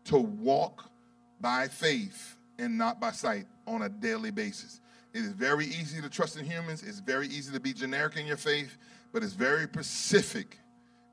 to 0.05 0.19
walk 0.19 0.91
by 1.39 1.67
faith 1.67 2.37
and 2.59 2.77
not 2.77 2.99
by 2.99 3.11
sight 3.11 3.47
on 3.65 3.81
a 3.81 3.89
daily 3.89 4.29
basis. 4.29 4.81
It 5.13 5.19
is 5.19 5.31
very 5.31 5.65
easy 5.65 6.01
to 6.01 6.09
trust 6.09 6.37
in 6.37 6.45
humans. 6.45 6.83
It's 6.83 6.99
very 6.99 7.27
easy 7.27 7.51
to 7.53 7.59
be 7.59 7.73
generic 7.73 8.15
in 8.15 8.25
your 8.25 8.37
faith, 8.37 8.77
but 9.11 9.23
it's 9.23 9.33
very 9.33 9.65
specific 9.65 10.57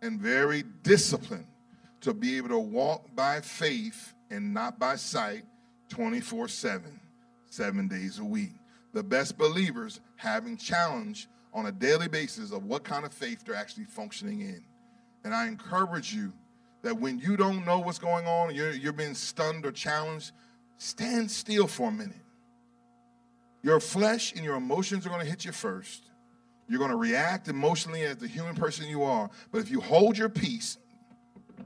and 0.03 0.21
very 0.21 0.63
disciplined 0.83 1.47
to 2.03 2.15
be 2.15 2.37
able 2.37 2.51
to 2.51 2.59
walk 2.59 3.05
by 3.17 3.41
faith 3.41 4.15
and 4.31 4.55
not 4.55 4.79
by 4.79 4.95
sight 4.95 5.43
24 5.89 6.47
7, 6.49 7.01
seven 7.51 7.89
days 7.89 8.21
a 8.21 8.25
week. 8.25 8.53
The 8.93 9.03
best 9.03 9.37
believers 9.37 10.01
having 10.17 10.57
challenge 10.57 11.29
on 11.53 11.67
a 11.67 11.73
daily 11.73 12.09
basis 12.09 12.53
of 12.53 12.65
what 12.67 12.85
kind 12.85 13.05
of 13.05 13.13
faith 13.13 13.45
they're 13.45 13.55
actually 13.55 13.85
functioning 13.85 14.43
in. 14.43 14.63
And 15.25 15.35
I 15.35 15.49
encourage 15.49 16.15
you 16.15 16.33
that 16.83 16.97
when 16.97 17.19
you 17.19 17.37
don't 17.37 17.65
know 17.65 17.81
what's 17.81 17.99
going 17.99 18.27
on, 18.27 18.55
you're, 18.55 18.71
you're 18.71 18.93
being 18.93 19.15
stunned 19.15 19.67
or 19.67 19.73
challenged, 19.73 20.31
stand 20.77 21.29
still 21.31 21.67
for 21.67 21.89
a 21.89 21.93
minute 21.93 22.15
your 23.69 23.81
flesh 23.81 24.33
and 24.35 24.43
your 24.43 24.57
emotions 24.57 25.05
are 25.05 25.11
going 25.11 25.21
to 25.21 25.31
hit 25.31 25.45
you 25.45 25.53
first. 25.53 26.05
You're 26.71 26.79
going 26.79 26.91
to 26.91 26.97
react 26.97 27.49
emotionally 27.49 28.03
as 28.03 28.17
the 28.17 28.27
human 28.27 28.55
person 28.55 28.89
you 28.89 29.03
are. 29.03 29.29
But 29.53 29.59
if 29.59 29.71
you 29.71 29.79
hold 29.79 30.17
your 30.17 30.31
peace, 30.31 30.79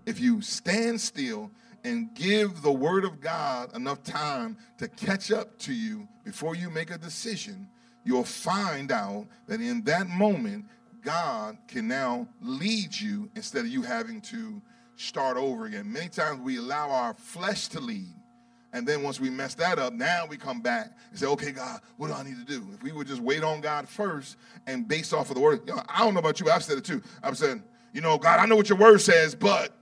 if 0.05 0.19
you 0.19 0.43
stand 0.43 1.01
still 1.01 1.53
and 1.85 2.12
give 2.17 2.61
the 2.62 2.73
word 2.73 3.05
of 3.05 3.21
God 3.21 3.73
enough 3.77 4.03
time 4.03 4.57
to 4.79 4.88
catch 4.88 5.31
up 5.31 5.57
to 5.61 5.73
you 5.73 6.09
before 6.25 6.57
you 6.57 6.71
make 6.71 6.91
a 6.91 6.99
decision, 6.99 7.69
you'll 8.05 8.25
find 8.25 8.91
out 8.91 9.29
that 9.47 9.61
in 9.61 9.85
that 9.85 10.09
moment, 10.09 10.65
God 11.03 11.57
can 11.69 11.87
now 11.87 12.27
lead 12.41 12.99
you 12.99 13.31
instead 13.37 13.65
of 13.65 13.69
you 13.69 13.83
having 13.83 14.21
to 14.23 14.61
start 14.97 15.37
over 15.37 15.67
again. 15.67 15.93
Many 15.93 16.09
times 16.09 16.41
we 16.41 16.59
allow 16.59 16.91
our 16.91 17.15
flesh 17.15 17.69
to 17.69 17.79
lead 17.79 18.12
and 18.73 18.87
then 18.87 19.03
once 19.03 19.21
we 19.21 19.29
mess 19.29 19.55
that 19.57 19.79
up, 19.79 19.93
now 19.93 20.25
we 20.27 20.37
come 20.37 20.61
back 20.61 20.93
and 21.11 21.19
say, 21.19 21.27
okay, 21.27 21.53
God, 21.53 21.81
what 21.99 22.09
do 22.09 22.15
I 22.15 22.23
need 22.23 22.37
to 22.37 22.45
do? 22.45 22.67
If 22.73 22.83
we 22.83 22.93
would 22.93 23.07
just 23.07 23.21
wait 23.21 23.45
on 23.45 23.61
God 23.61 23.89
first 23.89 24.37
and 24.67 24.89
based 24.89 25.13
off 25.13 25.29
of 25.29 25.35
the 25.35 25.43
word, 25.43 25.61
you 25.67 25.75
know, 25.75 25.83
I 25.89 25.99
don't 25.99 26.15
know 26.15 26.21
about 26.21 26.41
you, 26.41 26.51
I've 26.51 26.65
said 26.65 26.79
it 26.79 26.85
too. 26.85 27.03
I've 27.23 27.37
said, 27.37 27.63
you 27.93 28.01
know, 28.01 28.17
God, 28.17 28.41
I 28.41 28.47
know 28.47 28.57
what 28.57 28.71
your 28.71 28.79
word 28.79 29.01
says, 29.01 29.35
but 29.35 29.77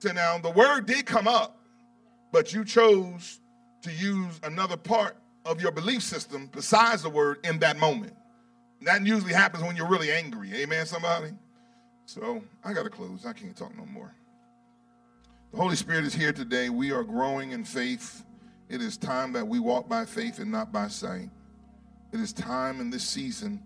so 0.00 0.12
now 0.12 0.38
the 0.38 0.50
word 0.50 0.86
did 0.86 1.06
come 1.06 1.26
up, 1.26 1.58
but 2.30 2.52
you 2.52 2.64
chose 2.64 3.40
to 3.82 3.90
use 3.90 4.38
another 4.42 4.76
part 4.76 5.16
of 5.46 5.62
your 5.62 5.72
belief 5.72 6.02
system 6.02 6.50
besides 6.52 7.02
the 7.02 7.10
word 7.10 7.38
in 7.44 7.58
that 7.60 7.78
moment. 7.78 8.14
That 8.82 9.04
usually 9.04 9.32
happens 9.32 9.64
when 9.64 9.76
you're 9.76 9.88
really 9.88 10.12
angry. 10.12 10.52
Amen, 10.54 10.84
somebody? 10.86 11.30
So 12.04 12.42
I 12.62 12.74
got 12.74 12.84
to 12.84 12.90
close. 12.90 13.24
I 13.26 13.32
can't 13.32 13.56
talk 13.56 13.76
no 13.76 13.86
more. 13.86 14.14
Holy 15.58 15.74
Spirit 15.74 16.04
is 16.04 16.14
here 16.14 16.32
today. 16.32 16.70
We 16.70 16.92
are 16.92 17.02
growing 17.02 17.50
in 17.50 17.64
faith. 17.64 18.24
It 18.68 18.80
is 18.80 18.96
time 18.96 19.32
that 19.32 19.44
we 19.44 19.58
walk 19.58 19.88
by 19.88 20.04
faith 20.04 20.38
and 20.38 20.52
not 20.52 20.70
by 20.70 20.86
sight. 20.86 21.30
It 22.12 22.20
is 22.20 22.32
time 22.32 22.80
in 22.80 22.90
this 22.90 23.02
season 23.02 23.60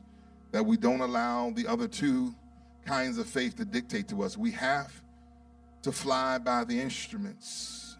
that 0.52 0.64
we 0.64 0.78
don't 0.78 1.02
allow 1.02 1.50
the 1.50 1.66
other 1.66 1.86
two 1.86 2.34
kinds 2.86 3.18
of 3.18 3.26
faith 3.26 3.56
to 3.56 3.66
dictate 3.66 4.08
to 4.08 4.22
us. 4.22 4.38
We 4.38 4.52
have 4.52 4.90
to 5.82 5.92
fly 5.92 6.38
by 6.38 6.64
the 6.64 6.80
instruments. 6.80 7.98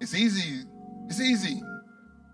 It's 0.00 0.14
easy. 0.14 0.64
It's 1.08 1.20
easy. 1.20 1.60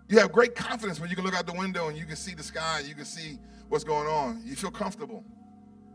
You 0.09 0.19
have 0.19 0.31
great 0.31 0.55
confidence 0.55 1.01
when 1.01 1.09
you 1.09 1.17
can 1.17 1.25
look 1.25 1.35
out 1.35 1.47
the 1.47 1.59
window 1.59 1.89
and 1.89 1.97
you 1.97 2.05
can 2.05 2.17
see 2.17 2.35
the 2.35 2.43
sky, 2.43 2.83
you 2.87 2.95
can 2.95 3.07
see 3.07 3.39
what's 3.71 3.83
going 3.83 4.07
on. 4.07 4.43
You 4.45 4.57
feel 4.57 4.71
comfortable. 4.71 5.25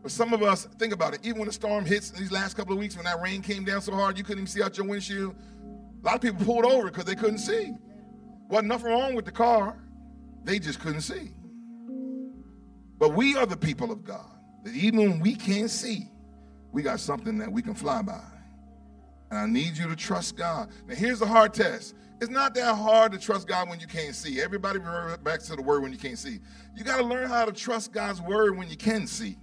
But 0.04 0.12
some 0.12 0.34
of 0.34 0.42
us, 0.42 0.66
think 0.78 0.92
about 0.92 1.14
it, 1.14 1.20
even 1.22 1.38
when 1.38 1.46
the 1.46 1.52
storm 1.54 1.86
hits 1.86 2.10
these 2.10 2.30
last 2.30 2.58
couple 2.58 2.74
of 2.74 2.78
weeks, 2.78 2.94
when 2.94 3.06
that 3.06 3.22
rain 3.22 3.40
came 3.40 3.64
down 3.64 3.80
so 3.80 3.92
hard 3.92 4.18
you 4.18 4.22
couldn't 4.22 4.40
even 4.40 4.46
see 4.46 4.62
out 4.62 4.76
your 4.76 4.86
windshield, 4.86 5.34
a 5.34 6.04
lot 6.04 6.16
of 6.16 6.20
people 6.20 6.44
pulled 6.44 6.66
over 6.66 6.90
because 6.90 7.06
they 7.06 7.14
couldn't 7.14 7.38
see. 7.38 7.72
Wasn't 8.50 8.68
nothing 8.68 8.90
wrong 8.90 9.14
with 9.14 9.24
the 9.24 9.32
car, 9.32 9.78
they 10.44 10.58
just 10.58 10.78
couldn't 10.78 11.00
see. 11.00 11.30
But 12.98 13.14
we 13.14 13.34
are 13.38 13.46
the 13.46 13.56
people 13.56 13.90
of 13.90 14.04
God 14.04 14.28
that 14.64 14.74
even 14.74 14.98
when 14.98 15.20
we 15.20 15.34
can't 15.34 15.70
see, 15.70 16.10
we 16.70 16.82
got 16.82 17.00
something 17.00 17.38
that 17.38 17.50
we 17.50 17.62
can 17.62 17.74
fly 17.74 18.02
by. 18.02 18.20
And 19.30 19.38
I 19.38 19.46
need 19.46 19.74
you 19.78 19.88
to 19.88 19.96
trust 19.96 20.36
God. 20.36 20.68
Now, 20.86 20.96
here's 20.96 21.20
the 21.20 21.26
hard 21.26 21.54
test. 21.54 21.94
It's 22.20 22.30
not 22.30 22.54
that 22.56 22.74
hard 22.74 23.12
to 23.12 23.18
trust 23.18 23.48
God 23.48 23.70
when 23.70 23.80
you 23.80 23.86
can't 23.86 24.14
see. 24.14 24.42
Everybody 24.42 24.80
remember 24.80 25.16
back 25.16 25.40
to 25.44 25.56
the 25.56 25.62
word 25.62 25.82
when 25.82 25.92
you 25.92 25.98
can't 25.98 26.18
see. 26.18 26.40
You 26.76 26.84
got 26.84 26.98
to 26.98 27.04
learn 27.04 27.26
how 27.26 27.46
to 27.46 27.52
trust 27.52 27.90
God's 27.90 28.20
word 28.20 28.58
when 28.58 28.68
you 28.68 28.76
can 28.76 29.06
see. 29.06 29.38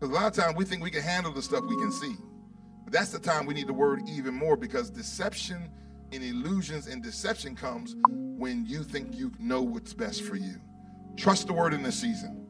Because 0.00 0.16
a 0.16 0.18
lot 0.18 0.26
of 0.26 0.32
times 0.32 0.56
we 0.56 0.64
think 0.64 0.82
we 0.82 0.90
can 0.90 1.02
handle 1.02 1.30
the 1.30 1.42
stuff 1.42 1.62
we 1.68 1.76
can 1.76 1.92
see. 1.92 2.16
But 2.84 2.92
that's 2.94 3.10
the 3.10 3.18
time 3.18 3.44
we 3.44 3.52
need 3.52 3.66
the 3.66 3.74
word 3.74 4.00
even 4.08 4.34
more 4.34 4.56
because 4.56 4.88
deception 4.88 5.70
and 6.10 6.24
illusions 6.24 6.86
and 6.86 7.02
deception 7.02 7.54
comes 7.54 7.96
when 8.08 8.64
you 8.64 8.82
think 8.82 9.14
you 9.14 9.30
know 9.38 9.60
what's 9.60 9.92
best 9.92 10.22
for 10.22 10.36
you. 10.36 10.54
Trust 11.16 11.48
the 11.48 11.52
word 11.52 11.74
in 11.74 11.82
this 11.82 11.96
season. 11.96 12.46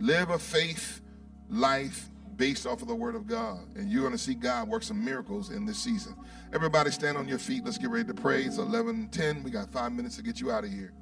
Live 0.00 0.30
a 0.30 0.38
faith 0.38 1.02
life 1.50 2.08
based 2.36 2.66
off 2.66 2.80
of 2.80 2.88
the 2.88 2.94
word 2.94 3.14
of 3.14 3.26
God. 3.26 3.60
And 3.76 3.90
you're 3.90 4.00
going 4.00 4.12
to 4.12 4.18
see 4.18 4.34
God 4.34 4.68
work 4.68 4.82
some 4.82 5.04
miracles 5.04 5.50
in 5.50 5.66
this 5.66 5.78
season. 5.78 6.16
Everybody 6.54 6.90
stand 6.90 7.18
on 7.18 7.28
your 7.28 7.38
feet. 7.38 7.66
Let's 7.66 7.76
get 7.76 7.90
ready 7.90 8.08
to 8.08 8.14
pray. 8.14 8.44
It's 8.44 8.56
11 8.56 9.08
10. 9.08 9.42
We 9.42 9.50
got 9.50 9.70
five 9.70 9.92
minutes 9.92 10.16
to 10.16 10.22
get 10.22 10.40
you 10.40 10.50
out 10.50 10.64
of 10.64 10.70
here. 10.70 10.94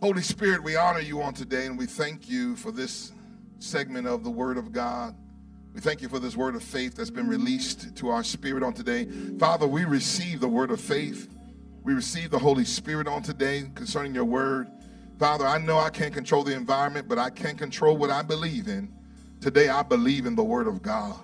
Holy 0.00 0.22
Spirit, 0.22 0.62
we 0.62 0.76
honor 0.76 1.00
you 1.00 1.20
on 1.20 1.34
today 1.34 1.66
and 1.66 1.76
we 1.76 1.86
thank 1.86 2.30
you 2.30 2.54
for 2.54 2.70
this 2.70 3.10
segment 3.58 4.06
of 4.06 4.24
the 4.24 4.30
word 4.30 4.58
of 4.58 4.72
God. 4.72 5.14
We 5.74 5.80
thank 5.80 6.02
you 6.02 6.08
for 6.08 6.18
this 6.18 6.36
word 6.36 6.56
of 6.56 6.62
faith 6.62 6.96
that's 6.96 7.10
been 7.10 7.28
released 7.28 7.96
to 7.96 8.08
our 8.08 8.24
spirit 8.24 8.62
on 8.62 8.72
today. 8.72 9.06
Father, 9.38 9.66
we 9.66 9.84
receive 9.84 10.40
the 10.40 10.48
word 10.48 10.70
of 10.70 10.80
faith. 10.80 11.28
We 11.84 11.94
receive 11.94 12.30
the 12.30 12.38
Holy 12.38 12.64
Spirit 12.64 13.06
on 13.06 13.22
today 13.22 13.70
concerning 13.74 14.14
your 14.14 14.24
word. 14.24 14.68
Father, 15.18 15.46
I 15.46 15.58
know 15.58 15.78
I 15.78 15.90
can't 15.90 16.14
control 16.14 16.44
the 16.44 16.54
environment, 16.54 17.08
but 17.08 17.18
I 17.18 17.30
can 17.30 17.56
control 17.56 17.96
what 17.96 18.10
I 18.10 18.22
believe 18.22 18.68
in. 18.68 18.92
Today, 19.40 19.68
I 19.68 19.82
believe 19.82 20.26
in 20.26 20.34
the 20.34 20.44
Word 20.44 20.66
of 20.66 20.82
God. 20.82 21.16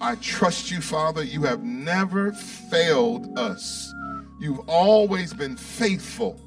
I 0.00 0.14
trust 0.16 0.70
you, 0.70 0.80
Father. 0.80 1.24
You 1.24 1.42
have 1.42 1.62
never 1.62 2.32
failed 2.32 3.38
us. 3.38 3.92
You've 4.40 4.60
always 4.68 5.34
been 5.34 5.56
faithful. 5.56 6.40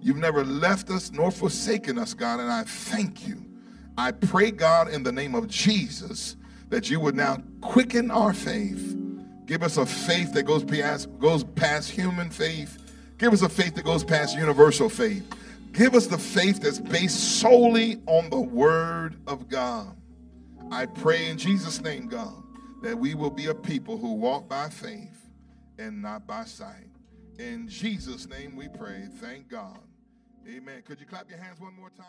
You've 0.00 0.18
never 0.18 0.44
left 0.44 0.90
us 0.90 1.10
nor 1.10 1.32
forsaken 1.32 1.98
us, 1.98 2.14
God, 2.14 2.38
and 2.38 2.50
I 2.50 2.62
thank 2.62 3.26
you. 3.26 3.45
I 3.98 4.12
pray, 4.12 4.50
God, 4.50 4.88
in 4.88 5.02
the 5.02 5.12
name 5.12 5.34
of 5.34 5.48
Jesus, 5.48 6.36
that 6.68 6.90
you 6.90 7.00
would 7.00 7.14
now 7.14 7.38
quicken 7.60 8.10
our 8.10 8.34
faith. 8.34 8.96
Give 9.46 9.62
us 9.62 9.76
a 9.76 9.86
faith 9.86 10.32
that 10.34 10.42
goes 10.42 10.64
past, 10.64 11.08
goes 11.18 11.44
past 11.44 11.90
human 11.90 12.30
faith. 12.30 12.78
Give 13.18 13.32
us 13.32 13.42
a 13.42 13.48
faith 13.48 13.74
that 13.76 13.84
goes 13.84 14.04
past 14.04 14.36
universal 14.36 14.88
faith. 14.88 15.24
Give 15.72 15.94
us 15.94 16.06
the 16.06 16.18
faith 16.18 16.60
that's 16.60 16.80
based 16.80 17.40
solely 17.40 18.02
on 18.06 18.28
the 18.30 18.40
Word 18.40 19.16
of 19.26 19.48
God. 19.48 19.96
I 20.70 20.86
pray 20.86 21.28
in 21.28 21.38
Jesus' 21.38 21.80
name, 21.80 22.08
God, 22.08 22.42
that 22.82 22.98
we 22.98 23.14
will 23.14 23.30
be 23.30 23.46
a 23.46 23.54
people 23.54 23.96
who 23.96 24.14
walk 24.14 24.48
by 24.48 24.68
faith 24.68 25.30
and 25.78 26.02
not 26.02 26.26
by 26.26 26.44
sight. 26.44 26.88
In 27.38 27.68
Jesus' 27.68 28.26
name 28.28 28.56
we 28.56 28.68
pray. 28.68 29.08
Thank 29.20 29.48
God. 29.48 29.78
Amen. 30.48 30.82
Could 30.84 31.00
you 31.00 31.06
clap 31.06 31.28
your 31.30 31.38
hands 31.38 31.60
one 31.60 31.74
more 31.74 31.90
time? 31.90 32.06